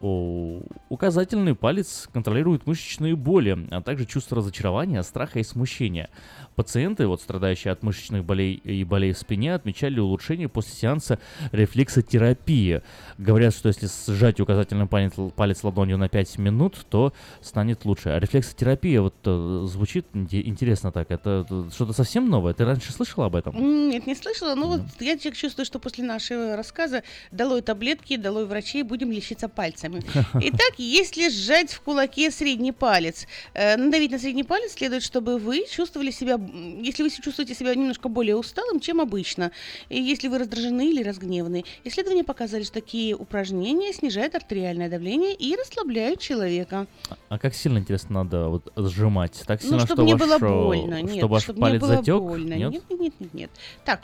о, 0.00 0.62
указательный 0.88 1.54
палец 1.54 2.08
контролирует 2.12 2.66
мышечные 2.66 3.16
боли, 3.16 3.66
а 3.70 3.80
также 3.82 4.06
чувство 4.06 4.38
разочарования, 4.38 5.02
страха 5.02 5.38
и 5.38 5.42
смущения. 5.42 6.10
Пациенты, 6.54 7.06
вот 7.06 7.20
страдающие 7.20 7.72
от 7.72 7.81
мышечных 7.82 8.24
болей 8.24 8.54
и 8.54 8.84
болей 8.84 9.12
в 9.12 9.18
спине, 9.18 9.54
отмечали 9.54 10.00
улучшение 10.00 10.48
после 10.48 10.74
сеанса 10.74 11.18
рефлексотерапии. 11.52 12.82
Говорят, 13.18 13.54
что 13.54 13.68
если 13.68 13.88
сжать 14.12 14.40
указательный 14.40 14.86
палец, 14.86 15.12
палец 15.36 15.62
ладонью 15.64 15.98
на 15.98 16.08
5 16.08 16.38
минут, 16.38 16.86
то 16.88 17.12
станет 17.40 17.84
лучше. 17.84 18.10
А 18.10 18.18
рефлексотерапия 18.18 19.00
вот 19.00 19.14
э, 19.24 19.66
звучит 19.68 20.06
инте- 20.14 20.42
интересно 20.42 20.92
так. 20.92 21.10
Это 21.10 21.46
э, 21.48 21.70
что-то 21.74 21.92
совсем 21.92 22.28
новое? 22.28 22.54
Ты 22.54 22.64
раньше 22.64 22.92
слышала 22.92 23.26
об 23.26 23.36
этом? 23.36 23.54
Нет, 23.88 24.06
не 24.06 24.14
слышала, 24.14 24.54
но 24.54 24.68
вот 24.68 24.82
я 25.00 25.18
чувствую, 25.18 25.66
что 25.66 25.78
после 25.78 26.04
нашего 26.04 26.56
рассказа 26.56 27.02
долой 27.30 27.62
таблетки, 27.62 28.16
долой 28.16 28.46
врачей, 28.46 28.82
будем 28.82 29.10
лечиться 29.10 29.48
пальцами. 29.48 30.02
Итак, 30.34 30.74
если 30.78 31.28
сжать 31.28 31.72
в 31.72 31.80
кулаке 31.80 32.30
средний 32.30 32.72
палец, 32.72 33.26
э, 33.54 33.76
надавить 33.76 34.10
на 34.10 34.18
средний 34.18 34.44
палец 34.44 34.72
следует, 34.72 35.02
чтобы 35.02 35.38
вы 35.38 35.66
чувствовали 35.70 36.10
себя, 36.10 36.38
если 36.82 37.02
вы 37.02 37.10
чувствуете 37.10 37.54
себя 37.54 37.71
немножко 37.74 38.08
более 38.08 38.36
усталым, 38.36 38.80
чем 38.80 39.00
обычно, 39.00 39.52
если 39.88 40.28
вы 40.28 40.38
раздражены 40.38 40.90
или 40.90 41.02
разгневаны. 41.02 41.64
Исследования 41.84 42.24
показали, 42.24 42.62
что 42.62 42.74
такие 42.74 43.14
упражнения 43.14 43.92
снижают 43.92 44.34
артериальное 44.34 44.88
давление 44.88 45.34
и 45.34 45.56
расслабляют 45.56 46.20
человека. 46.20 46.86
А 47.28 47.38
как 47.38 47.54
сильно, 47.54 47.78
интересно, 47.78 48.24
надо 48.24 48.48
вот 48.48 48.72
сжимать? 48.76 49.42
Так 49.46 49.62
сильно, 49.62 49.78
ну, 49.78 49.86
чтобы 49.86 50.02
что 50.02 50.04
не 50.04 50.14
ваш, 50.14 50.40
было 50.40 50.64
больно. 50.64 51.02
Нет, 51.02 51.16
чтобы 51.16 51.32
ваш 51.32 51.42
чтобы 51.42 51.60
палец 51.60 51.74
не 51.74 51.86
было 51.86 51.96
затек? 51.96 52.18
больно. 52.18 52.54
Нет? 52.54 52.72
Нет, 52.72 52.84
нет, 52.90 53.00
нет, 53.00 53.14
нет, 53.20 53.34
нет. 53.34 53.50
Так, 53.84 54.02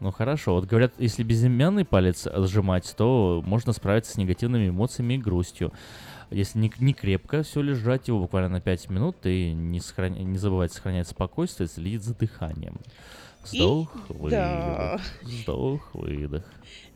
Ну 0.00 0.12
хорошо, 0.12 0.54
вот 0.54 0.66
говорят, 0.66 0.92
если 0.98 1.22
безымянный 1.22 1.84
палец 1.84 2.26
сжимать, 2.34 2.92
то 2.96 3.42
можно 3.46 3.72
справиться 3.72 4.12
с 4.12 4.16
негативными 4.16 4.68
эмоциями 4.68 5.14
и 5.14 5.18
грустью. 5.18 5.72
Если 6.30 6.58
не, 6.58 6.72
не 6.80 6.92
крепко 6.92 7.42
все 7.42 7.62
лежать 7.62 8.08
его 8.08 8.20
буквально 8.20 8.48
на 8.48 8.60
5 8.60 8.90
минут 8.90 9.16
и 9.24 9.52
не, 9.52 9.78
сохраня- 9.78 10.22
не 10.22 10.38
забывать 10.38 10.72
сохранять 10.72 11.08
спокойствие, 11.08 11.68
следить 11.68 12.02
за 12.02 12.14
дыханием. 12.14 12.76
Вздох, 13.44 13.94
выдох, 14.08 14.30
да. 14.30 15.00
вздох, 15.22 15.94
выдох. 15.94 16.42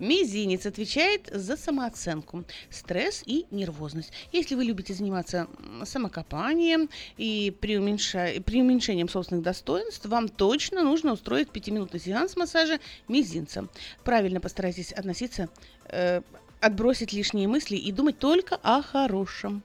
Мизинец 0.00 0.66
отвечает 0.66 1.30
за 1.32 1.56
самооценку, 1.56 2.44
стресс 2.70 3.22
и 3.24 3.46
нервозность. 3.52 4.10
Если 4.32 4.56
вы 4.56 4.64
любите 4.64 4.92
заниматься 4.92 5.46
самокопанием 5.84 6.88
и 7.16 7.54
преуменьша- 7.60 8.42
преуменьшением 8.42 9.08
собственных 9.08 9.44
достоинств, 9.44 10.06
вам 10.06 10.28
точно 10.28 10.82
нужно 10.82 11.12
устроить 11.12 11.50
пятиминутный 11.50 12.00
сеанс 12.00 12.36
массажа 12.36 12.80
мизинца. 13.06 13.68
Правильно 14.02 14.40
постарайтесь 14.40 14.90
относиться, 14.92 15.48
э, 15.84 16.22
отбросить 16.60 17.12
лишние 17.12 17.48
мысли 17.48 17.76
и 17.76 17.92
думать 17.92 18.18
только 18.18 18.56
о 18.56 18.82
хорошем. 18.82 19.62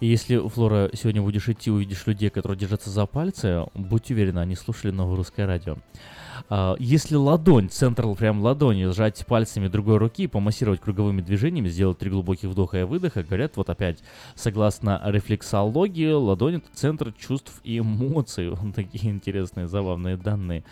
И 0.00 0.06
если, 0.06 0.36
Флора, 0.48 0.90
сегодня 0.94 1.22
будешь 1.22 1.48
идти, 1.48 1.70
увидишь 1.70 2.06
людей, 2.06 2.28
которые 2.28 2.58
держатся 2.58 2.90
за 2.90 3.06
пальцы, 3.06 3.64
будь 3.74 4.10
уверена, 4.10 4.40
они 4.40 4.56
слушали 4.56 4.90
новое 4.90 5.16
русское 5.16 5.46
радио. 5.46 5.76
А, 6.48 6.76
Если 6.78 7.14
ладонь, 7.14 7.68
центр 7.68 8.06
прям 8.14 8.40
ладони, 8.40 8.86
сжать 8.86 9.24
пальцами 9.26 9.68
другой 9.68 9.98
руки, 9.98 10.26
помассировать 10.26 10.80
круговыми 10.80 11.20
движениями, 11.20 11.68
сделать 11.68 11.98
три 11.98 12.10
глубоких 12.10 12.48
вдоха 12.50 12.80
и 12.80 12.82
выдоха, 12.84 13.22
говорят, 13.22 13.56
вот 13.56 13.70
опять, 13.70 14.02
согласно 14.34 15.00
рефлексологии, 15.04 16.12
ладонь 16.12 16.56
это 16.56 16.66
центр 16.74 17.12
чувств 17.12 17.60
и 17.64 17.78
эмоций. 17.78 18.50
Вот 18.62 18.74
такие 18.74 19.10
интересные, 19.10 19.66
забавные 19.66 20.16
данные. 20.16 20.64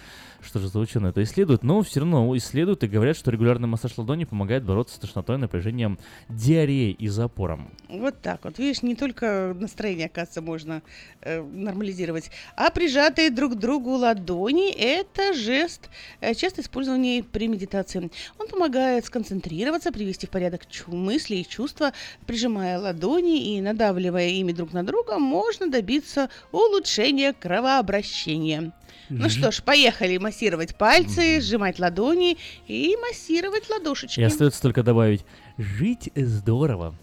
Что 0.43 0.59
же 0.59 0.69
за 0.69 0.79
ученые 0.79 1.11
это 1.11 1.23
исследуют? 1.23 1.63
Но 1.63 1.83
все 1.83 2.01
равно 2.01 2.37
исследуют 2.37 2.83
и 2.83 2.89
говорят, 2.89 3.17
что 3.17 3.31
регулярный 3.31 3.69
массаж 3.69 3.97
ладони 3.99 4.25
помогает 4.25 4.65
бороться 4.65 4.97
с 4.97 4.99
тошнотой, 4.99 5.37
напряжением, 5.39 5.99
диареей 6.29 6.93
и 6.93 7.09
запором. 7.09 7.71
Вот 7.89 8.21
так 8.23 8.45
вот. 8.45 8.59
Видишь, 8.59 8.83
не 8.83 8.95
только 8.95 9.55
настроение, 9.59 10.07
оказывается, 10.07 10.41
можно 10.41 10.83
э, 11.21 11.43
нормализировать, 11.43 12.31
а 12.57 12.71
прижатые 12.71 13.31
друг 13.31 13.55
к 13.55 13.57
другу 13.57 13.91
ладони– 13.91 14.71
это 14.79 15.35
жест, 15.61 15.91
э, 16.21 16.35
часто 16.35 16.63
использованный 16.63 17.23
при 17.23 17.49
медитации. 17.49 18.11
Он 18.39 18.49
помогает 18.49 19.05
сконцентрироваться, 19.05 19.93
привести 19.93 20.27
в 20.27 20.31
порядок 20.31 20.63
мысли 20.87 21.37
и 21.37 21.49
чувства. 21.49 21.93
Прижимая 22.27 22.79
ладони 22.79 23.57
и 23.57 23.61
надавливая 23.61 24.29
ими 24.29 24.53
друг 24.53 24.73
на 24.73 24.85
друга, 24.85 25.19
можно 25.19 25.71
добиться 25.71 26.31
улучшения 26.53 27.33
кровообращения. 27.33 28.73
Ну 29.09 29.29
что 29.29 29.51
ж, 29.51 29.63
поехали 29.63 30.19
массировать 30.19 30.77
пальцы, 30.77 31.41
сжимать 31.41 31.79
ладони 31.79 32.39
и 32.69 32.97
массировать 32.97 33.69
ладошечки. 33.69 34.21
И 34.21 34.23
остается 34.23 34.63
только 34.63 34.83
добавить 34.83 35.25
«жить 35.59 36.11
здорово». 36.15 36.95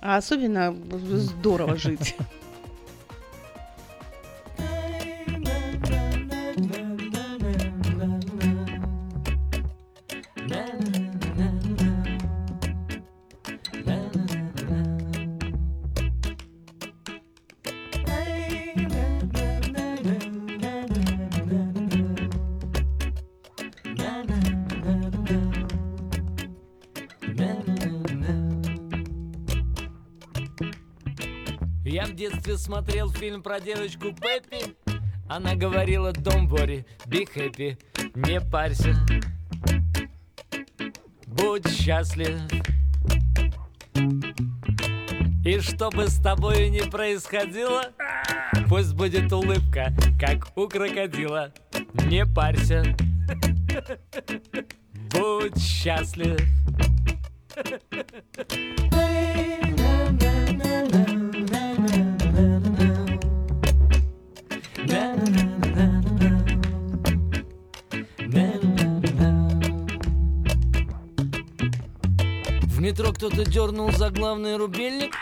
А 0.00 0.18
особенно 0.18 0.76
здорово 0.92 1.76
жить. 1.76 2.14
детстве 32.44 32.58
смотрел 32.58 33.10
фильм 33.10 33.42
про 33.42 33.58
девочку 33.58 34.12
Пеппи. 34.12 34.76
Она 35.28 35.54
говорила 35.54 36.12
«Don't 36.12 36.48
worry, 36.48 36.84
be 37.06 37.26
happy, 37.34 37.78
не 38.14 38.40
парься». 38.40 38.94
Будь 41.26 41.66
счастлив, 41.68 42.40
И 45.44 45.60
что 45.60 45.90
бы 45.90 46.08
с 46.08 46.20
тобой 46.20 46.68
ни 46.68 46.80
происходило, 46.80 47.82
пусть 48.68 48.94
будет 48.94 49.32
улыбка, 49.32 49.92
как 50.18 50.48
у 50.56 50.68
крокодила. 50.68 51.52
Не 52.06 52.26
парься, 52.26 52.84
будь 55.10 55.58
счастлив. 55.58 56.38
Метро 72.84 73.12
кто-то 73.12 73.46
дернул 73.46 73.90
за 73.92 74.10
главный 74.10 74.58
рубильник. 74.58 75.14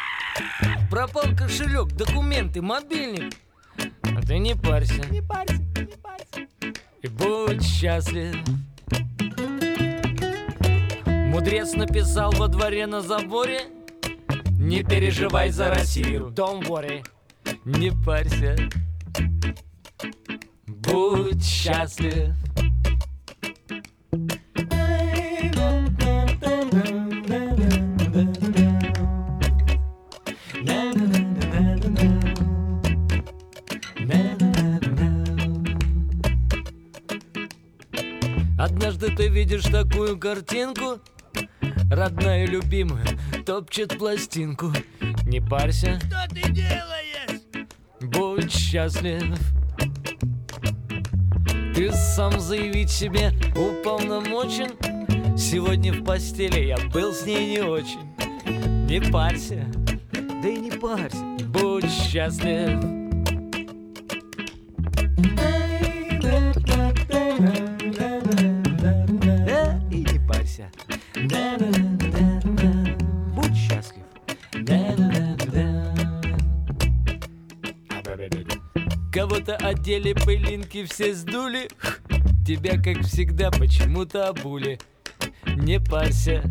Пропал 0.91 1.27
кошелек, 1.37 1.93
документы, 1.93 2.61
мобильник. 2.61 3.35
А 4.03 4.21
ты 4.21 4.39
не 4.39 4.57
парься. 4.57 5.07
Не 5.11 5.23
парься, 5.23 5.63
не 5.77 5.97
парься. 6.03 6.49
И 7.03 7.07
будь 7.07 7.65
счастлив. 7.65 8.35
Мудрец 11.07 11.75
написал 11.75 12.33
во 12.33 12.49
дворе 12.49 12.87
на 12.87 13.01
заборе 13.01 13.61
Не 14.59 14.83
переживай 14.83 15.51
за 15.51 15.71
Россию, 15.71 16.31
don't 16.35 16.67
worry 16.67 17.03
Не 17.65 17.91
парься 18.05 18.55
Будь 20.67 21.43
счастлив 21.43 22.35
видишь 39.33 39.65
такую 39.65 40.19
картинку? 40.19 41.01
Родная 41.91 42.47
любимая 42.47 43.07
топчет 43.45 43.99
пластинку. 43.99 44.73
Не 45.27 45.41
парься. 45.41 45.99
Что 46.01 46.29
ты 46.29 46.53
делаешь? 46.53 47.41
Будь 48.01 48.53
счастлив. 48.53 49.23
Ты 51.75 51.91
сам 51.93 52.39
заявить 52.39 52.91
себе 52.91 53.33
уполномочен. 53.57 54.73
Сегодня 55.37 55.93
в 55.95 56.05
постели 56.05 56.61
я 56.61 56.77
был 56.93 57.15
с 57.15 57.25
ней 57.25 57.57
не 57.57 57.63
очень. 57.63 58.01
Не 58.87 59.01
парься. 59.11 59.65
Да 60.43 60.49
и 60.49 60.59
не 60.59 60.71
парься. 60.71 61.25
Будь 61.49 61.91
счастлив 61.91 63.02
Одели 79.83 80.13
пылинки 80.13 80.85
все 80.85 81.13
сдули. 81.13 81.69
Тебя, 82.47 82.81
как 82.81 83.03
всегда, 83.05 83.51
почему-то 83.51 84.29
обули. 84.29 84.79
Не 85.45 85.81
парься. 85.81 86.45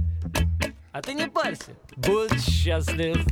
А 0.91 1.01
ты 1.01 1.13
не 1.13 1.29
парься. 1.29 1.71
Будь 1.95 2.43
счастлив. 2.43 3.25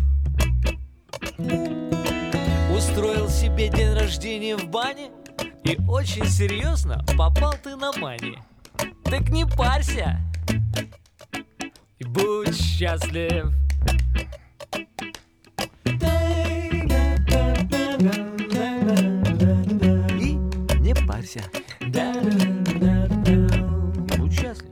Устроил 2.73 3.27
себе 3.27 3.67
день 3.67 3.91
рождения 3.91 4.55
в 4.55 4.69
бане. 4.69 5.11
И 5.65 5.77
очень 5.89 6.27
серьезно 6.27 7.03
попал 7.17 7.55
ты 7.61 7.75
на 7.75 7.91
мани. 7.91 8.37
Так 9.03 9.27
не 9.27 9.45
парься. 9.45 10.17
И 11.97 12.05
будь 12.05 12.57
счастлив 12.57 13.53
парься 21.29 21.43
Будь 24.17 24.33
счастлив. 24.33 24.69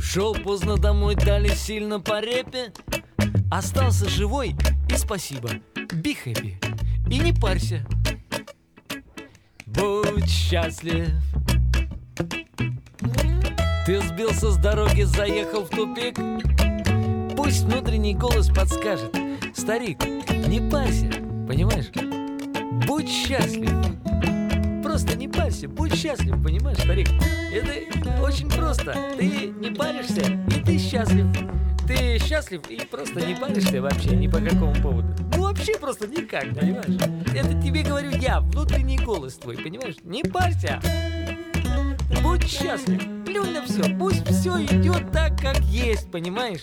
Шел 0.00 0.34
поздно 0.34 0.76
домой, 0.76 1.14
дали 1.14 1.48
сильно 1.48 2.00
по 2.00 2.20
репе. 2.20 2.72
Остался 3.50 4.08
живой 4.08 4.54
и 4.88 4.96
спасибо. 4.96 5.50
Be 5.74 6.16
happy. 6.24 6.54
И 7.10 7.18
не 7.18 7.32
парься. 7.32 7.86
Будь 9.66 10.28
счастлив. 10.28 11.08
Ты 13.86 14.00
сбился 14.02 14.50
с 14.50 14.56
дороги, 14.58 15.02
заехал 15.02 15.64
в 15.64 15.70
тупик. 15.70 16.18
Пусть 17.36 17.62
внутренний 17.62 18.14
голос 18.14 18.48
подскажет. 18.48 19.14
Старик, 19.54 19.98
не 20.46 20.60
парься, 20.70 21.27
понимаешь? 21.48 21.86
Будь 22.86 23.08
счастлив 23.08 23.72
Просто 24.82 25.16
не 25.16 25.28
парься, 25.28 25.66
будь 25.68 25.94
счастлив, 25.94 26.42
понимаешь, 26.44 26.78
старик? 26.78 27.08
Это 27.52 28.22
очень 28.22 28.50
просто 28.50 28.94
Ты 29.16 29.48
не 29.58 29.70
паришься, 29.70 30.20
и 30.20 30.62
ты 30.62 30.78
счастлив 30.78 31.26
Ты 31.86 32.18
счастлив 32.18 32.60
и 32.68 32.78
просто 32.84 33.26
не 33.26 33.34
паришься 33.34 33.80
вообще 33.80 34.10
ни 34.10 34.28
по 34.28 34.38
какому 34.38 34.74
поводу 34.74 35.08
Ну 35.34 35.42
вообще 35.42 35.78
просто 35.78 36.06
никак, 36.06 36.54
понимаешь? 36.54 37.00
Это 37.34 37.60
тебе 37.62 37.82
говорю 37.82 38.10
я, 38.10 38.40
внутренний 38.40 38.98
голос 38.98 39.34
твой, 39.36 39.56
понимаешь? 39.56 39.96
Не 40.04 40.22
парься 40.22 40.80
Будь 42.22 42.46
счастлив, 42.46 43.00
плюнь 43.24 43.52
на 43.52 43.64
все, 43.64 43.96
пусть 43.98 44.26
все 44.26 44.62
идет 44.64 45.10
так, 45.12 45.40
как 45.40 45.60
есть, 45.60 46.10
понимаешь? 46.10 46.60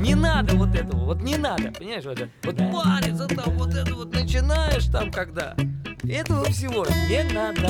Не 0.00 0.14
надо 0.14 0.56
вот 0.56 0.74
этого, 0.74 1.04
вот 1.04 1.22
не 1.22 1.36
надо, 1.36 1.70
понимаешь? 1.72 2.04
Вот, 2.04 2.18
это, 2.18 2.30
вот 2.42 2.56
париться 2.56 3.28
там, 3.28 3.54
вот 3.56 3.74
это 3.74 3.94
вот 3.94 4.12
начинаешь 4.14 4.86
там 4.86 5.10
когда. 5.10 5.54
Этого 6.02 6.44
всего 6.46 6.86
не 7.08 7.22
надо. 7.34 7.68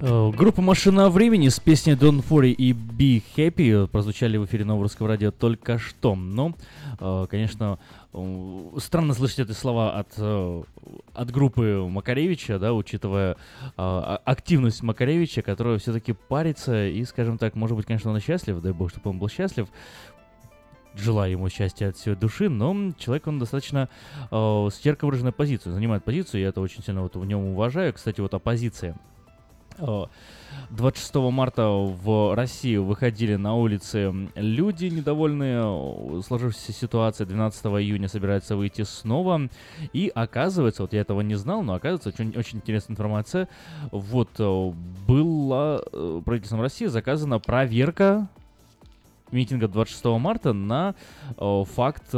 Э, 0.00 0.30
Группа 0.34 0.62
«Машина 0.62 1.10
времени» 1.10 1.48
с 1.48 1.58
песней 1.58 1.94
«Don't 1.94 2.24
Worry» 2.28 2.52
и 2.52 2.72
«Be 2.72 3.22
Happy» 3.36 3.86
прозвучали 3.88 4.36
в 4.36 4.46
эфире 4.46 4.64
Нового 4.64 4.84
Русского 4.84 5.08
Радио 5.08 5.32
только 5.32 5.78
что. 5.78 6.14
Но, 6.14 6.50
э, 6.50 6.52
конечно, 6.98 7.78
э, 8.12 8.78
странно 8.78 9.14
слышать 9.14 9.40
эти 9.40 9.52
слова 9.52 9.98
от, 9.98 10.14
э, 10.16 10.62
от 11.14 11.30
группы 11.30 11.86
Макаревича, 11.88 12.58
да, 12.58 12.74
учитывая 12.74 13.32
э, 13.32 13.36
а- 13.76 14.20
активность 14.24 14.82
Макаревича, 14.82 15.42
которая 15.42 15.78
все-таки 15.78 16.12
парится 16.12 16.86
и, 16.86 17.04
скажем 17.04 17.38
так, 17.38 17.54
может 17.54 17.76
быть, 17.76 17.86
конечно, 17.86 18.10
он 18.10 18.16
и 18.16 18.20
счастлив, 18.20 18.60
дай 18.60 18.72
бог, 18.72 18.90
чтобы 18.90 19.10
он 19.10 19.18
был 19.18 19.28
счастлив, 19.28 19.68
желаю 20.94 21.32
ему 21.32 21.48
счастья 21.48 21.88
от 21.88 21.96
всей 21.96 22.14
души, 22.14 22.48
но 22.48 22.92
человек, 22.98 23.26
он 23.26 23.38
достаточно 23.38 23.88
э, 24.30 24.68
с 24.72 24.80
ярко 24.84 25.04
выраженной 25.04 25.32
позицией, 25.32 25.74
занимает 25.74 26.04
позицию, 26.04 26.40
я 26.40 26.48
это 26.48 26.60
очень 26.60 26.82
сильно 26.82 27.02
вот 27.02 27.16
в 27.16 27.24
нем 27.24 27.44
уважаю. 27.44 27.92
Кстати, 27.92 28.20
вот 28.20 28.34
оппозиция. 28.34 28.96
Э, 29.78 30.06
26 30.70 31.14
марта 31.32 31.68
в 31.68 32.34
Россию 32.34 32.84
выходили 32.84 33.36
на 33.36 33.54
улицы 33.54 34.12
люди, 34.34 34.86
недовольные 34.86 36.22
сложившейся 36.22 36.72
ситуацией. 36.72 37.28
12 37.28 37.64
июня 37.66 38.08
собираются 38.08 38.56
выйти 38.56 38.82
снова. 38.82 39.48
И 39.92 40.10
оказывается, 40.14 40.82
вот 40.82 40.92
я 40.92 41.00
этого 41.00 41.20
не 41.22 41.36
знал, 41.36 41.62
но 41.62 41.74
оказывается, 41.74 42.10
очень, 42.10 42.36
очень 42.36 42.58
интересная 42.58 42.94
информация. 42.94 43.48
Вот 43.90 44.30
э, 44.38 44.72
была 45.06 45.80
э, 45.92 46.22
правительством 46.24 46.60
России 46.60 46.86
заказана 46.86 47.38
проверка 47.38 48.28
митинга 49.30 49.68
26 49.68 50.04
марта 50.20 50.52
на 50.52 50.94
э, 51.36 51.64
факт 51.74 52.14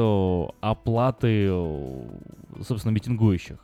оплаты, 0.60 1.48
собственно, 2.62 2.92
митингующих. 2.92 3.58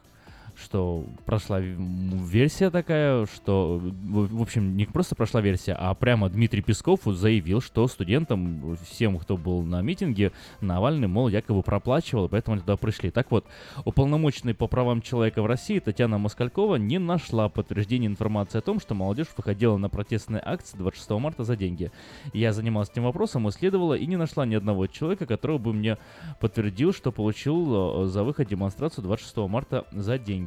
Что 0.58 1.04
прошла 1.24 1.60
версия 1.60 2.70
такая, 2.70 3.26
что, 3.26 3.80
в 3.80 4.40
общем, 4.40 4.76
не 4.76 4.86
просто 4.86 5.14
прошла 5.14 5.40
версия, 5.40 5.74
а 5.78 5.94
прямо 5.94 6.28
Дмитрий 6.28 6.62
Песков 6.62 7.00
заявил, 7.04 7.60
что 7.60 7.86
студентам, 7.88 8.76
всем, 8.88 9.18
кто 9.18 9.36
был 9.36 9.62
на 9.62 9.82
митинге, 9.82 10.32
Навальный, 10.60 11.08
мол, 11.08 11.28
якобы 11.28 11.62
проплачивал, 11.62 12.28
поэтому 12.28 12.54
они 12.54 12.62
туда 12.62 12.76
пришли. 12.76 13.10
Так 13.10 13.30
вот, 13.30 13.46
уполномоченный 13.84 14.54
по 14.54 14.66
правам 14.66 15.02
человека 15.02 15.42
в 15.42 15.46
России 15.46 15.78
Татьяна 15.78 16.18
Москалькова 16.18 16.76
не 16.76 16.98
нашла 16.98 17.48
подтверждения 17.48 18.06
информации 18.06 18.58
о 18.58 18.62
том, 18.62 18.80
что 18.80 18.94
молодежь 18.94 19.28
выходила 19.36 19.76
на 19.76 19.88
протестные 19.88 20.42
акции 20.44 20.76
26 20.78 21.10
марта 21.10 21.44
за 21.44 21.56
деньги. 21.56 21.90
Я 22.32 22.52
занималась 22.52 22.90
этим 22.90 23.04
вопросом, 23.04 23.48
исследовала 23.48 23.94
и 23.94 24.06
не 24.06 24.16
нашла 24.16 24.46
ни 24.46 24.54
одного 24.54 24.86
человека, 24.86 25.26
который 25.26 25.58
бы 25.58 25.72
мне 25.72 25.98
подтвердил, 26.40 26.92
что 26.92 27.12
получил 27.12 28.04
э, 28.04 28.06
за 28.06 28.24
выход 28.24 28.48
демонстрацию 28.48 29.04
26 29.04 29.36
марта 29.48 29.86
за 29.92 30.18
деньги. 30.18 30.45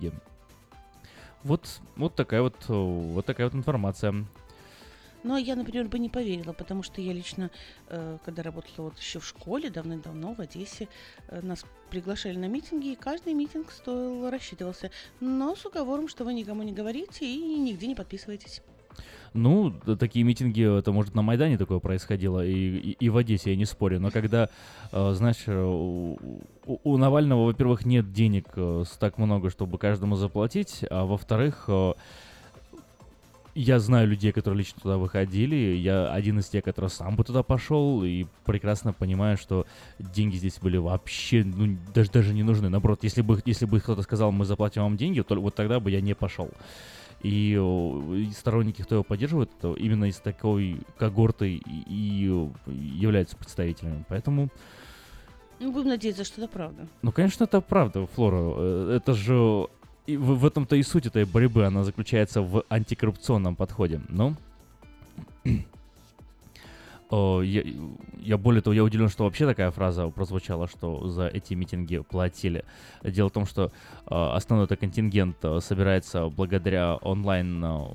Вот, 1.44 1.80
вот 1.96 2.16
такая 2.16 2.42
вот, 2.42 2.56
э, 2.68 2.74
вот 2.74 3.26
такая 3.26 3.48
вот 3.48 3.56
информация. 3.56 4.26
Ну, 5.24 5.36
а 5.36 5.40
я, 5.40 5.56
например, 5.56 5.88
бы 5.88 6.00
не 6.00 6.10
поверила, 6.10 6.54
потому 6.54 6.82
что 6.82 7.02
я 7.02 7.12
лично, 7.12 7.52
э, 7.88 8.18
когда 8.24 8.42
работала 8.42 8.86
вот 8.86 9.00
еще 9.00 9.20
в 9.20 9.26
школе, 9.26 9.70
давным-давно 9.70 10.34
в 10.34 10.40
Одессе, 10.40 10.88
э, 11.28 11.42
нас 11.42 11.66
приглашали 11.90 12.38
на 12.38 12.46
митинги, 12.46 12.94
и 12.94 12.96
каждый 12.96 13.34
митинг 13.34 13.72
стоил, 13.72 14.30
рассчитывался. 14.30 14.92
Но 15.20 15.56
с 15.56 15.66
уговором, 15.66 16.08
что 16.08 16.24
вы 16.24 16.34
никому 16.34 16.64
не 16.64 16.72
говорите 16.72 17.26
и 17.26 17.60
нигде 17.60 17.88
не 17.88 17.96
подписываетесь. 17.96 18.62
Ну, 19.34 19.72
такие 20.00 20.24
митинги, 20.24 20.80
это 20.80 20.92
может 20.92 21.16
на 21.16 21.22
Майдане 21.22 21.58
такое 21.58 21.80
происходило, 21.80 22.46
и, 22.46 22.52
и, 22.52 22.92
и 22.92 23.10
в 23.10 23.18
Одессе, 23.18 23.52
я 23.52 23.56
не 23.56 23.66
спорю. 23.66 24.00
Но 24.00 24.12
когда, 24.12 24.50
э, 24.92 25.14
знаешь, 25.14 25.48
у, 25.48 26.18
у 26.66 26.98
Навального, 26.98 27.46
во-первых, 27.46 27.86
нет 27.86 28.12
денег 28.12 28.48
э, 28.56 28.84
так 29.00 29.18
много, 29.18 29.50
чтобы 29.50 29.78
каждому 29.78 30.16
заплатить, 30.16 30.84
а 30.90 31.06
во-вторых, 31.06 31.66
э, 31.68 31.94
я 33.56 33.80
знаю 33.80 34.08
людей, 34.08 34.32
которые 34.32 34.60
лично 34.60 34.80
туда 34.82 34.98
выходили. 34.98 35.56
Я 35.56 36.12
один 36.12 36.40
из 36.40 36.48
тех, 36.48 36.64
который 36.64 36.90
сам 36.90 37.16
бы 37.16 37.24
туда 37.24 37.44
пошел, 37.44 38.04
и 38.04 38.26
прекрасно 38.46 38.94
понимаю, 38.94 39.38
что 39.38 39.66
деньги 40.00 40.38
здесь 40.38 40.60
были 40.60 40.78
вообще, 40.78 41.44
ну, 41.44 41.78
даже, 41.94 42.10
даже 42.12 42.34
не 42.34 42.44
нужны. 42.44 42.70
Наоборот, 42.70 43.04
если 43.04 43.22
бы, 43.22 43.42
если 43.46 43.66
бы 43.66 43.80
кто-то 43.80 44.02
сказал, 44.02 44.32
мы 44.32 44.46
заплатим 44.46 44.84
вам 44.84 44.98
деньги, 44.98 45.22
то 45.22 45.36
вот 45.36 45.56
тогда 45.56 45.80
бы 45.80 45.92
я 45.92 46.02
не 46.02 46.14
пошел. 46.16 46.50
И, 47.22 47.52
и 47.52 48.32
сторонники, 48.32 48.82
кто 48.82 48.96
его 48.96 49.04
поддерживает, 49.04 49.52
то 49.60 49.74
именно 49.74 50.06
из 50.06 50.18
такой 50.18 50.82
когорты 50.98 51.56
и, 51.56 51.62
и 51.66 52.50
являются 52.76 53.36
представителями. 53.36 54.06
Поэтому... 54.08 54.50
Ну, 55.60 55.74
будем 55.74 55.90
надеяться, 55.90 56.24
что 56.24 56.42
это 56.42 56.52
правда. 56.52 56.88
Ну, 57.02 57.12
конечно, 57.12 57.44
это 57.44 57.60
правда, 57.60 58.08
Флора. 58.08 58.54
Э, 58.58 58.96
это 58.98 59.14
же... 59.14 59.68
И 60.08 60.16
в, 60.16 60.40
в 60.40 60.46
этом-то 60.46 60.78
и 60.78 60.84
суть 60.84 61.06
этой 61.06 61.26
борьбы, 61.26 61.66
она 61.66 61.84
заключается 61.84 62.42
в 62.42 62.64
антикоррупционном 62.70 63.56
подходе. 63.56 64.02
Ну, 64.08 64.36
я, 67.12 67.64
я 68.18 68.38
более 68.38 68.62
того, 68.62 68.74
я 68.74 68.84
удивлен, 68.84 69.10
что 69.10 69.24
вообще 69.24 69.48
такая 69.48 69.72
фраза 69.72 70.08
прозвучала, 70.10 70.68
что 70.68 71.08
за 71.08 71.28
эти 71.28 71.56
митинги 71.56 72.00
платили. 72.00 72.64
Дело 73.04 73.30
в 73.30 73.34
том, 73.34 73.46
что 73.46 73.66
э, 73.66 73.70
основной 74.10 74.66
это 74.66 74.76
контингент 74.76 75.38
э, 75.44 75.60
собирается 75.62 76.30
благодаря 76.30 76.96
онлайн 76.98 77.64
э, 77.64 77.86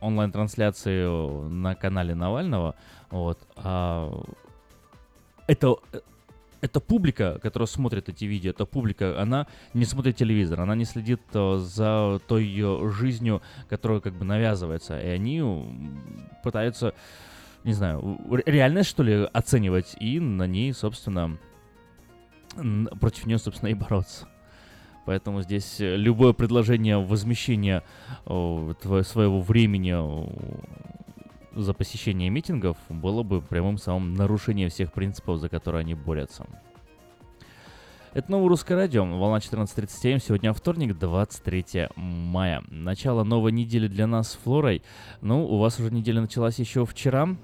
онлайн-трансляции 0.00 1.48
на 1.48 1.74
канале 1.74 2.14
Навального. 2.14 2.74
Вот. 3.10 3.38
А 3.56 4.12
это 5.46 5.76
эта 6.60 6.80
публика, 6.80 7.38
которая 7.42 7.66
смотрит 7.66 8.08
эти 8.08 8.24
видео, 8.24 8.50
эта 8.50 8.64
публика, 8.64 9.20
она 9.20 9.46
не 9.74 9.84
смотрит 9.84 10.16
телевизор, 10.16 10.60
она 10.60 10.74
не 10.74 10.86
следит 10.86 11.20
за 11.32 12.20
той 12.26 12.90
жизнью, 12.90 13.42
которая 13.68 14.00
как 14.00 14.14
бы 14.14 14.24
навязывается, 14.24 14.98
и 14.98 15.08
они 15.08 15.42
пытаются 16.42 16.94
не 17.64 17.72
знаю, 17.72 18.20
реальность, 18.46 18.90
что 18.90 19.02
ли, 19.02 19.28
оценивать 19.32 19.96
и 19.98 20.20
на 20.20 20.46
ней, 20.46 20.72
собственно, 20.72 21.38
против 23.00 23.26
нее, 23.26 23.38
собственно, 23.38 23.70
и 23.70 23.74
бороться. 23.74 24.28
Поэтому 25.06 25.42
здесь 25.42 25.76
любое 25.80 26.32
предложение 26.32 26.98
возмещения 26.98 27.82
своего 28.24 29.40
времени 29.40 29.94
за 31.52 31.74
посещение 31.74 32.30
митингов 32.30 32.76
было 32.88 33.22
бы 33.22 33.42
прямым 33.42 33.78
самым 33.78 34.14
нарушением 34.14 34.70
всех 34.70 34.92
принципов, 34.92 35.38
за 35.40 35.48
которые 35.48 35.80
они 35.80 35.94
борются. 35.94 36.46
Это 38.12 38.30
новое 38.30 38.48
русское 38.48 38.76
радио, 38.76 39.04
волна 39.04 39.38
14.37, 39.38 40.20
сегодня 40.20 40.52
вторник, 40.52 40.96
23 40.96 41.88
мая. 41.96 42.62
Начало 42.68 43.24
новой 43.24 43.50
недели 43.50 43.88
для 43.88 44.06
нас 44.06 44.30
с 44.30 44.36
Флорой. 44.36 44.82
Ну, 45.20 45.44
у 45.44 45.58
вас 45.58 45.80
уже 45.80 45.92
неделя 45.92 46.20
началась 46.20 46.58
еще 46.60 46.86
вчера, 46.86 47.36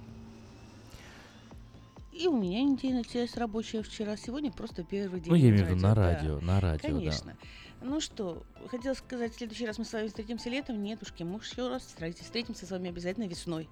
и 2.20 2.26
у 2.26 2.36
меня 2.38 2.62
неделя 2.62 2.96
началась 2.96 3.36
рабочая 3.36 3.82
вчера. 3.82 4.16
Сегодня 4.16 4.52
просто 4.52 4.84
первый 4.84 5.20
день. 5.20 5.30
Ну, 5.30 5.36
я 5.36 5.48
имею 5.48 5.64
в 5.64 5.70
виду 5.70 5.80
на 5.80 5.94
радио, 5.94 6.38
да. 6.38 6.46
на 6.46 6.60
радио, 6.60 6.88
Конечно. 6.88 7.36
Да. 7.80 7.86
Ну 7.86 8.00
что, 8.00 8.42
хотела 8.68 8.92
сказать, 8.92 9.32
в 9.32 9.38
следующий 9.38 9.66
раз 9.66 9.78
мы 9.78 9.86
с 9.86 9.92
вами 9.92 10.08
встретимся 10.08 10.50
летом. 10.50 10.82
Нет, 10.82 11.00
уж 11.02 11.14
мы 11.20 11.38
еще 11.38 11.68
раз 11.68 11.82
встретимся, 11.82 12.24
встретимся 12.24 12.66
с 12.66 12.70
вами 12.70 12.90
обязательно 12.90 13.24
весной. 13.24 13.68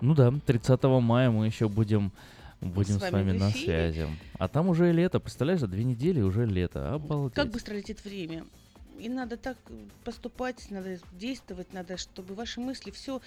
Ну 0.00 0.14
да, 0.14 0.32
30 0.44 0.82
мая 0.82 1.30
мы 1.30 1.46
еще 1.46 1.68
будем 1.68 2.12
Будем 2.60 2.98
с 2.98 3.00
вами, 3.00 3.10
с 3.10 3.12
вами 3.12 3.32
на 3.32 3.50
связи. 3.50 4.06
А 4.38 4.48
там 4.48 4.68
уже 4.68 4.92
лето, 4.92 5.18
представляешь, 5.18 5.60
за 5.60 5.66
две 5.66 5.82
недели 5.82 6.20
уже 6.20 6.46
лето. 6.46 6.94
Обалдеть. 6.94 7.34
Как 7.34 7.50
быстро 7.50 7.74
летит 7.74 8.04
время. 8.04 8.44
И 9.00 9.08
надо 9.08 9.36
так 9.36 9.56
поступать, 10.04 10.70
надо 10.70 10.98
действовать, 11.12 11.72
надо, 11.72 11.96
чтобы 11.96 12.34
ваши 12.34 12.60
мысли 12.60 12.92
все 12.92 13.20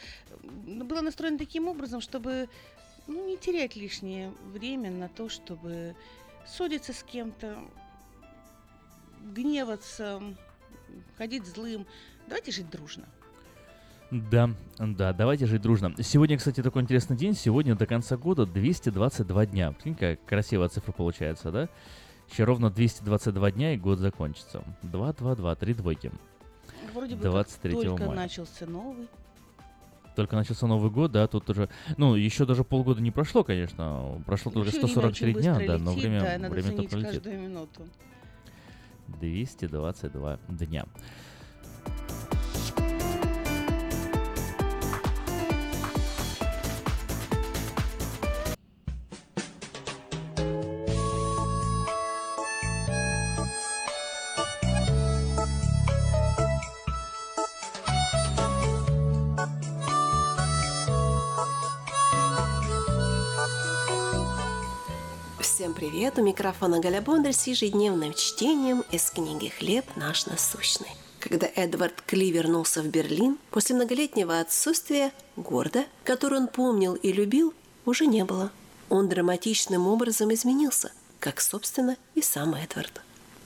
было 0.53 1.01
настроено 1.01 1.37
таким 1.37 1.67
образом, 1.67 1.99
чтобы 1.99 2.47
ну, 3.07 3.27
не 3.27 3.37
терять 3.37 3.75
лишнее 3.75 4.31
время 4.53 4.91
на 4.91 5.09
то, 5.09 5.29
чтобы 5.29 5.95
ссориться 6.45 6.93
с 6.93 7.03
кем-то, 7.03 7.57
гневаться, 9.23 10.21
ходить 11.17 11.45
злым. 11.45 11.85
Давайте 12.27 12.51
жить 12.51 12.69
дружно. 12.69 13.05
Да, 14.11 14.49
да, 14.77 15.13
давайте 15.13 15.45
жить 15.45 15.61
дружно. 15.61 15.93
Сегодня, 16.01 16.37
кстати, 16.37 16.61
такой 16.61 16.83
интересный 16.83 17.17
день. 17.17 17.33
Сегодня 17.33 17.75
до 17.75 17.85
конца 17.85 18.17
года 18.17 18.45
222 18.45 19.45
дня. 19.47 19.71
Прикинь, 19.71 19.93
какая 19.95 20.15
красивая 20.15 20.69
цифра 20.69 20.91
получается, 20.91 21.51
да? 21.51 21.69
Еще 22.31 22.43
ровно 22.43 22.69
222 22.69 23.51
дня 23.51 23.73
и 23.73 23.77
год 23.77 23.99
закончится. 23.99 24.63
2, 24.83 25.13
2, 25.13 25.35
2, 25.35 25.55
3 25.55 25.73
двойки. 25.73 26.11
Вроде 26.93 27.15
бы 27.15 27.23
23 27.23 27.73
как 27.73 27.81
только 27.83 28.05
мая. 28.05 28.15
начался 28.15 28.65
новый 28.65 29.07
только 30.15 30.35
начался 30.35 30.67
Новый 30.67 30.89
год, 30.89 31.11
да, 31.11 31.27
тут 31.27 31.49
уже, 31.49 31.69
ну, 31.97 32.15
еще 32.15 32.45
даже 32.45 32.63
полгода 32.63 33.01
не 33.01 33.11
прошло, 33.11 33.43
конечно, 33.43 34.21
прошло 34.25 34.51
только 34.51 34.71
143 34.71 35.33
дня, 35.33 35.59
да, 35.65 35.77
но 35.77 35.93
время, 35.93 36.39
да, 36.39 36.49
время 36.49 36.71
летит. 36.71 36.91
каждую 36.91 37.39
минуту. 37.39 37.81
222 39.07 40.39
дня. 40.49 40.85
Привет! 66.15 66.19
У 66.19 66.21
микрофона 66.21 66.79
Галя 66.79 67.01
Бондарь 67.01 67.33
с 67.33 67.47
ежедневным 67.47 68.13
чтением 68.13 68.83
из 68.91 69.09
книги 69.09 69.49
«Хлеб 69.49 69.85
наш 69.95 70.25
насущный». 70.25 70.89
Когда 71.19 71.47
Эдвард 71.55 72.01
Кли 72.05 72.31
вернулся 72.31 72.81
в 72.81 72.87
Берлин, 72.87 73.37
после 73.51 73.75
многолетнего 73.75 74.39
отсутствия, 74.39 75.11
города, 75.35 75.85
который 76.03 76.39
он 76.39 76.47
помнил 76.47 76.95
и 76.95 77.11
любил, 77.11 77.53
уже 77.85 78.05
не 78.05 78.23
было. 78.23 78.51
Он 78.89 79.09
драматичным 79.09 79.87
образом 79.87 80.31
изменился, 80.33 80.91
как, 81.19 81.41
собственно, 81.41 81.97
и 82.13 82.21
сам 82.21 82.53
Эдвард. 82.53 83.01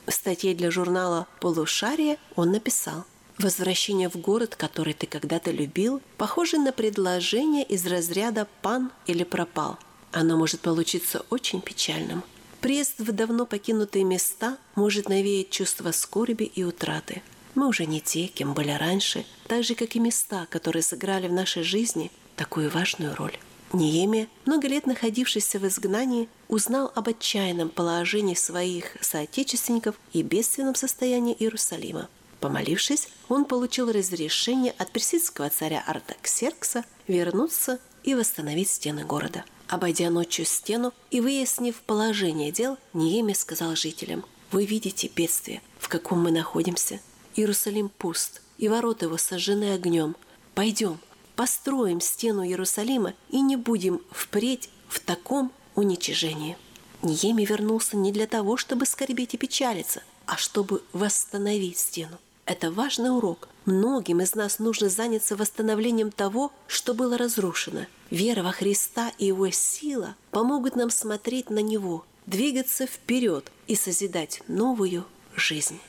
В 0.05 0.11
статье 0.11 0.53
для 0.53 0.71
журнала 0.71 1.27
«Полушарие» 1.39 2.17
он 2.35 2.51
написал 2.51 3.05
«Возвращение 3.37 4.09
в 4.09 4.17
город, 4.17 4.55
который 4.55 4.93
ты 4.93 5.07
когда-то 5.07 5.51
любил, 5.51 6.01
похоже 6.17 6.57
на 6.57 6.71
предложение 6.71 7.63
из 7.63 7.85
разряда 7.85 8.47
«пан» 8.61 8.91
или 9.07 9.23
«пропал», 9.23 9.77
оно 10.11 10.37
может 10.37 10.59
получиться 10.59 11.23
очень 11.29 11.61
печальным. 11.61 12.23
Приезд 12.61 12.99
в 12.99 13.11
давно 13.13 13.45
покинутые 13.45 14.03
места 14.03 14.57
может 14.75 15.07
навеять 15.07 15.49
чувство 15.49 15.91
скорби 15.91 16.43
и 16.43 16.63
утраты. 16.63 17.21
Мы 17.55 17.67
уже 17.67 17.85
не 17.85 18.01
те, 18.01 18.27
кем 18.27 18.53
были 18.53 18.71
раньше, 18.71 19.25
так 19.47 19.63
же, 19.63 19.75
как 19.75 19.95
и 19.95 19.99
места, 19.99 20.45
которые 20.49 20.83
сыграли 20.83 21.27
в 21.27 21.33
нашей 21.33 21.63
жизни 21.63 22.11
такую 22.35 22.69
важную 22.69 23.15
роль. 23.15 23.37
Неемия, 23.71 24.27
много 24.45 24.67
лет 24.67 24.87
находившийся 24.87 25.59
в 25.59 25.67
изгнании, 25.67 26.27
узнал 26.47 26.91
об 26.95 27.07
отчаянном 27.07 27.69
положении 27.69 28.35
своих 28.35 28.97
соотечественников 28.99 29.95
и 30.11 30.21
бедственном 30.21 30.75
состоянии 30.75 31.35
Иерусалима. 31.39 32.09
Помолившись, 32.39 33.09
он 33.29 33.45
получил 33.45 33.91
разрешение 33.91 34.73
от 34.77 34.91
персидского 34.91 35.49
царя 35.49 35.83
Артаксеркса 35.85 36.83
вернуться 37.07 37.79
и 38.03 38.15
восстановить 38.15 38.69
стены 38.69 39.05
города. 39.05 39.45
Обойдя 39.69 40.09
ночью 40.09 40.45
стену 40.45 40.93
и 41.11 41.21
выяснив 41.21 41.79
положение 41.81 42.51
дел, 42.51 42.79
Неемия 42.93 43.35
сказал 43.35 43.75
жителям, 43.75 44.25
«Вы 44.51 44.65
видите 44.65 45.11
бедствие, 45.15 45.61
в 45.77 45.87
каком 45.89 46.23
мы 46.23 46.31
находимся. 46.31 46.99
Иерусалим 47.35 47.89
пуст, 47.89 48.41
и 48.57 48.67
ворота 48.67 49.05
его 49.05 49.17
сожжены 49.17 49.75
огнем. 49.75 50.15
Пойдем, 50.55 50.99
построим 51.35 52.01
стену 52.01 52.43
Иерусалима 52.43 53.13
и 53.29 53.41
не 53.41 53.57
будем 53.57 54.01
впредь 54.11 54.71
в 54.87 54.99
таком 54.99 55.51
уничижении». 55.75 56.57
Ниеми 57.03 57.45
вернулся 57.45 57.95
не 57.95 58.11
для 58.11 58.25
того, 58.25 58.57
чтобы 58.57 58.87
скорбеть 58.87 59.35
и 59.35 59.37
печалиться, 59.37 60.01
а 60.25 60.35
чтобы 60.35 60.81
восстановить 60.93 61.77
стену. 61.77 62.17
Это 62.45 62.71
важный 62.71 63.15
урок. 63.15 63.47
Многим 63.65 64.19
из 64.21 64.33
нас 64.33 64.57
нужно 64.57 64.89
заняться 64.89 65.35
восстановлением 65.35 66.11
того, 66.11 66.51
что 66.65 66.95
было 66.95 67.19
разрушено. 67.19 67.85
Вера 68.11 68.41
во 68.41 68.51
Христа 68.51 69.11
и 69.17 69.27
Его 69.27 69.49
сила 69.51 70.15
помогут 70.31 70.75
нам 70.75 70.89
смотреть 70.89 71.49
на 71.49 71.59
Него, 71.59 72.05
двигаться 72.25 72.87
вперед 72.87 73.51
и 73.67 73.75
созидать 73.75 74.41
новую 74.47 75.05
жизнь. 75.35 75.79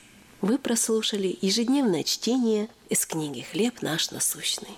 Вы 0.41 0.57
прослушали 0.57 1.37
ежедневное 1.41 2.03
чтение 2.03 2.69
из 2.89 3.05
книги 3.05 3.45
«Хлеб 3.51 3.81
наш 3.81 4.11
насущный». 4.11 4.77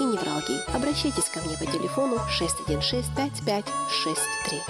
и 0.00 0.04
невралгии. 0.04 0.60
Обращайтесь 0.74 1.28
ко 1.28 1.40
мне 1.40 1.56
по 1.56 1.66
телефону 1.66 2.18
616 2.28 3.12
5563. 3.44 4.62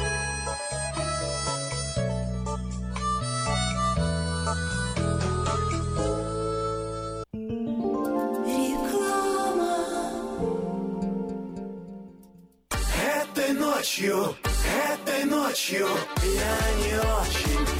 Этой 13.23 13.52
ночью, 13.55 14.36
этой 14.93 15.24
ночью 15.24 15.89
я 16.23 16.59
не 16.78 16.98
очень. 16.98 17.80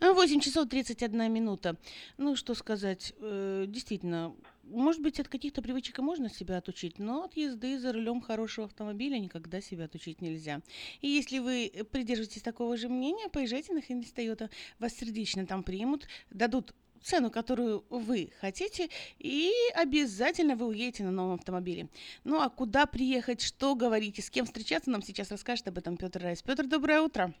8 0.00 0.40
часов 0.40 0.68
31 0.68 1.30
минута. 1.30 1.76
Ну, 2.16 2.34
что 2.34 2.54
сказать, 2.54 3.12
э, 3.18 3.66
действительно, 3.68 4.34
может 4.64 5.02
быть, 5.02 5.20
от 5.20 5.28
каких-то 5.28 5.60
привычек 5.60 5.98
и 5.98 6.02
можно 6.02 6.30
себя 6.30 6.56
отучить, 6.56 6.98
но 6.98 7.24
от 7.24 7.36
езды 7.36 7.78
за 7.78 7.92
рулем 7.92 8.22
хорошего 8.22 8.66
автомобиля 8.66 9.18
никогда 9.18 9.60
себя 9.60 9.84
отучить 9.84 10.22
нельзя. 10.22 10.62
И 11.02 11.08
если 11.08 11.38
вы 11.38 11.70
придерживаетесь 11.92 12.42
такого 12.42 12.76
же 12.76 12.88
мнения, 12.88 13.28
поезжайте 13.28 13.74
на 13.74 13.82
Хенрис 13.82 14.12
Тойота. 14.12 14.48
Вас 14.78 14.94
сердечно 14.94 15.46
там 15.46 15.62
примут, 15.62 16.06
дадут 16.30 16.74
цену, 17.02 17.30
которую 17.30 17.84
вы 17.90 18.30
хотите, 18.40 18.88
и 19.18 19.52
обязательно 19.74 20.56
вы 20.56 20.66
уедете 20.66 21.04
на 21.04 21.10
новом 21.10 21.34
автомобиле. 21.34 21.88
Ну 22.24 22.40
а 22.40 22.48
куда 22.48 22.86
приехать, 22.86 23.42
что 23.42 23.74
говорить 23.74 24.18
и 24.18 24.22
с 24.22 24.30
кем 24.30 24.46
встречаться, 24.46 24.90
нам 24.90 25.02
сейчас 25.02 25.30
расскажет 25.30 25.68
об 25.68 25.78
этом 25.78 25.96
Петр 25.96 26.22
Райс. 26.22 26.42
Петр, 26.42 26.66
доброе 26.66 27.02
утро. 27.02 27.34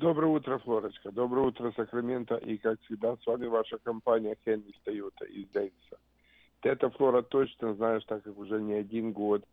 Доброе 0.00 0.28
утро, 0.28 0.56
Флорочка. 0.56 1.12
Доброе 1.12 1.48
утро, 1.48 1.72
Сакраменто. 1.76 2.36
И, 2.36 2.56
как 2.56 2.80
всегда, 2.80 3.18
с 3.18 3.26
вами 3.26 3.48
ваша 3.48 3.76
компания 3.76 4.34
Хенри 4.46 4.74
Тойота 4.82 5.26
из 5.26 5.46
Дэвиса. 5.48 5.98
Ты 6.62 6.70
это, 6.70 6.88
Флора, 6.88 7.20
точно 7.20 7.74
знаешь, 7.74 8.02
так 8.06 8.22
как 8.22 8.38
уже 8.38 8.62
не 8.62 8.72
один 8.72 9.12
год 9.12 9.44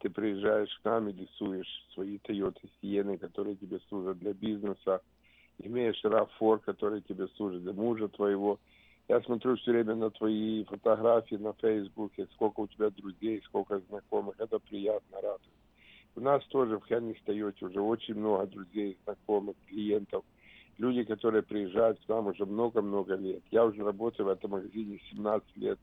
ты 0.00 0.10
приезжаешь 0.10 0.76
к 0.82 0.84
нам 0.84 1.08
и 1.08 1.12
рисуешь 1.12 1.86
свои 1.94 2.18
Тойоты 2.18 2.68
Сиены, 2.80 3.16
которые 3.16 3.54
тебе 3.54 3.78
служат 3.88 4.18
для 4.18 4.32
бизнеса. 4.32 5.02
Имеешь 5.60 6.04
RAV4, 6.04 6.62
который 6.64 7.02
тебе 7.02 7.28
служит 7.36 7.62
для 7.62 7.72
мужа 7.72 8.08
твоего. 8.08 8.58
Я 9.06 9.20
смотрю 9.20 9.54
все 9.54 9.70
время 9.70 9.94
на 9.94 10.10
твои 10.10 10.64
фотографии 10.64 11.36
на 11.36 11.52
Фейсбуке, 11.52 12.26
сколько 12.32 12.58
у 12.58 12.66
тебя 12.66 12.90
друзей, 12.90 13.40
сколько 13.44 13.78
знакомых. 13.78 14.34
Это 14.40 14.58
приятно, 14.58 15.20
радует. 15.20 15.61
У 16.14 16.20
нас 16.20 16.44
тоже 16.46 16.78
в 16.78 16.86
Хенни 16.86 17.16
Тойоте 17.24 17.64
уже 17.64 17.80
очень 17.80 18.14
много 18.14 18.46
друзей, 18.46 18.98
знакомых, 19.04 19.56
клиентов. 19.66 20.24
Люди, 20.78 21.04
которые 21.04 21.42
приезжают 21.42 22.00
к 22.00 22.08
нам 22.08 22.26
уже 22.26 22.44
много-много 22.44 23.14
лет. 23.14 23.42
Я 23.50 23.64
уже 23.64 23.82
работаю 23.82 24.26
в 24.26 24.30
этом 24.30 24.50
магазине 24.50 25.00
17 25.10 25.56
лет. 25.56 25.78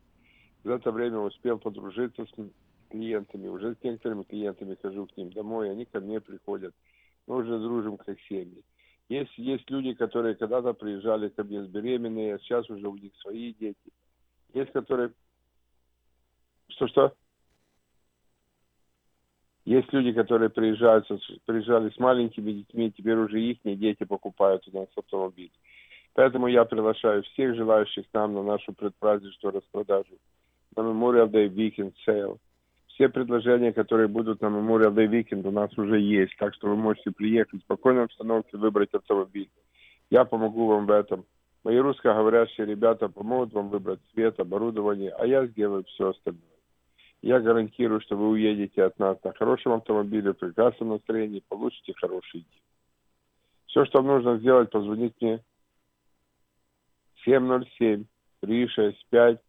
За 0.63 0.73
это 0.73 0.91
время 0.91 1.19
успел 1.19 1.57
подружиться 1.57 2.25
с 2.25 2.89
клиентами. 2.89 3.47
Уже 3.47 3.75
с 3.75 3.83
некоторыми 3.83 4.23
клиентами 4.23 4.77
хожу 4.81 5.07
к 5.07 5.17
ним 5.17 5.31
домой, 5.31 5.71
они 5.71 5.85
ко 5.85 5.99
мне 5.99 6.19
приходят. 6.19 6.73
Мы 7.27 7.37
уже 7.37 7.59
дружим 7.59 7.97
как 7.97 8.19
семьи. 8.21 8.63
Есть, 9.07 9.35
есть 9.37 9.69
люди, 9.71 9.93
которые 9.93 10.35
когда-то 10.35 10.73
приезжали 10.73 11.29
ко 11.29 11.43
мне 11.43 11.63
с 11.63 11.67
беременные, 11.67 12.35
а 12.35 12.39
сейчас 12.39 12.69
уже 12.69 12.87
у 12.87 12.95
них 12.95 13.15
свои 13.17 13.53
дети. 13.53 13.91
Есть, 14.53 14.71
которые... 14.71 15.11
Что-что? 16.67 17.13
Есть 19.65 19.91
люди, 19.93 20.11
которые 20.13 20.49
приезжают, 20.49 21.07
приезжали 21.45 21.89
с 21.89 21.99
маленькими 21.99 22.51
детьми, 22.51 22.91
теперь 22.91 23.17
уже 23.17 23.41
их 23.41 23.57
дети 23.63 24.03
покупают 24.03 24.67
у 24.67 24.77
нас 24.77 24.87
автомобиль. 24.95 25.51
Поэтому 26.13 26.47
я 26.47 26.65
приглашаю 26.65 27.23
всех 27.23 27.55
желающих 27.55 28.09
к 28.09 28.13
нам 28.13 28.33
на 28.33 28.43
нашу 28.43 28.73
предпраздничную 28.73 29.53
распродажу 29.53 30.17
на 30.75 30.81
Memorial 30.81 31.29
Day 31.29 31.49
Weekend 31.49 31.93
Sale. 32.07 32.37
Все 32.87 33.09
предложения, 33.09 33.71
которые 33.71 34.07
будут 34.07 34.41
на 34.41 34.47
Memorial 34.47 34.93
Day 34.93 35.07
Weekend, 35.07 35.47
у 35.47 35.51
нас 35.51 35.71
уже 35.77 35.99
есть. 35.99 36.35
Так 36.37 36.53
что 36.55 36.67
вы 36.67 36.75
можете 36.75 37.11
приехать 37.11 37.61
в 37.61 37.63
спокойной 37.63 38.05
обстановке, 38.05 38.57
выбрать 38.57 38.93
автомобиль. 38.93 39.49
Я 40.09 40.25
помогу 40.25 40.67
вам 40.67 40.85
в 40.85 40.91
этом. 40.91 41.25
Мои 41.63 41.77
русскоговорящие 41.77 42.65
ребята 42.65 43.09
помогут 43.09 43.53
вам 43.53 43.69
выбрать 43.69 43.99
цвет, 44.13 44.39
оборудование, 44.39 45.11
а 45.11 45.25
я 45.25 45.45
сделаю 45.45 45.83
все 45.85 46.09
остальное. 46.09 46.58
Я 47.21 47.39
гарантирую, 47.39 47.99
что 48.01 48.15
вы 48.15 48.29
уедете 48.29 48.83
от 48.83 48.97
нас 48.97 49.17
на 49.23 49.33
хорошем 49.33 49.73
автомобиле, 49.73 50.31
в 50.31 50.37
прекрасном 50.37 50.89
настроении, 50.89 51.43
получите 51.49 51.93
хороший 51.93 52.41
день. 52.41 52.61
Все, 53.67 53.85
что 53.85 54.01
вам 54.01 54.07
нужно 54.07 54.37
сделать, 54.39 54.71
позвонить 54.71 55.13
мне 55.19 55.43
707 57.25 58.05
365 58.41 59.39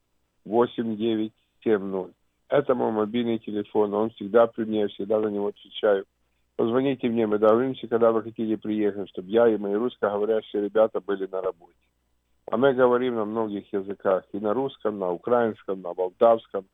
8970. 0.45 2.15
Это 2.49 2.75
мой 2.75 2.91
мобильный 2.91 3.39
телефон, 3.39 3.95
он 3.95 4.11
всегда 4.11 4.49
при 4.49 4.65
мне, 4.65 4.81
я 4.81 4.89
всегда 4.89 5.21
на 5.21 5.29
него 5.29 5.49
отвечаю. 5.49 6.05
Позвоните 6.57 7.09
мне, 7.09 7.27
мы 7.27 7.39
договоримся, 7.39 7.87
когда 7.87 8.11
вы 8.11 8.23
хотите 8.23 8.59
приехать, 8.59 9.09
чтобы 9.11 9.31
я 9.31 9.49
и 9.49 9.57
мои 9.57 9.75
русскоговорящие 9.75 10.65
ребята 10.65 11.01
были 11.01 11.27
на 11.27 11.41
работе. 11.41 11.79
А 12.51 12.57
мы 12.57 12.75
говорим 12.75 13.15
на 13.15 13.25
многих 13.25 13.73
языках, 13.73 14.25
и 14.33 14.41
на 14.41 14.53
русском, 14.53 14.99
на 14.99 15.11
украинском, 15.11 15.81
на 15.81 15.95
молдавском, 15.95 16.67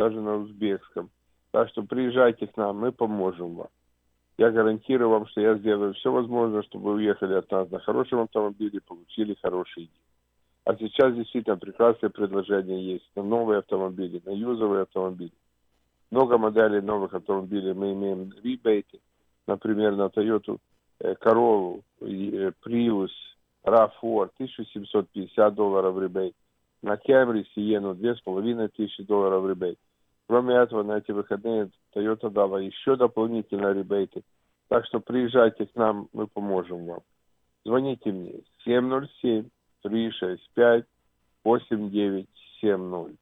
даже 0.00 0.18
на 0.18 0.36
узбекском. 0.36 1.10
Так 1.50 1.68
что 1.68 1.82
приезжайте 1.82 2.46
к 2.46 2.56
нам, 2.56 2.78
мы 2.78 2.90
поможем 2.90 3.54
вам. 3.54 3.68
Я 4.38 4.50
гарантирую 4.50 5.10
вам, 5.10 5.26
что 5.26 5.42
я 5.42 5.56
сделаю 5.56 5.92
все 5.92 6.10
возможное, 6.10 6.62
чтобы 6.62 6.92
вы 6.92 6.94
уехали 6.94 7.34
от 7.34 7.50
нас 7.50 7.70
на 7.70 7.80
хорошем 7.80 8.20
автомобиле 8.20 8.78
и 8.78 8.88
получили 8.88 9.36
хороший 9.42 9.82
день. 9.82 10.04
А 10.64 10.74
сейчас 10.76 11.14
действительно 11.14 11.58
прекрасные 11.58 12.08
предложения 12.08 12.82
есть 12.82 13.04
на 13.14 13.22
новые 13.22 13.58
автомобили, 13.58 14.22
на 14.24 14.30
юзовые 14.30 14.82
автомобили. 14.82 15.34
Много 16.10 16.38
моделей 16.38 16.80
новых 16.80 17.12
автомобилей 17.12 17.74
мы 17.74 17.92
имеем 17.92 18.32
ребейты, 18.42 19.00
например, 19.46 19.96
на 19.96 20.06
Toyota 20.06 20.58
э, 21.00 21.14
Corolla, 21.22 21.82
э, 22.00 22.52
Prius, 22.64 23.10
RAV4 23.64 24.30
1750 24.38 25.54
долларов 25.54 26.00
ребейт, 26.00 26.34
на 26.82 26.94
Camry 26.94 27.44
Sienna 27.54 27.94
2500 27.94 29.06
долларов 29.06 29.46
ребейт. 29.46 29.78
Кроме 30.30 30.54
этого, 30.54 30.84
на 30.84 30.98
эти 30.98 31.10
выходные 31.10 31.70
Toyota 31.92 32.30
дала 32.30 32.60
еще 32.60 32.94
дополнительные 32.94 33.74
ребейты. 33.74 34.22
Так 34.68 34.86
что 34.86 35.00
приезжайте 35.00 35.66
к 35.66 35.74
нам, 35.74 36.08
мы 36.12 36.28
поможем 36.28 36.86
вам. 36.86 37.00
Звоните 37.64 38.12
мне 38.12 38.34
707 38.64 39.48
365 39.82 40.84
8970. 41.42 43.18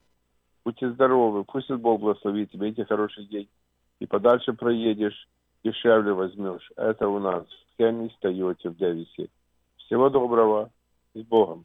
Будьте 0.67 0.91
здоровы, 0.91 1.45
пусть 1.45 1.71
Бог 1.71 1.99
благословит 1.99 2.55
имейте 2.55 2.85
хороший 2.85 3.25
день. 3.25 3.49
И 4.01 4.07
подальше 4.07 4.53
проедешь, 4.53 5.31
дешевле 5.65 6.13
возьмешь. 6.13 6.71
Это 6.77 7.09
у 7.09 7.19
нас 7.19 7.47
в 7.47 7.79
Кенни 7.79 8.13
Тойоте 8.21 8.69
в 8.69 8.77
Дэвисе. 8.77 9.31
Всего 9.79 10.11
доброго, 10.11 10.71
с 11.15 11.23
Богом. 11.23 11.65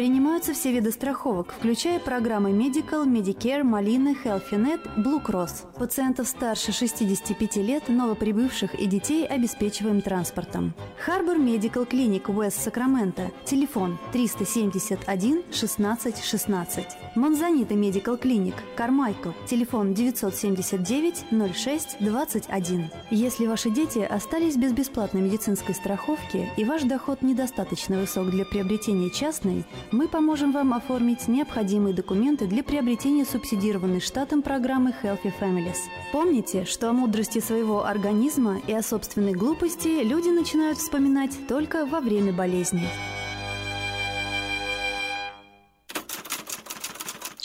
Принимаются 0.00 0.54
все 0.54 0.72
виды 0.72 0.92
страховок, 0.92 1.52
включая 1.58 2.00
программы 2.00 2.52
Medical, 2.52 3.04
Medicare, 3.04 3.62
Малина, 3.62 4.14
HealthyNet, 4.24 4.80
Blue 4.96 5.22
Cross. 5.22 5.70
Пациентов 5.78 6.26
старше 6.26 6.72
65 6.72 7.56
лет, 7.56 7.90
новоприбывших 7.90 8.74
и 8.74 8.86
детей 8.86 9.26
обеспечиваем 9.26 10.00
транспортом. 10.00 10.72
Харбор 11.04 11.36
Медикал 11.36 11.84
Клиник 11.84 12.30
Уэст 12.30 12.62
Сакраменто. 12.62 13.30
Телефон 13.44 13.98
371 14.12 15.42
16 15.52 16.24
16. 16.24 16.86
Монзанита 17.14 17.74
Медикал 17.74 18.16
Клиник 18.16 18.54
Кармайкл. 18.76 19.32
Телефон 19.46 19.92
979 19.92 21.26
06 21.54 21.96
21. 22.00 22.90
Если 23.10 23.46
ваши 23.46 23.68
дети 23.68 23.98
остались 23.98 24.56
без 24.56 24.72
бесплатной 24.72 25.20
медицинской 25.20 25.74
страховки 25.74 26.48
и 26.56 26.64
ваш 26.64 26.84
доход 26.84 27.20
недостаточно 27.20 27.98
высок 27.98 28.30
для 28.30 28.46
приобретения 28.46 29.10
частной, 29.10 29.66
мы 29.92 30.08
поможем 30.08 30.52
вам 30.52 30.74
оформить 30.74 31.28
необходимые 31.28 31.94
документы 31.94 32.46
для 32.46 32.62
приобретения 32.62 33.24
субсидированной 33.24 34.00
штатом 34.00 34.42
программы 34.42 34.94
Healthy 35.02 35.32
Families. 35.40 35.78
Помните, 36.12 36.64
что 36.64 36.90
о 36.90 36.92
мудрости 36.92 37.40
своего 37.40 37.84
организма 37.84 38.60
и 38.66 38.72
о 38.72 38.82
собственной 38.82 39.32
глупости 39.32 40.02
люди 40.02 40.28
начинают 40.28 40.78
вспоминать 40.78 41.36
только 41.48 41.86
во 41.86 42.00
время 42.00 42.32
болезни. 42.32 42.88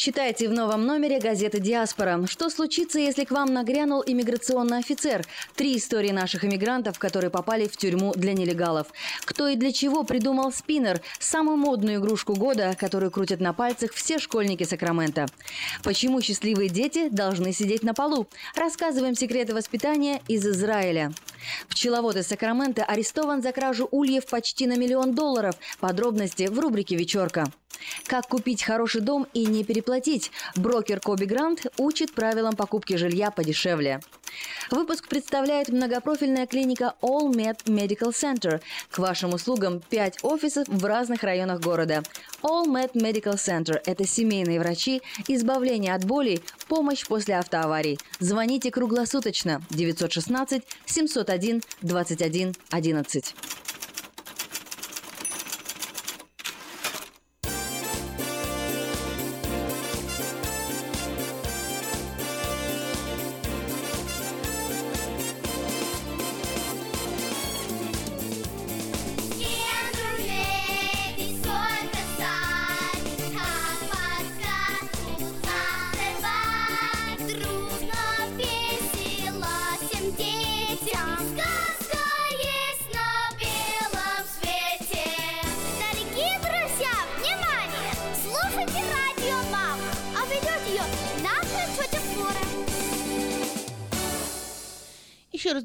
Читайте 0.05 0.47
в 0.47 0.53
новом 0.53 0.85
номере 0.85 1.17
газеты 1.17 1.59
«Диаспора». 1.59 2.27
Что 2.27 2.51
случится, 2.51 2.99
если 2.99 3.23
к 3.23 3.31
вам 3.31 3.51
нагрянул 3.51 4.03
иммиграционный 4.05 4.77
офицер? 4.77 5.25
Три 5.55 5.77
истории 5.77 6.11
наших 6.11 6.45
иммигрантов, 6.45 6.99
которые 6.99 7.31
попали 7.31 7.67
в 7.67 7.75
тюрьму 7.75 8.13
для 8.13 8.33
нелегалов. 8.33 8.85
Кто 9.21 9.47
и 9.47 9.55
для 9.55 9.71
чего 9.71 10.03
придумал 10.03 10.51
спиннер– 10.51 11.01
самую 11.19 11.57
модную 11.57 11.97
игрушку 11.97 12.35
года, 12.35 12.77
которую 12.79 13.09
крутят 13.09 13.39
на 13.39 13.51
пальцах 13.51 13.93
все 13.93 14.19
школьники 14.19 14.63
Сакрамента. 14.63 15.25
Почему 15.81 16.21
счастливые 16.21 16.69
дети 16.69 17.09
должны 17.09 17.51
сидеть 17.51 17.81
на 17.81 17.95
полу? 17.95 18.27
Рассказываем 18.55 19.15
секреты 19.15 19.55
воспитания 19.55 20.21
из 20.27 20.45
Израиля. 20.45 21.13
Пчеловод 21.69 22.15
из 22.15 22.27
Сакрамента 22.27 22.83
арестован 22.83 23.41
за 23.41 23.51
кражу 23.51 23.87
ульев 23.91 24.25
почти 24.25 24.67
на 24.67 24.75
миллион 24.75 25.13
долларов. 25.13 25.55
Подробности 25.79 26.47
в 26.47 26.59
рубрике 26.59 26.95
«Вечерка». 26.95 27.45
Как 28.07 28.27
купить 28.27 28.63
хороший 28.63 29.01
дом 29.01 29.27
и 29.33 29.45
не 29.45 29.63
переплатить? 29.63 30.31
Брокер 30.55 30.99
Коби 30.99 31.25
Грант 31.25 31.65
учит 31.77 32.13
правилам 32.13 32.55
покупки 32.55 32.95
жилья 32.95 33.31
подешевле. 33.31 33.99
Выпуск 34.71 35.07
представляет 35.07 35.69
многопрофильная 35.69 36.47
клиника 36.47 36.95
All 37.01 37.31
Med 37.31 37.63
Medical 37.65 38.11
Center. 38.11 38.61
К 38.89 38.99
вашим 38.99 39.33
услугам 39.33 39.81
5 39.89 40.23
офисов 40.23 40.67
в 40.67 40.83
разных 40.85 41.23
районах 41.23 41.61
города. 41.61 42.03
All 42.47 42.67
Med 42.67 42.91
Medical 42.93 43.37
Center– 43.37 43.81
это 43.87 44.05
семейные 44.05 44.59
врачи, 44.59 45.01
избавление 45.27 45.95
от 45.95 46.05
болей, 46.05 46.43
помощь 46.67 47.03
после 47.07 47.37
автоаварий. 47.39 47.97
Звоните 48.19 48.69
круглосуточно 48.69 49.63
916 49.71 50.61
701 50.85 51.63
21 51.81 52.53
11. 52.69 53.35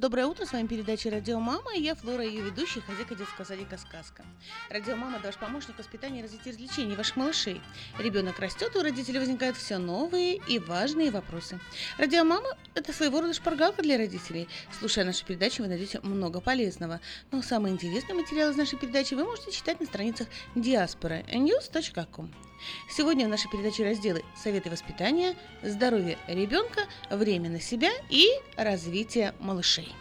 Доброе 0.00 0.26
утро. 0.26 0.46
С 0.46 0.52
вами 0.52 0.66
передача 0.66 1.10
«Радио 1.10 1.38
Мама». 1.38 1.74
Я 1.74 1.94
Флора, 1.94 2.24
ее 2.24 2.40
ведущая, 2.40 2.80
хозяйка 2.80 3.14
детского 3.14 3.44
садика 3.44 3.76
«Сказка». 3.76 4.24
«Радио 4.70 4.96
Мама»– 4.96 5.20
ваш 5.24 5.36
помощник 5.36 5.78
воспитания 5.78 6.20
и 6.20 6.22
развития 6.22 6.50
развлечений 6.50 6.96
ваших 6.96 7.16
малышей. 7.16 7.60
Ребенок 7.98 8.38
растет, 8.38 8.74
у 8.76 8.82
родителей 8.82 9.18
возникают 9.18 9.58
все 9.58 9.76
новые 9.76 10.36
и 10.48 10.58
важные 10.58 11.10
вопросы. 11.10 11.60
«Радио 11.98 12.24
Мама»– 12.24 12.48
это 12.74 12.94
своего 12.94 13.20
рода 13.20 13.34
шпаргалка 13.34 13.82
для 13.82 13.98
родителей. 13.98 14.48
Слушая 14.78 15.04
наши 15.04 15.22
передачи, 15.22 15.60
вы 15.60 15.68
найдете 15.68 16.00
много 16.00 16.40
полезного. 16.40 17.00
Но 17.30 17.42
самые 17.42 17.74
интересные 17.74 18.14
материалы 18.14 18.52
из 18.52 18.56
нашей 18.56 18.78
передачи 18.78 19.12
вы 19.12 19.24
можете 19.24 19.52
читать 19.52 19.80
на 19.80 19.86
страницах 19.86 20.28
диаспоры 20.54 21.26
news.com. 21.28 22.49
Сегодня 22.88 23.26
в 23.26 23.28
нашей 23.28 23.50
передаче 23.50 23.84
разделы 23.84 24.24
«Советы 24.36 24.70
воспитания», 24.70 25.36
«Здоровье 25.62 26.18
ребенка», 26.26 26.82
«Время 27.10 27.50
на 27.50 27.60
себя» 27.60 27.90
и 28.08 28.26
«Развитие 28.56 29.34
малышей». 29.40 29.94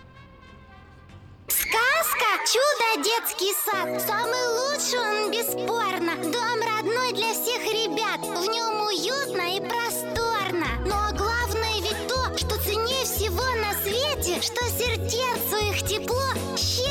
Сказка 1.48 2.30
«Чудо 2.52 3.04
детский 3.04 3.54
сад» 3.66 4.02
Самый 4.02 4.48
лучший 4.60 5.00
он 5.00 5.32
бесспорно. 5.32 6.16
Дом 6.32 6.60
родной 6.62 7.14
для 7.14 7.34
всех 7.34 7.64
ребят. 7.66 8.20
В 8.22 8.46
нем 8.50 8.82
уютно 8.82 9.56
и 9.56 9.60
просторно. 9.60 10.68
Но 10.86 11.18
главное 11.18 11.82
ведь 11.82 12.08
то, 12.08 12.38
что 12.38 12.62
ценнее 12.64 13.04
всего 13.06 13.44
на 13.58 13.74
свете 13.84 14.42
Что 14.42 14.64
сердцу 14.78 15.58
их 15.70 15.88
тепло 15.88 16.20
сказки 16.60 16.89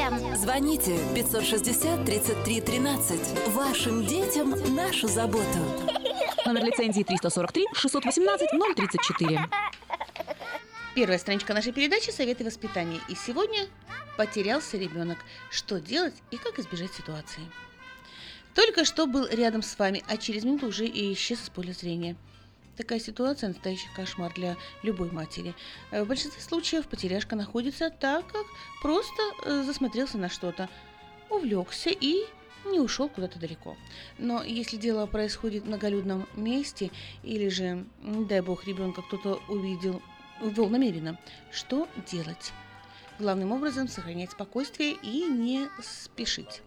детям 0.00 0.36
Звоните 0.36 0.98
560 1.14 2.04
33 2.04 2.60
13. 2.60 3.48
Вашим 3.48 4.06
детям 4.06 4.50
нашу 4.74 5.08
заботу. 5.08 5.58
Номер 6.46 6.64
лицензии 6.64 7.02
343 7.02 7.66
618 7.74 8.48
034. 8.76 9.40
Первая 10.94 11.18
страничка 11.18 11.54
нашей 11.54 11.72
передачи 11.72 12.10
«Советы 12.10 12.44
воспитания». 12.44 13.00
И 13.08 13.14
сегодня 13.14 13.66
потерялся 14.16 14.76
ребенок. 14.76 15.18
Что 15.50 15.78
делать 15.80 16.14
и 16.30 16.36
как 16.36 16.58
избежать 16.58 16.92
ситуации. 16.92 17.42
Только 18.54 18.84
что 18.84 19.06
был 19.06 19.26
рядом 19.26 19.62
с 19.62 19.78
вами, 19.78 20.02
а 20.08 20.16
через 20.16 20.44
минуту 20.44 20.66
уже 20.66 20.86
и 20.86 21.12
исчез 21.12 21.42
из 21.42 21.50
поля 21.50 21.72
зрения. 21.72 22.16
Такая 22.80 22.98
ситуация– 22.98 23.48
настоящий 23.50 23.90
кошмар 23.94 24.32
для 24.32 24.56
любой 24.82 25.10
матери. 25.10 25.54
Э, 25.90 26.02
В 26.02 26.08
большинстве 26.08 26.40
случаев 26.40 26.88
потеряшка 26.88 27.36
находится 27.36 27.90
так, 27.90 28.26
как 28.26 28.46
просто 28.80 29.22
э, 29.44 29.64
засмотрелся 29.64 30.16
на 30.16 30.30
что-то, 30.30 30.66
увлекся 31.28 31.90
и 31.90 32.24
не 32.64 32.80
ушел 32.80 33.10
куда-то 33.10 33.38
далеко. 33.38 33.76
Но 34.16 34.42
если 34.42 34.78
дело 34.78 35.04
происходит 35.04 35.64
в 35.64 35.66
многолюдном 35.66 36.26
месте, 36.36 36.90
или 37.22 37.48
же, 37.50 37.84
не 38.02 38.24
дай 38.24 38.40
бог, 38.40 38.66
ребенка 38.66 39.02
кто-то 39.02 39.42
увидел, 39.48 40.00
увел 40.40 40.70
намеренно, 40.70 41.18
что 41.52 41.86
делать? 42.10 42.50
Главным 43.18 43.52
образом 43.52 43.88
сохранять 43.88 44.30
спокойствие 44.30 44.96
и 45.02 45.24
не 45.24 45.68
спешить. 45.82 46.62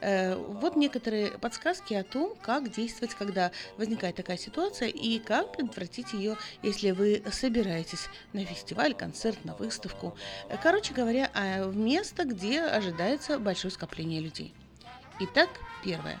Э, 0.00 0.34
Вот 0.34 0.76
некоторые 0.76 1.32
подсказки 1.32 1.94
о 1.94 2.04
том, 2.04 2.34
как 2.42 2.70
действовать, 2.70 3.14
когда 3.14 3.50
возникает 3.76 4.16
такая 4.16 4.36
ситуация, 4.36 4.88
и 4.88 5.18
как 5.18 5.52
предотвратить 5.52 6.12
ее, 6.12 6.36
если 6.62 6.90
вы 6.90 7.22
собираетесь 7.32 8.08
на 8.32 8.44
фестиваль, 8.44 8.94
концерт, 8.94 9.44
на 9.44 9.54
выставку. 9.54 10.16
Э, 10.48 10.56
Короче 10.62 10.94
говоря, 10.94 11.30
а, 11.34 11.64
в 11.68 11.76
место, 11.76 12.24
где 12.24 12.62
ожидается 12.62 13.38
большое 13.38 13.72
скопление 13.72 14.20
людей. 14.20 14.54
Итак, 15.20 15.48
первое. 15.84 16.18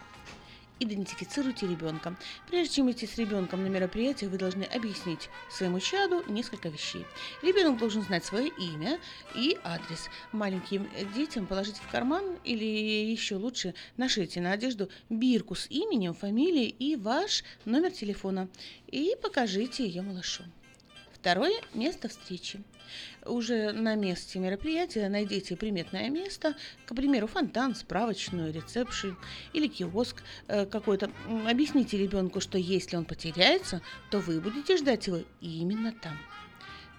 Идентифицируйте 0.82 1.66
ребенка. 1.66 2.16
Прежде 2.48 2.76
чем 2.76 2.90
идти 2.90 3.06
с 3.06 3.18
ребенком 3.18 3.62
на 3.62 3.66
мероприятие, 3.66 4.30
вы 4.30 4.38
должны 4.38 4.64
объяснить 4.64 5.28
своему 5.50 5.78
чаду 5.78 6.24
несколько 6.26 6.70
вещей. 6.70 7.04
Ребенок 7.42 7.78
должен 7.78 8.00
знать 8.00 8.24
свое 8.24 8.48
имя 8.48 8.98
и 9.34 9.58
адрес. 9.62 10.08
Маленьким 10.32 10.88
детям 11.14 11.46
положите 11.46 11.82
в 11.82 11.90
карман 11.90 12.38
или 12.44 12.64
еще 12.64 13.36
лучше 13.36 13.74
нашите 13.98 14.40
на 14.40 14.52
одежду 14.52 14.88
бирку 15.10 15.54
с 15.54 15.66
именем, 15.68 16.14
фамилией 16.14 16.74
и 16.78 16.96
ваш 16.96 17.44
номер 17.66 17.90
телефона 17.90 18.48
и 18.86 19.14
покажите 19.20 19.84
ее 19.84 20.00
малышу. 20.00 20.44
Второе– 21.12 21.60
место 21.74 22.08
встречи. 22.08 22.58
Уже 23.24 23.72
на 23.72 23.94
месте 23.94 24.38
мероприятия 24.38 25.08
найдите 25.08 25.56
приметное 25.56 26.08
место, 26.10 26.54
к 26.86 26.94
примеру, 26.94 27.26
фонтан, 27.26 27.74
справочную, 27.74 28.52
ресепшн 28.52 29.16
или 29.52 29.66
киоск 29.66 30.22
э, 30.48 30.66
какой-то. 30.66 31.10
Объясните 31.48 31.98
ребенку, 31.98 32.40
что 32.40 32.58
если 32.58 32.96
он 32.96 33.04
потеряется, 33.04 33.82
то 34.10 34.18
вы 34.18 34.40
будете 34.40 34.76
ждать 34.76 35.06
его 35.06 35.20
именно 35.40 35.92
там. 35.92 36.18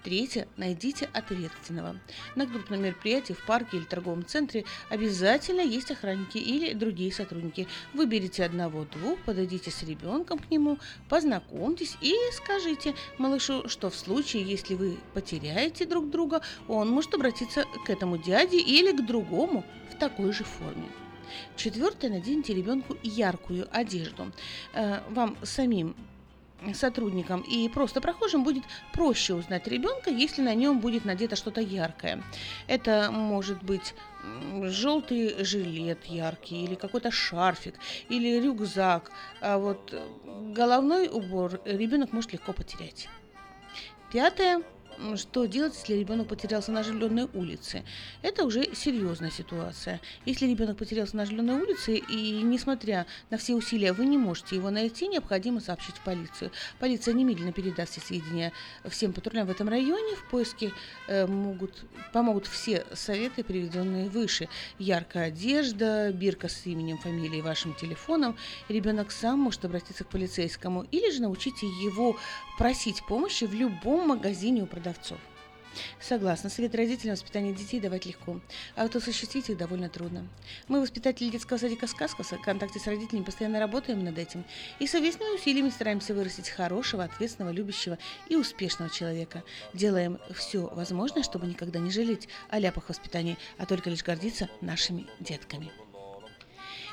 Третье. 0.02 0.48
Найдите 0.56 1.08
ответственного. 1.12 1.96
На 2.34 2.46
крупном 2.46 2.82
мероприятии 2.82 3.34
в 3.34 3.46
парке 3.46 3.76
или 3.76 3.84
торговом 3.84 4.26
центре 4.26 4.64
обязательно 4.88 5.60
есть 5.60 5.92
охранники 5.92 6.38
или 6.38 6.72
другие 6.72 7.12
сотрудники. 7.12 7.68
Выберите 7.94 8.44
одного-двух, 8.44 9.20
подойдите 9.20 9.70
с 9.70 9.82
ребенком 9.84 10.40
к 10.40 10.50
нему, 10.50 10.78
познакомьтесь 11.08 11.96
и 12.00 12.14
скажите 12.32 12.94
малышу, 13.16 13.68
что 13.68 13.90
в 13.90 13.94
случае, 13.94 14.42
если 14.42 14.74
вы 14.74 14.98
потеряете 15.14 15.86
друг 15.86 16.10
друга, 16.10 16.42
он 16.66 16.88
может 16.88 17.14
обратиться 17.14 17.64
к 17.86 17.90
этому 17.90 18.18
дяде 18.18 18.58
или 18.58 18.90
к 18.90 19.06
другому 19.06 19.64
в 19.92 19.98
такой 19.98 20.32
же 20.32 20.42
форме. 20.42 20.88
Четвертое. 21.56 22.10
Наденьте 22.10 22.54
ребенку 22.54 22.96
яркую 23.02 23.68
одежду. 23.70 24.32
Э, 24.74 25.00
Вам 25.10 25.36
самим 25.42 25.94
сотрудникам 26.74 27.40
и 27.40 27.68
просто 27.68 28.00
прохожим 28.00 28.44
будет 28.44 28.64
проще 28.92 29.34
узнать 29.34 29.66
ребенка, 29.66 30.10
если 30.10 30.42
на 30.42 30.54
нем 30.54 30.80
будет 30.80 31.04
надето 31.04 31.36
что-то 31.36 31.60
яркое. 31.60 32.22
Это 32.66 33.10
может 33.10 33.62
быть 33.62 33.94
желтый 34.64 35.44
жилет 35.44 36.04
яркий, 36.06 36.64
или 36.64 36.74
какой-то 36.74 37.10
шарфик, 37.10 37.74
или 38.08 38.40
рюкзак. 38.40 39.10
А 39.40 39.58
вот 39.58 39.92
э, 39.92 40.52
головной 40.52 41.08
убор 41.08 41.60
ребенок 41.64 42.12
может 42.12 42.32
легко 42.32 42.52
потерять. 42.52 43.08
Пятое. 44.12 44.62
Что 45.16 45.46
делать, 45.46 45.74
если 45.74 45.94
ребенок 45.94 46.28
потерялся 46.28 46.70
на 46.70 46.80
оживленной 46.80 47.28
улице? 47.34 47.82
Это 48.22 48.44
уже 48.44 48.74
серьезная 48.74 49.30
ситуация. 49.30 50.00
Если 50.26 50.46
ребенок 50.46 50.76
потерялся 50.76 51.16
на 51.16 51.24
оживленной 51.24 51.60
улице 51.60 51.96
и, 51.96 52.40
несмотря 52.42 53.06
на 53.30 53.36
все 53.36 53.54
усилия, 53.54 53.92
вы 53.92 54.06
не 54.06 54.16
можете 54.16 54.54
его 54.56 54.70
найти, 54.70 55.08
необходимо 55.08 55.60
сообщить 55.60 55.96
в 55.96 56.00
полицию. 56.00 56.52
Полиция 56.78 57.14
немедленно 57.14 57.52
передаст 57.52 57.92
все 57.92 58.00
сведения 58.00 58.52
всем 58.84 59.12
патрулям 59.12 59.48
в 59.48 59.50
этом 59.50 59.68
районе. 59.68 60.14
В 60.14 60.30
поиске 60.30 60.72
э, 61.08 61.26
могут, 61.26 61.84
помогут 62.12 62.46
все 62.46 62.86
советы, 62.94 63.42
приведенные 63.42 64.08
выше. 64.08 64.48
Яркая 64.78 65.28
одежда, 65.28 66.12
бирка 66.12 66.48
с 66.48 66.64
именем, 66.64 66.98
фамилией, 66.98 67.42
вашим 67.42 67.74
телефоном. 67.74 68.36
Ребенок 68.68 69.10
сам 69.10 69.40
может 69.40 69.64
обратиться 69.64 70.04
к 70.04 70.08
полицейскому 70.08 70.86
или 70.92 71.10
же 71.10 71.22
научите 71.22 71.66
его 71.66 72.16
просить 72.56 73.04
помощи 73.06 73.44
в 73.44 73.54
любом 73.54 74.08
магазине 74.08 74.62
у 74.62 74.66
продавцов. 74.92 75.18
Согласна, 75.98 76.50
совет 76.50 76.74
родителям 76.74 77.14
воспитания 77.14 77.54
детей 77.54 77.80
давать 77.80 78.04
легко, 78.04 78.42
а 78.76 78.82
вот 78.82 78.94
осуществить 78.94 79.48
их 79.48 79.56
довольно 79.56 79.88
трудно. 79.88 80.28
Мы, 80.68 80.82
воспитатели 80.82 81.30
детского 81.30 81.56
садика 81.56 81.86
«Сказка», 81.86 82.22
в 82.22 82.42
контакте 82.42 82.78
с 82.78 82.86
родителями 82.86 83.24
постоянно 83.24 83.58
работаем 83.58 84.04
над 84.04 84.18
этим 84.18 84.44
и 84.80 84.86
совместными 84.86 85.34
усилиями 85.34 85.70
стараемся 85.70 86.12
вырастить 86.12 86.50
хорошего, 86.50 87.04
ответственного, 87.04 87.54
любящего 87.54 87.96
и 88.28 88.36
успешного 88.36 88.90
человека. 88.90 89.44
Делаем 89.72 90.18
все 90.34 90.66
возможное, 90.66 91.22
чтобы 91.22 91.46
никогда 91.46 91.78
не 91.78 91.90
жалеть 91.90 92.28
о 92.50 92.58
ляпах 92.58 92.90
воспитания, 92.90 93.38
а 93.56 93.64
только 93.64 93.88
лишь 93.88 94.04
гордиться 94.04 94.50
нашими 94.60 95.06
детками. 95.20 95.72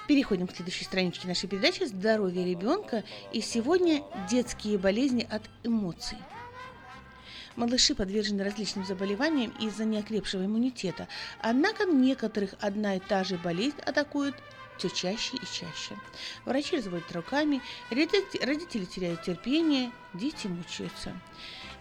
Переходим 0.07 0.47
к 0.47 0.55
следующей 0.55 0.85
страничке 0.85 1.27
нашей 1.27 1.49
передачи 1.49 1.83
«Здоровье 1.83 2.45
ребенка». 2.45 3.03
И 3.33 3.41
сегодня 3.41 4.03
детские 4.29 4.77
болезни 4.77 5.27
от 5.29 5.43
эмоций. 5.63 6.17
Малыши 7.55 7.95
подвержены 7.95 8.43
различным 8.43 8.85
заболеваниям 8.85 9.51
из-за 9.59 9.85
неокрепшего 9.85 10.45
иммунитета, 10.45 11.07
однако 11.39 11.85
некоторых 11.85 12.55
одна 12.59 12.95
и 12.95 12.99
та 12.99 13.23
же 13.23 13.37
болезнь 13.37 13.79
атакует 13.85 14.35
все 14.77 14.89
чаще 14.89 15.35
и 15.35 15.45
чаще. 15.45 15.97
Врачи 16.45 16.77
разводят 16.77 17.11
руками, 17.11 17.61
родители 17.89 18.85
теряют 18.85 19.23
терпение, 19.23 19.91
дети 20.13 20.47
мучаются. 20.47 21.19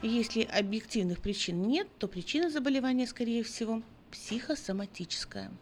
Если 0.03 0.43
объективных 0.43 1.21
причин 1.21 1.63
нет, 1.63 1.89
то 1.99 2.09
причина 2.09 2.51
заболевания, 2.51 3.07
скорее 3.07 3.45
всего, 3.45 3.83
психосоматическая. 4.11 5.53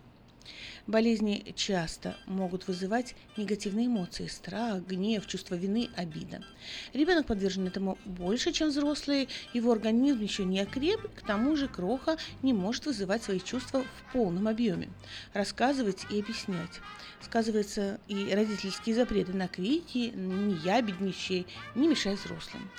Болезни 0.87 1.53
часто 1.57 2.17
могут 2.27 2.69
вызывать 2.69 3.17
негативные 3.37 3.87
эмоции– 3.87 4.27
страх, 4.29 4.87
гнев, 4.87 5.27
чувство 5.27 5.57
вины, 5.57 5.91
обида. 5.97 6.45
Ребенок 6.93 7.27
подвержен 7.27 7.67
этому 7.67 7.99
больше, 8.05 8.53
чем 8.53 8.69
взрослые, 8.69 9.27
его 9.53 9.73
организм 9.73 10.21
еще 10.21 10.45
не 10.45 10.61
окреп, 10.61 11.13
к 11.17 11.27
тому 11.27 11.57
же 11.57 11.67
кроха 11.67 12.19
не 12.43 12.53
может 12.53 12.87
вызывать 12.87 13.25
свои 13.25 13.41
чувства 13.41 13.83
в 13.83 14.13
полном 14.13 14.47
объеме, 14.47 14.89
рассказывать 15.33 16.07
и 16.09 16.21
объяснять. 16.21 16.81
Сказываются 17.21 17.99
и 18.07 18.33
родительские 18.33 18.95
запреты 18.95 19.33
на 19.33 19.49
крики, 19.49 20.13
не 20.15 20.55
ябедничай, 20.55 21.49
не 21.75 21.89
мешай 21.89 22.15
взрослым. 22.15 22.71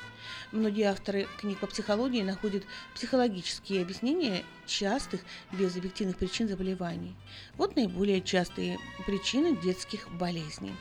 Многие 0.54 0.84
авторы 0.84 1.28
книг 1.40 1.60
по 1.60 1.68
психологии 1.68 2.22
находят 2.22 2.64
психологические 2.96 3.82
объяснения 3.82 4.46
частых 4.66 5.22
без 5.52 5.76
объективных 5.76 6.18
причин 6.18 6.48
заболеваний. 6.48 7.16
Вот 7.58 7.76
наиболее 7.76 8.22
частые 8.22 8.78
причины 9.06 9.58
детских 9.58 10.10
болезней. 10.10 10.74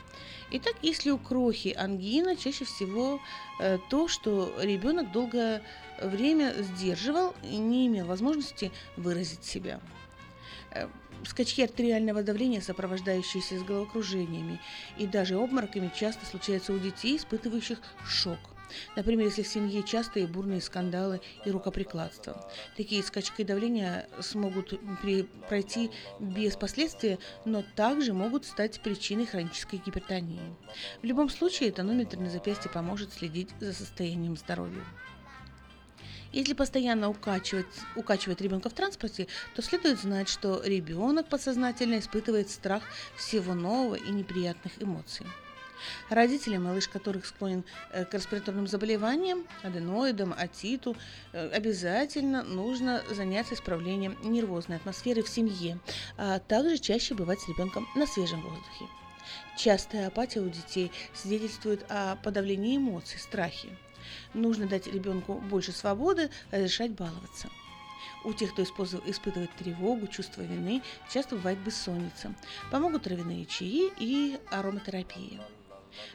Итак, 0.53 0.75
если 0.83 1.11
у 1.11 1.19
крохи 1.19 1.75
ангина, 1.77 2.37
чаще 2.37 2.65
всего 2.65 3.19
э, 3.59 3.79
то, 3.91 4.07
что 4.07 4.55
ребенок 4.61 5.11
долгое 5.11 5.63
время 6.01 6.55
сдерживал 6.63 7.35
и 7.43 7.57
не 7.57 7.89
имел 7.89 8.07
возможности 8.07 8.71
выразить 8.97 9.45
себя. 9.45 9.81
Э, 10.71 10.87
скачки 11.25 11.63
артериального 11.63 12.23
давления, 12.23 12.61
сопровождающиеся 12.61 13.59
с 13.59 13.63
головокружениями 13.65 14.61
и 14.97 15.09
даже 15.09 15.35
обмороками, 15.35 15.91
часто 15.93 16.25
случаются 16.25 16.73
у 16.73 16.79
детей, 16.79 17.17
испытывающих 17.17 17.79
шок. 18.07 18.39
Например, 18.97 19.27
если 19.27 19.43
в 19.43 19.49
семье 19.49 19.83
частые 19.83 20.27
бурные 20.27 20.61
скандалы 20.61 21.21
и 21.45 21.51
рукоприкладство. 21.51 22.49
Такие 22.77 23.03
скачки 23.03 23.45
давления 23.45 24.09
смогут 24.21 24.81
пройти 25.49 25.91
без 26.21 26.57
последствий, 26.57 27.19
но 27.45 27.65
также 27.75 28.13
могут 28.13 28.45
стать 28.45 28.81
причиной 28.81 29.27
хронической 29.27 29.81
гипертонии. 29.85 30.55
В 31.03 31.05
любом 31.05 31.29
случае, 31.29 31.73
тонометр 31.73 32.19
на 32.19 32.31
запястье 32.31 32.71
поможет 32.71 33.13
следить 33.13 33.51
за 33.61 33.73
состоянием 33.73 34.37
здоровья. 34.37 34.85
Если 36.33 36.53
постоянно 36.53 37.09
укачивать, 37.09 37.67
укачивать 37.95 38.41
ребенка 38.41 38.69
в 38.69 38.75
транспорте, 38.75 39.27
то 39.55 39.63
следует 39.63 40.01
знать, 40.01 40.29
что 40.29 40.61
ребенок 40.63 41.29
подсознательно 41.29 41.99
испытывает 41.99 42.51
страх 42.51 42.83
всего 43.17 43.55
нового 43.55 43.95
и 43.95 44.11
неприятных 44.11 44.83
эмоций. 44.83 45.25
Родители, 46.09 46.57
малыш 46.57 46.89
которых 46.89 47.27
склонен 47.27 47.65
э, 47.93 48.05
к 48.05 48.15
респираторным 48.15 48.67
заболеваниям, 48.67 49.47
аденоидам, 49.63 50.35
атиту, 50.37 50.97
э, 51.33 51.49
обязательно 51.51 52.43
нужно 52.43 53.03
заняться 53.11 53.55
исправлением 53.55 54.17
нервозной 54.23 54.77
атмосферы 54.77 55.23
в 55.23 55.29
семье, 55.29 55.79
а 56.17 56.39
также 56.39 56.79
чаще 56.79 57.15
бывать 57.15 57.41
с 57.41 57.49
ребенком 57.49 57.87
на 57.95 58.07
свежем 58.07 58.43
воздухе. 58.43 58.87
Частая 59.57 60.09
апатия 60.09 60.41
у 60.41 60.49
детей 60.49 60.93
свидетельствует 61.15 61.85
о 61.89 62.17
подавлении 62.17 62.77
эмоций, 62.77 63.19
страхе. 63.19 63.69
Нужно 64.35 64.67
дать 64.67 64.87
ребенку 64.87 65.35
больше 65.35 65.73
свободы, 65.73 66.31
разрешать 66.51 66.93
баловаться. 66.93 67.49
У 68.25 68.33
тех, 68.33 68.53
кто 68.53 68.63
испытывает 68.63 69.55
тревогу, 69.57 70.07
чувство 70.07 70.43
вины, 70.43 70.83
часто 71.13 71.37
бывает 71.37 71.59
бессонница. 71.59 72.35
Помогут 72.71 73.05
травяные 73.05 73.47
чаи 73.47 73.91
и 73.99 74.39
ароматерапия. 74.51 75.41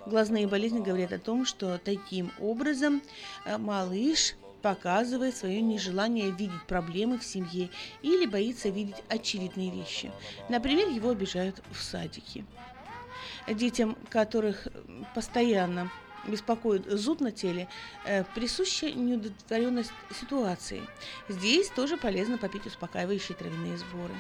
Глазные 0.05 0.47
болезни 0.47 0.79
говорят 0.79 1.13
о 1.13 1.19
том, 1.19 1.45
что 1.45 1.79
таким 1.83 2.31
образом 2.39 3.01
э, 3.45 3.57
малыш 3.57 4.35
показывает 4.61 5.35
свое 5.35 5.61
нежелание 5.61 6.31
видеть 6.31 6.63
проблемы 6.67 7.17
в 7.17 7.23
семье 7.23 7.69
или 8.01 8.25
боится 8.25 8.69
видеть 8.69 9.01
очевидные 9.09 9.71
вещи. 9.71 10.11
Например, 10.49 10.87
его 10.87 11.09
обижают 11.09 11.61
в 11.71 11.81
садике. 11.81 12.45
Детям, 13.47 13.97
которых 14.09 14.67
постоянно 15.15 15.91
беспокоит 16.27 16.85
зуд 16.85 17.21
на 17.21 17.31
теле, 17.31 17.67
э, 18.05 18.23
присуща 18.35 18.91
неудовлетворенность 18.91 19.91
ситуации. 20.19 20.81
Здесь 21.27 21.69
тоже 21.69 21.97
полезно 21.97 22.37
попить 22.37 22.65
успокаивающие 22.65 23.35
травяные 23.35 23.77
сборы. 23.77 24.13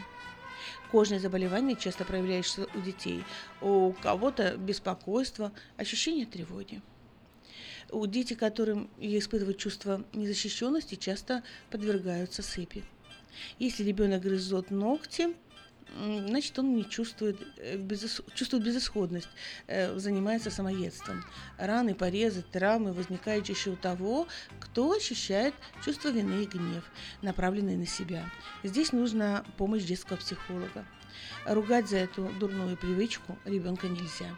Кожные 0.91 1.21
заболевания 1.21 1.77
часто 1.77 2.03
проявляются 2.03 2.67
у 2.75 2.81
детей. 2.81 3.23
У 3.61 3.93
кого-то 3.93 4.57
беспокойство, 4.57 5.53
ощущение 5.77 6.25
тревоги. 6.25 6.81
У 7.91 8.05
детей, 8.07 8.35
которым 8.35 8.89
испытывают 8.97 9.57
чувство 9.57 10.03
незащищенности, 10.11 10.95
часто 10.95 11.43
подвергаются 11.69 12.41
сыпи. 12.43 12.83
Если 13.57 13.85
ребенок 13.85 14.21
грызет 14.21 14.69
ногти, 14.69 15.29
значит, 15.95 16.57
он 16.59 16.75
не 16.75 16.87
чувствует, 16.87 17.37
э, 17.57 17.77
безыс... 17.77 18.21
чувствует 18.33 18.63
безысходность, 18.63 19.29
э, 19.67 19.97
занимается 19.97 20.49
самоедством. 20.49 21.23
Раны, 21.57 21.95
порезы, 21.95 22.43
травмы 22.51 22.93
возникают 22.93 23.45
чаще 23.45 23.71
у 23.71 23.75
того, 23.75 24.27
кто 24.59 24.93
ощущает 24.93 25.53
чувство 25.83 26.09
вины 26.09 26.43
и 26.43 26.45
гнев, 26.45 26.83
направленные 27.21 27.77
на 27.77 27.85
себя. 27.85 28.29
Здесь 28.63 28.93
нужна 28.93 29.43
помощь 29.57 29.83
детского 29.83 30.17
психолога. 30.17 30.85
Ругать 31.45 31.89
за 31.89 31.97
эту 31.97 32.29
дурную 32.39 32.77
привычку 32.77 33.37
ребенка 33.45 33.87
нельзя. 33.87 34.35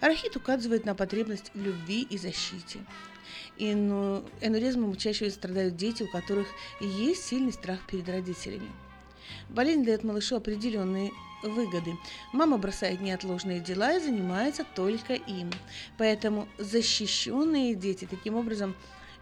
Архит 0.00 0.36
указывает 0.36 0.84
на 0.84 0.94
потребность 0.94 1.50
в 1.54 1.62
любви 1.62 2.02
и 2.02 2.18
защите. 2.18 2.80
Энуризмом 3.56 4.96
чаще 4.96 5.30
страдают 5.30 5.76
дети, 5.76 6.02
у 6.02 6.10
которых 6.10 6.48
есть 6.80 7.24
сильный 7.24 7.52
страх 7.52 7.78
перед 7.86 8.08
родителями. 8.08 8.70
Болезнь 9.48 9.84
дает 9.84 10.04
малышу 10.04 10.36
определенные 10.36 11.10
выгоды. 11.42 11.96
Мама 12.32 12.58
бросает 12.58 13.00
неотложные 13.00 13.60
дела 13.60 13.94
и 13.94 14.00
занимается 14.00 14.64
только 14.74 15.14
им. 15.14 15.50
Поэтому 15.98 16.48
защищенные 16.58 17.74
дети 17.74 18.06
таким 18.10 18.36
образом 18.36 18.74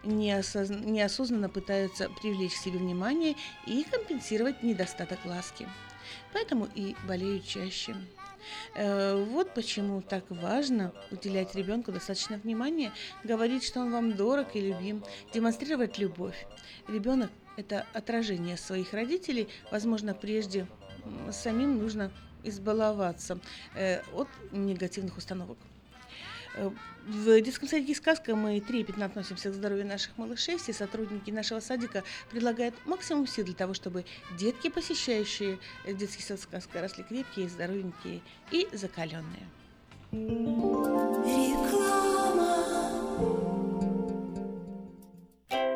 неосозн... 0.03 0.85
неосознанно 0.85 1.49
пытаются 1.49 2.09
привлечь 2.21 2.53
к 2.53 2.57
себе 2.57 2.79
внимание 2.79 3.35
и 3.67 3.83
компенсировать 3.83 4.63
недостаток 4.63 5.19
ласки. 5.25 5.67
Поэтому 6.33 6.67
и 6.75 6.95
болеют 7.07 7.45
чаще. 7.45 7.95
Э, 8.75 9.15
вот 9.29 9.53
почему 9.53 10.01
так 10.01 10.25
важно 10.29 10.93
уделять 11.11 11.55
ребенку 11.55 11.91
достаточно 11.91 12.37
внимания, 12.37 12.91
говорить, 13.23 13.63
что 13.63 13.81
он 13.81 13.91
вам 13.91 14.15
дорог 14.15 14.55
и 14.55 14.61
любим, 14.61 15.03
демонстрировать 15.33 15.97
любовь. 15.97 16.45
Ребенок 16.87 17.31
это 17.57 17.85
отражение 17.93 18.57
своих 18.57 18.93
родителей. 18.93 19.49
Возможно, 19.71 20.13
прежде 20.13 20.67
самим 21.31 21.77
нужно 21.77 22.11
избаловаться 22.43 23.39
э, 23.75 24.01
от 24.13 24.27
негативных 24.51 25.17
установок. 25.17 25.57
Э, 26.55 26.69
в 27.05 27.41
детском 27.41 27.67
садике 27.67 27.95
«Сказка» 27.95 28.35
мы 28.35 28.61
трепетно 28.61 29.05
относимся 29.05 29.49
к 29.49 29.53
здоровью 29.53 29.85
наших 29.85 30.17
малышей. 30.17 30.57
Все 30.57 30.71
сотрудники 30.71 31.31
нашего 31.31 31.59
садика 31.59 32.03
предлагают 32.31 32.75
максимум 32.85 33.27
сил 33.27 33.43
для 33.43 33.55
того, 33.55 33.73
чтобы 33.73 34.05
детки, 34.37 34.69
посещающие 34.69 35.59
детский 35.85 36.23
сад 36.23 36.39
«Сказка», 36.39 36.79
росли 36.81 37.03
крепкие, 37.03 37.49
здоровенькие 37.49 38.21
и 38.51 38.69
закаленные. 38.71 39.49
Реклама. 41.25 41.93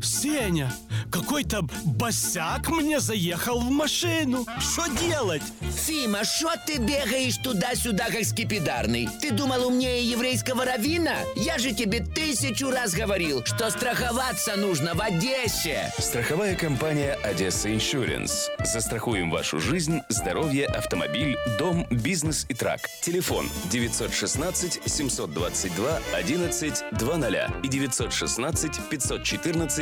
Сеня, 0.00 0.72
какой-то 1.10 1.62
босяк 1.84 2.68
мне 2.70 3.00
заехал 3.00 3.60
в 3.60 3.70
машину. 3.70 4.46
Что 4.58 4.86
делать? 4.98 5.42
Сима, 5.76 6.24
что 6.24 6.52
ты 6.66 6.78
бегаешь 6.78 7.36
туда-сюда, 7.38 8.06
как 8.10 8.24
скипидарный? 8.24 9.08
Ты 9.20 9.32
думал 9.32 9.66
умнее 9.66 10.08
еврейского 10.08 10.64
равина? 10.64 11.16
Я 11.36 11.58
же 11.58 11.72
тебе 11.72 12.00
тысячу 12.00 12.70
раз 12.70 12.94
говорил, 12.94 13.44
что 13.44 13.70
страховаться 13.70 14.56
нужно 14.56 14.94
в 14.94 15.00
Одессе. 15.00 15.92
Страховая 15.98 16.54
компания 16.54 17.14
«Одесса 17.22 17.72
Иншуренс». 17.72 18.48
Застрахуем 18.64 19.30
вашу 19.30 19.58
жизнь, 19.60 20.00
здоровье, 20.08 20.66
автомобиль, 20.66 21.36
дом, 21.58 21.86
бизнес 21.90 22.46
и 22.48 22.54
трак. 22.54 22.80
Телефон 23.02 23.48
916 23.70 24.80
722 24.86 25.98
11 26.14 26.84
20 26.92 27.64
и 27.64 27.68
916 27.68 28.80
514 28.90 29.81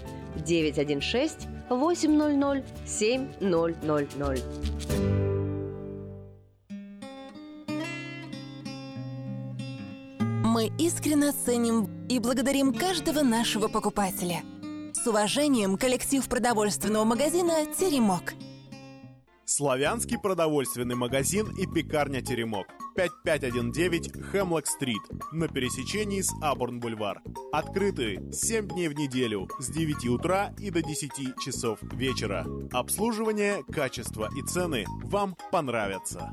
916 0.35 1.47
800 1.69 2.63
7000. 2.85 4.43
Мы 10.43 10.69
искренне 10.77 11.31
ценим 11.31 11.87
и 12.09 12.19
благодарим 12.19 12.73
каждого 12.73 13.21
нашего 13.21 13.67
покупателя. 13.67 14.43
С 14.93 15.07
уважением, 15.07 15.77
коллектив 15.77 16.27
продовольственного 16.27 17.05
магазина 17.05 17.65
«Теремок». 17.65 18.33
Славянский 19.45 20.19
продовольственный 20.19 20.95
магазин 20.95 21.47
и 21.57 21.65
пекарня 21.65 22.21
«Теремок». 22.21 22.67
5519 23.01 24.31
Хемлок-стрит 24.31 25.01
на 25.31 25.47
пересечении 25.47 26.21
с 26.21 26.31
Абурн-бульвар. 26.41 27.21
Открыты 27.51 28.21
7 28.31 28.67
дней 28.67 28.89
в 28.89 28.95
неделю 28.95 29.49
с 29.59 29.69
9 29.69 30.07
утра 30.07 30.53
и 30.59 30.69
до 30.69 30.83
10 30.83 31.39
часов 31.43 31.79
вечера. 31.81 32.45
Обслуживание, 32.71 33.63
качество 33.71 34.29
и 34.37 34.43
цены 34.43 34.85
вам 35.03 35.35
понравятся. 35.51 36.31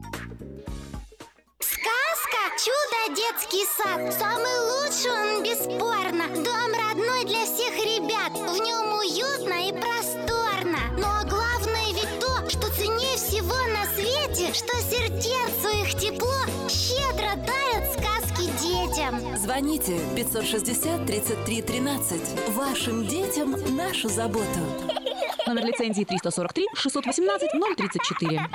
Сказка 1.60 2.38
«Чудо 2.58 3.16
детский 3.16 3.64
сад» 3.76 4.12
Самый 4.18 4.58
лучший 4.70 5.10
он 5.10 5.42
бесспорно 5.42 6.28
Дом 6.44 6.72
родной 6.72 7.24
для 7.24 7.44
всех 7.46 7.74
ребят 7.76 8.32
В 8.32 8.60
нем 8.60 8.98
уютно 8.98 9.68
и 9.68 9.72
просторно 9.72 10.78
Но 10.98 11.28
главное 11.28 11.92
ведь 11.92 12.20
то, 12.20 12.48
что 12.48 12.70
ценнее 12.74 13.16
всего 13.16 13.56
на 13.72 13.86
свете 13.94 14.52
Что 14.52 14.76
сердцу 14.88 15.68
их 15.68 15.94
тепло 15.94 16.57
детям 19.10 19.36
Звоните 19.36 19.98
560 20.16 21.06
33 21.06 21.62
13. 21.62 22.48
Вашим 22.50 23.06
детям 23.06 23.76
нашу 23.76 24.08
заботу. 24.08 24.46
Номер 25.46 25.66
лицензии 25.66 26.04
343 26.04 26.66
618 26.74 27.50
034. 27.76 28.48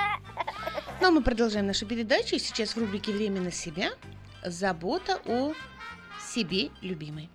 Ну, 1.00 1.08
а 1.08 1.10
мы 1.10 1.22
продолжаем 1.22 1.66
нашу 1.66 1.86
передачу. 1.86 2.36
И 2.36 2.38
сейчас 2.38 2.76
в 2.76 2.78
рубрике 2.78 3.12
«Время 3.12 3.40
на 3.40 3.50
себя» 3.50 3.90
забота 4.44 5.20
о 5.26 5.52
себе 6.20 6.70
любимой. 6.82 7.28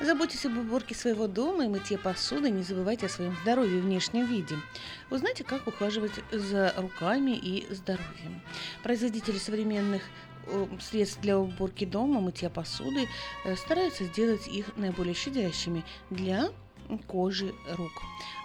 Заботьтесь 0.00 0.46
об 0.46 0.56
уборке 0.56 0.94
своего 0.94 1.26
дома 1.26 1.64
и 1.64 1.68
мытье 1.68 1.98
посуды, 1.98 2.50
не 2.50 2.62
забывайте 2.62 3.06
о 3.06 3.08
своем 3.08 3.36
здоровье 3.42 3.78
и 3.78 3.80
внешнем 3.80 4.26
виде. 4.26 4.56
Узнайте, 5.10 5.44
как 5.44 5.66
ухаживать 5.66 6.12
за 6.32 6.72
руками 6.76 7.32
и 7.32 7.66
здоровьем. 7.72 8.42
Производители 8.82 9.38
современных 9.38 10.02
средств 10.80 11.20
для 11.20 11.38
уборки 11.38 11.84
дома, 11.84 12.20
мытья 12.20 12.50
посуды 12.50 13.08
э, 13.44 13.56
стараются 13.56 14.04
сделать 14.04 14.48
их 14.48 14.76
наиболее 14.76 15.14
щадящими 15.14 15.84
для 16.10 16.50
кожи 17.06 17.54
рук. 17.76 17.92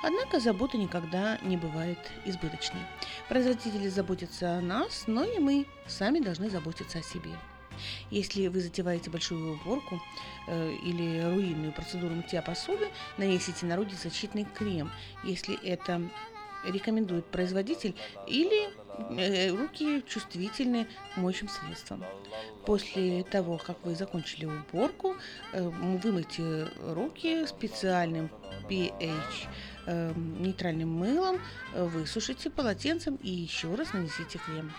Однако 0.03 0.39
забота 0.39 0.77
никогда 0.77 1.39
не 1.41 1.57
бывает 1.57 1.97
избыточной. 2.25 2.81
Производители 3.27 3.87
заботятся 3.87 4.57
о 4.57 4.61
нас, 4.61 5.05
но 5.07 5.23
и 5.23 5.39
мы 5.39 5.65
сами 5.87 6.19
должны 6.19 6.49
заботиться 6.49 6.99
о 6.99 7.03
себе. 7.03 7.31
Если 8.09 8.47
вы 8.47 8.61
затеваете 8.61 9.09
большую 9.09 9.53
уборку 9.53 10.01
э, 10.47 10.75
или 10.83 11.21
руинную 11.23 11.73
процедуру 11.73 12.15
мытья 12.15 12.41
посуды, 12.41 12.87
нанесите 13.17 13.65
на 13.65 13.75
руки 13.75 13.95
защитный 13.95 14.45
крем, 14.45 14.91
если 15.23 15.61
это 15.65 16.01
рекомендует 16.65 17.25
производитель, 17.25 17.95
или 18.27 18.69
э, 19.17 19.49
руки 19.49 20.03
чувствительны 20.07 20.87
к 21.13 21.17
моющим 21.17 21.49
средствам. 21.49 22.03
После 22.65 23.23
того, 23.23 23.57
как 23.57 23.77
вы 23.83 23.95
закончили 23.95 24.45
уборку, 24.45 25.15
э, 25.53 25.67
вымойте 25.67 26.67
руки 26.81 27.45
специальным 27.47 28.29
pH 28.69 29.11
э, 29.85 30.13
нейтральным 30.15 30.89
мылом, 30.89 31.39
высушите 31.73 32.49
полотенцем 32.49 33.15
и 33.21 33.29
еще 33.29 33.73
раз 33.75 33.93
нанесите 33.93 34.39
крем. 34.39 34.71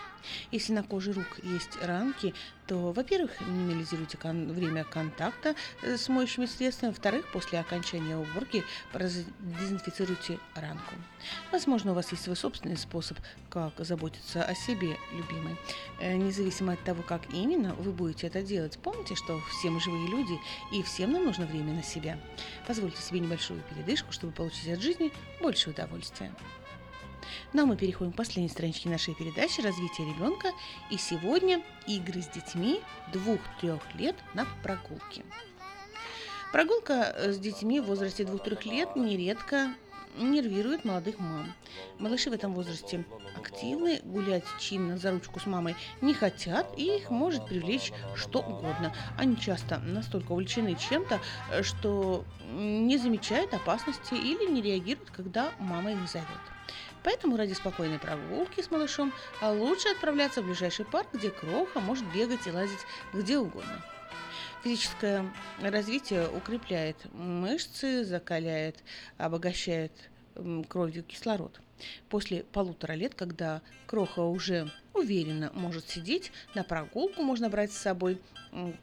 Если 0.51 0.73
на 0.73 0.83
коже 0.83 1.13
рук 1.13 1.39
есть 1.43 1.77
ранки, 1.81 2.33
то, 2.67 2.91
во-первых, 2.91 3.39
минимализируйте 3.41 4.17
кон- 4.17 4.51
время 4.51 4.83
контакта 4.83 5.55
э, 5.83 5.95
с 5.97 6.09
моющими 6.09 6.45
средствами, 6.45 6.89
во-вторых, 6.89 7.25
после 7.31 7.59
окончания 7.59 8.17
уборки 8.17 8.63
дезинфицируйте 9.39 10.39
ранку. 10.55 10.95
Возможно, 11.51 11.91
у 11.91 11.95
вас 11.95 12.11
есть 12.11 12.23
свой 12.23 12.35
собственный 12.35 12.77
способ, 12.77 13.17
как 13.49 13.73
заботиться 13.79 14.43
о 14.43 14.53
себе, 14.55 14.97
любимой. 15.11 15.55
Э, 15.99 16.15
Независимо 16.15 16.73
от 16.73 16.83
того, 16.83 17.03
как 17.03 17.21
именно 17.33 17.73
вы 17.75 17.91
будете 17.91 18.27
это 18.27 18.41
делать, 18.41 18.77
помните, 18.83 19.15
что 19.15 19.39
все 19.49 19.69
мы 19.69 19.79
живые 19.79 20.07
люди, 20.09 20.37
и 20.73 20.83
всем 20.83 21.13
нам 21.13 21.25
нужно 21.25 21.45
время 21.45 21.73
на 21.73 21.83
себя. 21.83 22.19
Позвольте 22.67 23.01
себе 23.01 23.19
небольшую 23.19 23.61
передышку, 23.69 24.11
чтобы 24.11 24.33
получить 24.33 24.67
от 24.69 24.81
жизни 24.81 25.11
больше 25.41 25.69
удовольствия. 25.69 26.33
Ну 27.53 27.63
а 27.63 27.65
мы 27.65 27.77
переходим 27.77 28.11
к 28.11 28.15
последней 28.15 28.49
страничке 28.49 28.89
нашей 28.89 29.15
передачи 29.15 29.61
«Развитие 29.61 30.07
ребенка». 30.07 30.49
И 30.89 30.97
сегодня 30.97 31.61
игры 31.87 32.21
с 32.21 32.27
детьми 32.27 32.81
двух-трех 33.13 33.81
лет 33.95 34.15
на 34.33 34.45
прогулке. 34.63 35.23
Прогулка 36.51 37.13
э, 37.15 37.31
с 37.33 37.39
детьми 37.39 37.79
в 37.79 37.85
возрасте 37.85 38.23
двух-трех 38.23 38.65
лет 38.65 38.95
нередко 38.95 39.73
нервирует 40.17 40.85
молодых 40.85 41.19
мам. 41.19 41.53
Малыши 41.99 42.29
в 42.29 42.33
этом 42.33 42.53
возрасте 42.53 43.05
активны, 43.35 43.99
гулять 44.03 44.45
чинно 44.59 44.97
за 44.97 45.11
ручку 45.11 45.39
с 45.39 45.45
мамой 45.45 45.75
не 46.01 46.13
хотят, 46.13 46.67
и 46.77 46.97
их 46.97 47.09
может 47.09 47.45
привлечь 47.45 47.91
что 48.15 48.39
угодно. 48.39 48.93
Они 49.17 49.37
часто 49.37 49.79
настолько 49.79 50.31
увлечены 50.31 50.75
чем-то, 50.75 51.19
э, 51.51 51.63
что 51.63 52.23
не 52.51 52.97
замечают 52.97 53.53
опасности 53.53 54.13
или 54.13 54.49
не 54.49 54.61
реагируют, 54.61 55.11
когда 55.11 55.51
мама 55.59 55.91
их 55.91 56.09
зовет. 56.09 56.27
Поэтому 57.07 57.37
ради 57.37 57.53
спокойной 57.53 57.99
прогулки 57.99 58.61
с 58.61 58.69
малышом 58.69 59.13
а 59.39 59.53
лучше 59.53 59.87
отправляться 59.87 60.41
в 60.41 60.45
ближайший 60.45 60.83
парк, 60.83 61.07
где 61.13 61.29
Кроха 61.29 61.79
может 61.79 62.03
бегать 62.13 62.45
и 62.45 62.51
лазить 62.51 62.85
где 63.13 63.37
угодно. 63.37 63.81
Физическое 64.61 65.31
развитие 65.61 66.27
укрепляет 66.27 66.97
мышцы, 67.13 68.03
закаляет, 68.03 68.83
обогащает 69.17 69.93
кровью 70.67 71.01
кислород. 71.03 71.61
После 72.09 72.43
полутора 72.43 72.91
лет, 72.91 73.15
когда 73.15 73.61
Кроха 73.85 74.23
уже 74.23 74.69
уверенно 74.97 75.51
может 75.53 75.89
сидеть, 75.89 76.31
на 76.55 76.63
прогулку 76.63 77.21
можно 77.21 77.49
брать 77.49 77.71
с 77.71 77.77
собой 77.77 78.19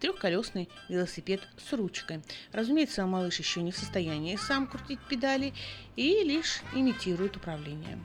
трехколесный 0.01 0.69
велосипед 0.89 1.41
с 1.57 1.73
ручкой. 1.73 2.23
Разумеется, 2.53 3.07
малыш 3.07 3.39
еще 3.39 3.63
не 3.63 3.73
в 3.73 3.77
состоянии 3.77 4.37
сам 4.37 4.67
крутить 4.67 5.01
педали 5.09 5.53
и 5.97 6.23
лишь 6.23 6.61
имитирует 6.75 7.37
управление. 7.37 7.99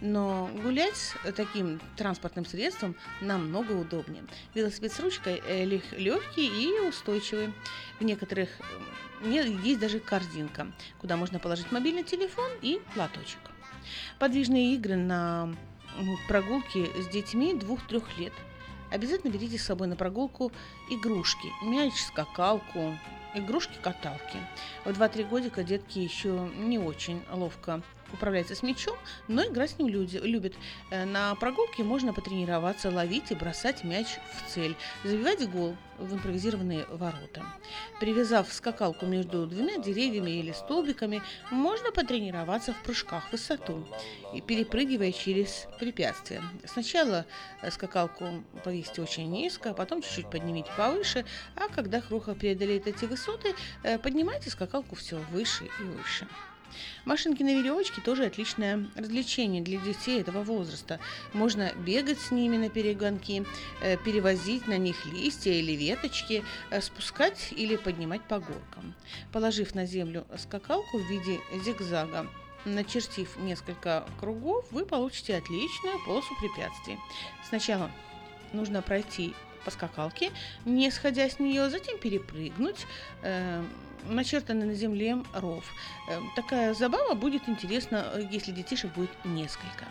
Но 0.00 0.50
гулять 0.62 0.96
с 0.96 1.32
таким 1.36 1.80
транспортным 1.96 2.44
средством 2.44 2.96
намного 3.20 3.72
удобнее. 3.72 4.24
Велосипед 4.54 4.92
с 4.92 5.00
ручкой 5.00 5.42
э, 5.46 5.64
лег- 5.64 5.96
легкий 5.96 6.46
и 6.46 6.80
устойчивый. 6.88 7.52
В 8.00 8.04
некоторых 8.04 8.48
есть 9.22 9.78
даже 9.78 10.00
корзинка, 10.00 10.72
куда 10.98 11.16
можно 11.16 11.38
положить 11.38 11.70
мобильный 11.70 12.02
телефон 12.02 12.50
и 12.60 12.80
платочек. 12.94 13.38
Подвижные 14.18 14.74
игры 14.74 14.96
на 14.96 15.54
м, 15.98 16.18
прогулке 16.28 16.90
с 17.00 17.06
детьми 17.08 17.54
двух-трех 17.54 18.18
лет. 18.18 18.32
Обязательно 18.90 19.30
берите 19.30 19.58
с 19.58 19.64
собой 19.64 19.88
на 19.88 19.96
прогулку 19.96 20.52
игрушки, 20.90 21.48
мяч, 21.62 21.94
скакалку, 21.94 22.98
игрушки-каталки. 23.34 24.38
В 24.84 24.90
2-3 24.90 25.28
годика 25.28 25.62
детки 25.62 25.98
еще 25.98 26.50
не 26.58 26.78
очень 26.78 27.22
ловко 27.30 27.82
управляется 28.12 28.54
с 28.54 28.62
мячом, 28.62 28.96
но 29.28 29.44
играть 29.44 29.70
с 29.70 29.78
ним 29.78 29.88
люди, 29.88 30.18
любит. 30.18 30.54
Э, 30.90 31.04
На 31.04 31.34
прогулке 31.34 31.82
можно 31.82 32.12
потренироваться, 32.12 32.90
ловить 32.90 33.30
и 33.30 33.34
бросать 33.34 33.84
мяч 33.84 34.06
в 34.34 34.50
цель, 34.52 34.76
забивать 35.04 35.48
гол 35.50 35.76
в 35.98 36.14
импровизированные 36.14 36.86
ворота. 36.86 37.44
Привязав 38.00 38.52
скакалку 38.52 39.06
между 39.06 39.46
двумя 39.46 39.78
деревьями 39.78 40.30
или 40.30 40.52
столбиками, 40.52 41.22
можно 41.50 41.92
потренироваться 41.92 42.72
в 42.72 42.82
прыжках 42.82 43.28
в 43.28 43.32
высоту, 43.32 43.86
перепрыгивая 44.46 45.12
через 45.12 45.66
препятствия. 45.78 46.42
Сначала 46.64 47.26
э, 47.60 47.70
скакалку 47.70 48.44
повесьте 48.64 49.02
очень 49.02 49.30
низко, 49.30 49.70
а 49.70 49.74
потом 49.74 50.02
чуть-чуть 50.02 50.30
поднимите 50.30 50.70
повыше, 50.76 51.24
а 51.56 51.68
когда 51.68 52.00
круха 52.00 52.34
преодолеет 52.34 52.86
эти 52.86 53.04
высоты, 53.04 53.54
э, 53.82 53.98
поднимайте 53.98 54.50
скакалку 54.50 54.96
все 54.96 55.18
выше 55.30 55.64
и 55.80 55.82
выше. 55.82 56.26
Машинки 57.04 57.42
на 57.42 57.54
веревочке 57.54 58.00
тоже 58.00 58.24
отличное 58.24 58.86
развлечение 58.96 59.62
для 59.62 59.78
детей 59.78 60.20
этого 60.20 60.42
возраста. 60.42 61.00
Можно 61.32 61.72
бегать 61.74 62.20
с 62.20 62.30
ними 62.30 62.56
на 62.56 62.68
перегонки, 62.68 63.44
э, 63.80 63.96
перевозить 63.96 64.66
на 64.66 64.78
них 64.78 65.06
листья 65.06 65.52
или 65.52 65.72
веточки, 65.72 66.44
э, 66.70 66.80
спускать 66.80 67.52
или 67.52 67.76
поднимать 67.76 68.22
по 68.22 68.38
горкам. 68.38 68.94
Положив 69.32 69.74
на 69.74 69.86
землю 69.86 70.26
скакалку 70.36 70.98
в 70.98 71.10
виде 71.10 71.40
зигзага, 71.64 72.26
начертив 72.64 73.36
несколько 73.38 74.06
кругов, 74.20 74.66
вы 74.70 74.86
получите 74.86 75.36
отличную 75.36 75.98
полосу 76.04 76.34
препятствий. 76.40 76.98
Сначала 77.48 77.90
нужно 78.52 78.82
пройти 78.82 79.34
по 79.64 79.70
скакалке, 79.70 80.32
не 80.64 80.90
сходя 80.90 81.28
с 81.28 81.38
нее, 81.38 81.70
затем 81.70 81.98
перепрыгнуть 81.98 82.86
э, 83.22 83.64
начертанный 84.04 84.66
на 84.66 84.74
земле 84.74 85.18
ров. 85.34 85.64
Э, 86.08 86.20
такая 86.36 86.74
забава 86.74 87.14
будет 87.14 87.48
интересна, 87.48 88.06
э, 88.14 88.22
если 88.30 88.52
детишек 88.52 88.92
будет 88.94 89.10
несколько. 89.24 89.86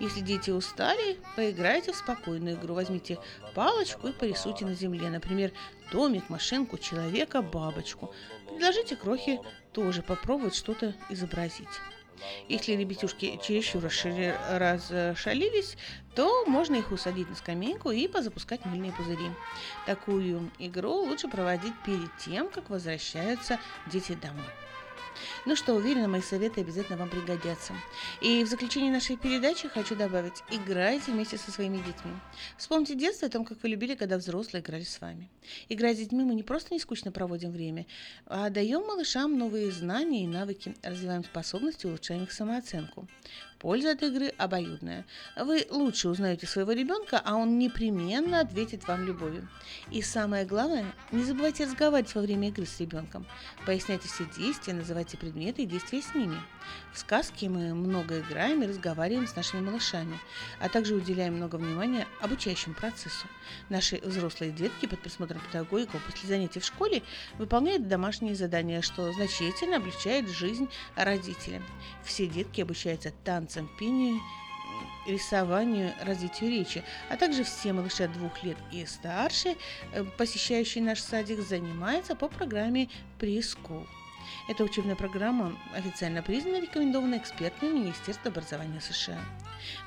Если 0.00 0.20
дети 0.20 0.50
устали, 0.50 1.18
поиграйте 1.34 1.92
в 1.92 1.96
спокойную 1.96 2.56
игру. 2.56 2.74
Возьмите 2.74 3.18
палочку 3.54 4.06
и 4.08 4.12
порисуйте 4.12 4.64
на 4.64 4.74
земле, 4.74 5.10
например, 5.10 5.52
домик, 5.90 6.28
машинку, 6.28 6.78
человека, 6.78 7.42
бабочку. 7.42 8.14
Предложите 8.46 8.94
крохи 8.94 9.40
тоже 9.72 10.02
попробовать 10.02 10.54
что-то 10.54 10.94
изобразить. 11.10 11.66
Если 12.48 12.72
ребятишки 12.72 13.38
чересчур 13.42 13.84
расшири- 13.84 14.36
расшалились, 14.58 15.76
то 16.18 16.44
можно 16.46 16.74
их 16.74 16.90
усадить 16.90 17.30
на 17.30 17.36
скамейку 17.36 17.92
и 17.92 18.08
позапускать 18.08 18.64
мыльные 18.64 18.90
пузыри. 18.90 19.30
Такую 19.86 20.50
игру 20.58 21.04
лучше 21.04 21.28
проводить 21.28 21.74
перед 21.86 22.10
тем, 22.16 22.48
как 22.48 22.70
возвращаются 22.70 23.60
дети 23.86 24.18
домой. 24.20 24.50
Ну 25.46 25.54
что, 25.54 25.74
уверена, 25.74 26.08
мои 26.08 26.20
советы 26.20 26.62
обязательно 26.62 26.98
вам 26.98 27.08
пригодятся. 27.08 27.72
И 28.20 28.42
в 28.42 28.48
заключение 28.48 28.90
нашей 28.90 29.16
передачи 29.16 29.68
хочу 29.68 29.94
добавить, 29.94 30.42
играйте 30.50 31.12
вместе 31.12 31.38
со 31.38 31.52
своими 31.52 31.76
детьми. 31.76 32.12
Вспомните 32.56 32.96
детство 32.96 33.28
о 33.28 33.30
том, 33.30 33.44
как 33.44 33.62
вы 33.62 33.68
любили, 33.68 33.94
когда 33.94 34.18
взрослые 34.18 34.60
играли 34.60 34.82
с 34.82 35.00
вами. 35.00 35.30
Играя 35.68 35.94
с 35.94 35.98
детьми 35.98 36.24
мы 36.24 36.34
не 36.34 36.42
просто 36.42 36.74
не 36.74 36.80
скучно 36.80 37.12
проводим 37.12 37.52
время, 37.52 37.86
а 38.26 38.50
даем 38.50 38.80
малышам 38.86 39.38
новые 39.38 39.70
знания 39.70 40.24
и 40.24 40.26
навыки, 40.26 40.74
развиваем 40.82 41.22
способности, 41.22 41.86
улучшаем 41.86 42.24
их 42.24 42.32
самооценку. 42.32 43.06
Польза 43.58 43.90
от 43.92 44.02
игры 44.04 44.28
обоюдная. 44.38 45.04
Вы 45.36 45.66
лучше 45.68 46.08
узнаете 46.08 46.46
своего 46.46 46.70
ребенка, 46.70 47.20
а 47.24 47.34
он 47.34 47.58
непременно 47.58 48.40
ответит 48.40 48.86
вам 48.86 49.04
любовью. 49.04 49.48
И 49.90 50.00
самое 50.00 50.44
главное, 50.44 50.86
не 51.10 51.24
забывайте 51.24 51.64
разговаривать 51.64 52.14
во 52.14 52.20
время 52.20 52.48
игры 52.48 52.66
с 52.66 52.78
ребенком. 52.78 53.26
Поясняйте 53.66 54.06
все 54.06 54.26
действия, 54.36 54.74
называйте 54.74 55.16
предметы 55.16 55.62
и 55.62 55.66
действия 55.66 56.02
с 56.02 56.14
ними. 56.14 56.40
В 56.92 56.98
сказке 56.98 57.48
мы 57.48 57.74
много 57.74 58.20
играем 58.20 58.62
и 58.62 58.66
разговариваем 58.66 59.26
с 59.26 59.34
нашими 59.34 59.60
малышами, 59.60 60.18
а 60.60 60.68
также 60.68 60.94
уделяем 60.94 61.34
много 61.34 61.56
внимания 61.56 62.06
обучающему 62.20 62.74
процессу. 62.74 63.26
Наши 63.70 63.96
взрослые 64.04 64.52
детки 64.52 64.86
под 64.86 65.00
присмотром 65.00 65.40
педагогиков 65.40 66.04
после 66.04 66.28
занятий 66.28 66.60
в 66.60 66.64
школе 66.64 67.02
выполняют 67.38 67.88
домашние 67.88 68.36
задания, 68.36 68.82
что 68.82 69.12
значительно 69.12 69.76
облегчает 69.78 70.28
жизнь 70.28 70.68
родителям. 70.94 71.64
Все 72.04 72.26
детки 72.26 72.60
обучаются 72.60 73.12
танцам, 73.24 73.47
пению, 73.78 74.20
рисованию, 75.06 75.94
развитию 76.02 76.50
речи, 76.50 76.84
а 77.08 77.16
также 77.16 77.44
все 77.44 77.72
малыши 77.72 78.04
от 78.04 78.12
двух 78.12 78.42
лет 78.42 78.56
и 78.70 78.84
старше, 78.86 79.56
э, 79.92 80.04
посещающие 80.16 80.84
наш 80.84 81.00
садик, 81.00 81.40
занимаются 81.40 82.14
по 82.14 82.28
программе 82.28 82.88
«Прескул». 83.18 83.86
Эта 84.48 84.62
учебная 84.62 84.94
программа 84.94 85.58
официально 85.74 86.22
признана 86.22 86.56
и 86.56 86.60
рекомендована 86.62 87.16
экспертами 87.16 87.78
Министерства 87.78 88.30
образования 88.30 88.80
США. 88.80 89.18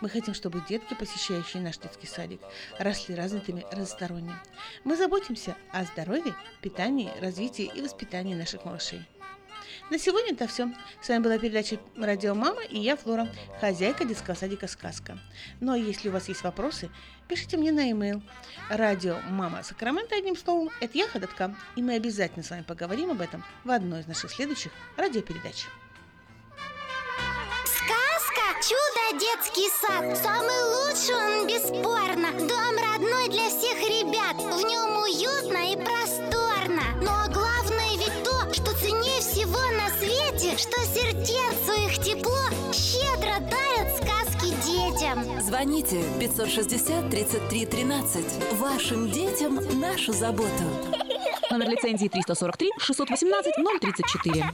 Мы 0.01 0.09
хотим, 0.09 0.33
чтобы 0.33 0.63
детки, 0.67 0.93
посещающие 0.93 1.61
наш 1.61 1.77
детский 1.77 2.07
садик, 2.07 2.41
росли 2.79 3.15
развитыми 3.15 3.65
разносторонне. 3.71 4.35
Мы 4.83 4.97
заботимся 4.97 5.55
о 5.71 5.83
здоровье, 5.83 6.35
питании, 6.61 7.11
развитии 7.21 7.71
и 7.73 7.81
воспитании 7.81 8.35
наших 8.35 8.65
малышей. 8.65 9.01
На 9.91 9.99
сегодня 9.99 10.31
это 10.31 10.47
все. 10.47 10.71
С 11.01 11.09
вами 11.09 11.21
была 11.21 11.37
передача 11.37 11.77
«Радио 11.97 12.33
Мама» 12.33 12.63
и 12.63 12.79
я, 12.79 12.95
Флора, 12.95 13.27
хозяйка 13.59 14.05
детского 14.05 14.35
садика 14.35 14.67
«Сказка». 14.67 15.19
Ну 15.59 15.73
а 15.73 15.77
если 15.77 16.07
у 16.07 16.13
вас 16.13 16.29
есть 16.29 16.43
вопросы, 16.43 16.89
пишите 17.27 17.57
мне 17.57 17.73
на 17.73 17.89
e-mail 17.89 18.21
радио 18.69 19.17
Мама 19.29 19.63
Сакраменто 19.63 20.15
одним 20.15 20.37
словом, 20.37 20.69
это 20.79 20.97
я, 20.97 21.09
Ходотка, 21.09 21.53
и 21.75 21.81
мы 21.81 21.95
обязательно 21.95 22.41
с 22.41 22.49
вами 22.51 22.61
поговорим 22.61 23.11
об 23.11 23.19
этом 23.19 23.43
в 23.65 23.69
одной 23.69 23.99
из 23.99 24.07
наших 24.07 24.31
следующих 24.31 24.71
радиопередач. 24.95 25.65
Сказка 27.65 28.45
«Чудо 28.61 29.19
детский 29.19 29.69
сад» 29.81 30.17
Самый 30.23 30.63
лучший 30.71 31.15
он, 31.15 31.47
бесспорно 31.47 32.31
Дом 32.47 32.77
родной 32.77 33.27
для 33.27 33.49
всех 33.49 33.77
ребят 33.81 34.37
В 34.37 34.65
нем 34.65 35.01
уютно 35.01 35.73
и 35.73 35.75
просторно 35.75 36.10
Что 40.57 40.77
сердцу 40.83 41.71
их 41.85 42.03
тепло 42.03 42.37
щедро 42.73 43.39
дарят 43.39 43.95
сказки 43.95 44.53
детям 44.65 45.41
Звоните 45.41 46.03
560 46.19 47.09
33 47.09 47.65
13. 47.65 48.25
Вашим 48.59 49.09
детям 49.09 49.55
нашу 49.79 50.11
заботу. 50.11 50.49
Номер 51.49 51.69
лицензии 51.69 52.07
343 52.07 52.69
618 52.79 53.53
034. 53.81 54.51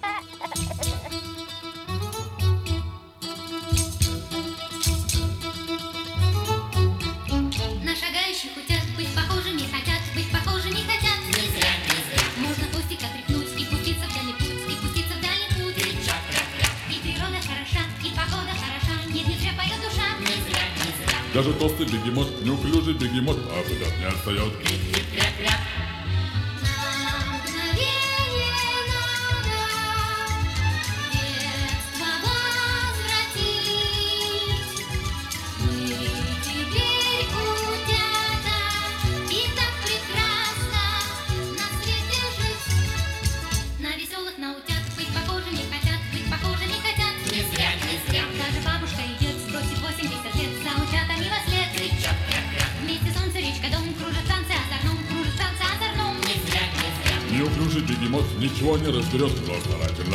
Даже 21.37 21.53
толстый 21.53 21.85
бегемот, 21.85 22.27
неуклюжий 22.43 22.95
бегемот, 22.95 23.37
а 23.37 23.61
куда 23.61 23.95
не 23.99 24.05
отстает. 24.05 24.51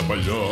trabalhar. 0.03 0.52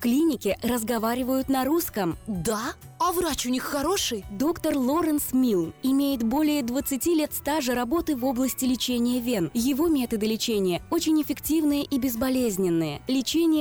В 0.00 0.02
клинике 0.02 0.56
разговаривают 0.62 1.50
на 1.50 1.66
русском. 1.66 2.16
Да? 2.26 2.72
А 2.98 3.12
врач 3.12 3.44
у 3.44 3.50
них 3.50 3.64
хороший? 3.64 4.24
Доктор 4.30 4.74
Лоренс 4.74 5.34
Милл 5.34 5.74
имеет 5.82 6.22
более 6.22 6.62
20 6.62 7.04
лет 7.08 7.34
стажа 7.34 7.74
работы 7.74 8.16
в 8.16 8.24
области 8.24 8.64
лечения 8.64 9.20
вен. 9.20 9.50
Его 9.52 9.88
методы 9.88 10.24
лечения 10.24 10.80
очень 10.88 11.20
эффективные 11.20 11.84
и 11.84 11.98
безболезненные. 11.98 13.02
Лечение 13.08 13.58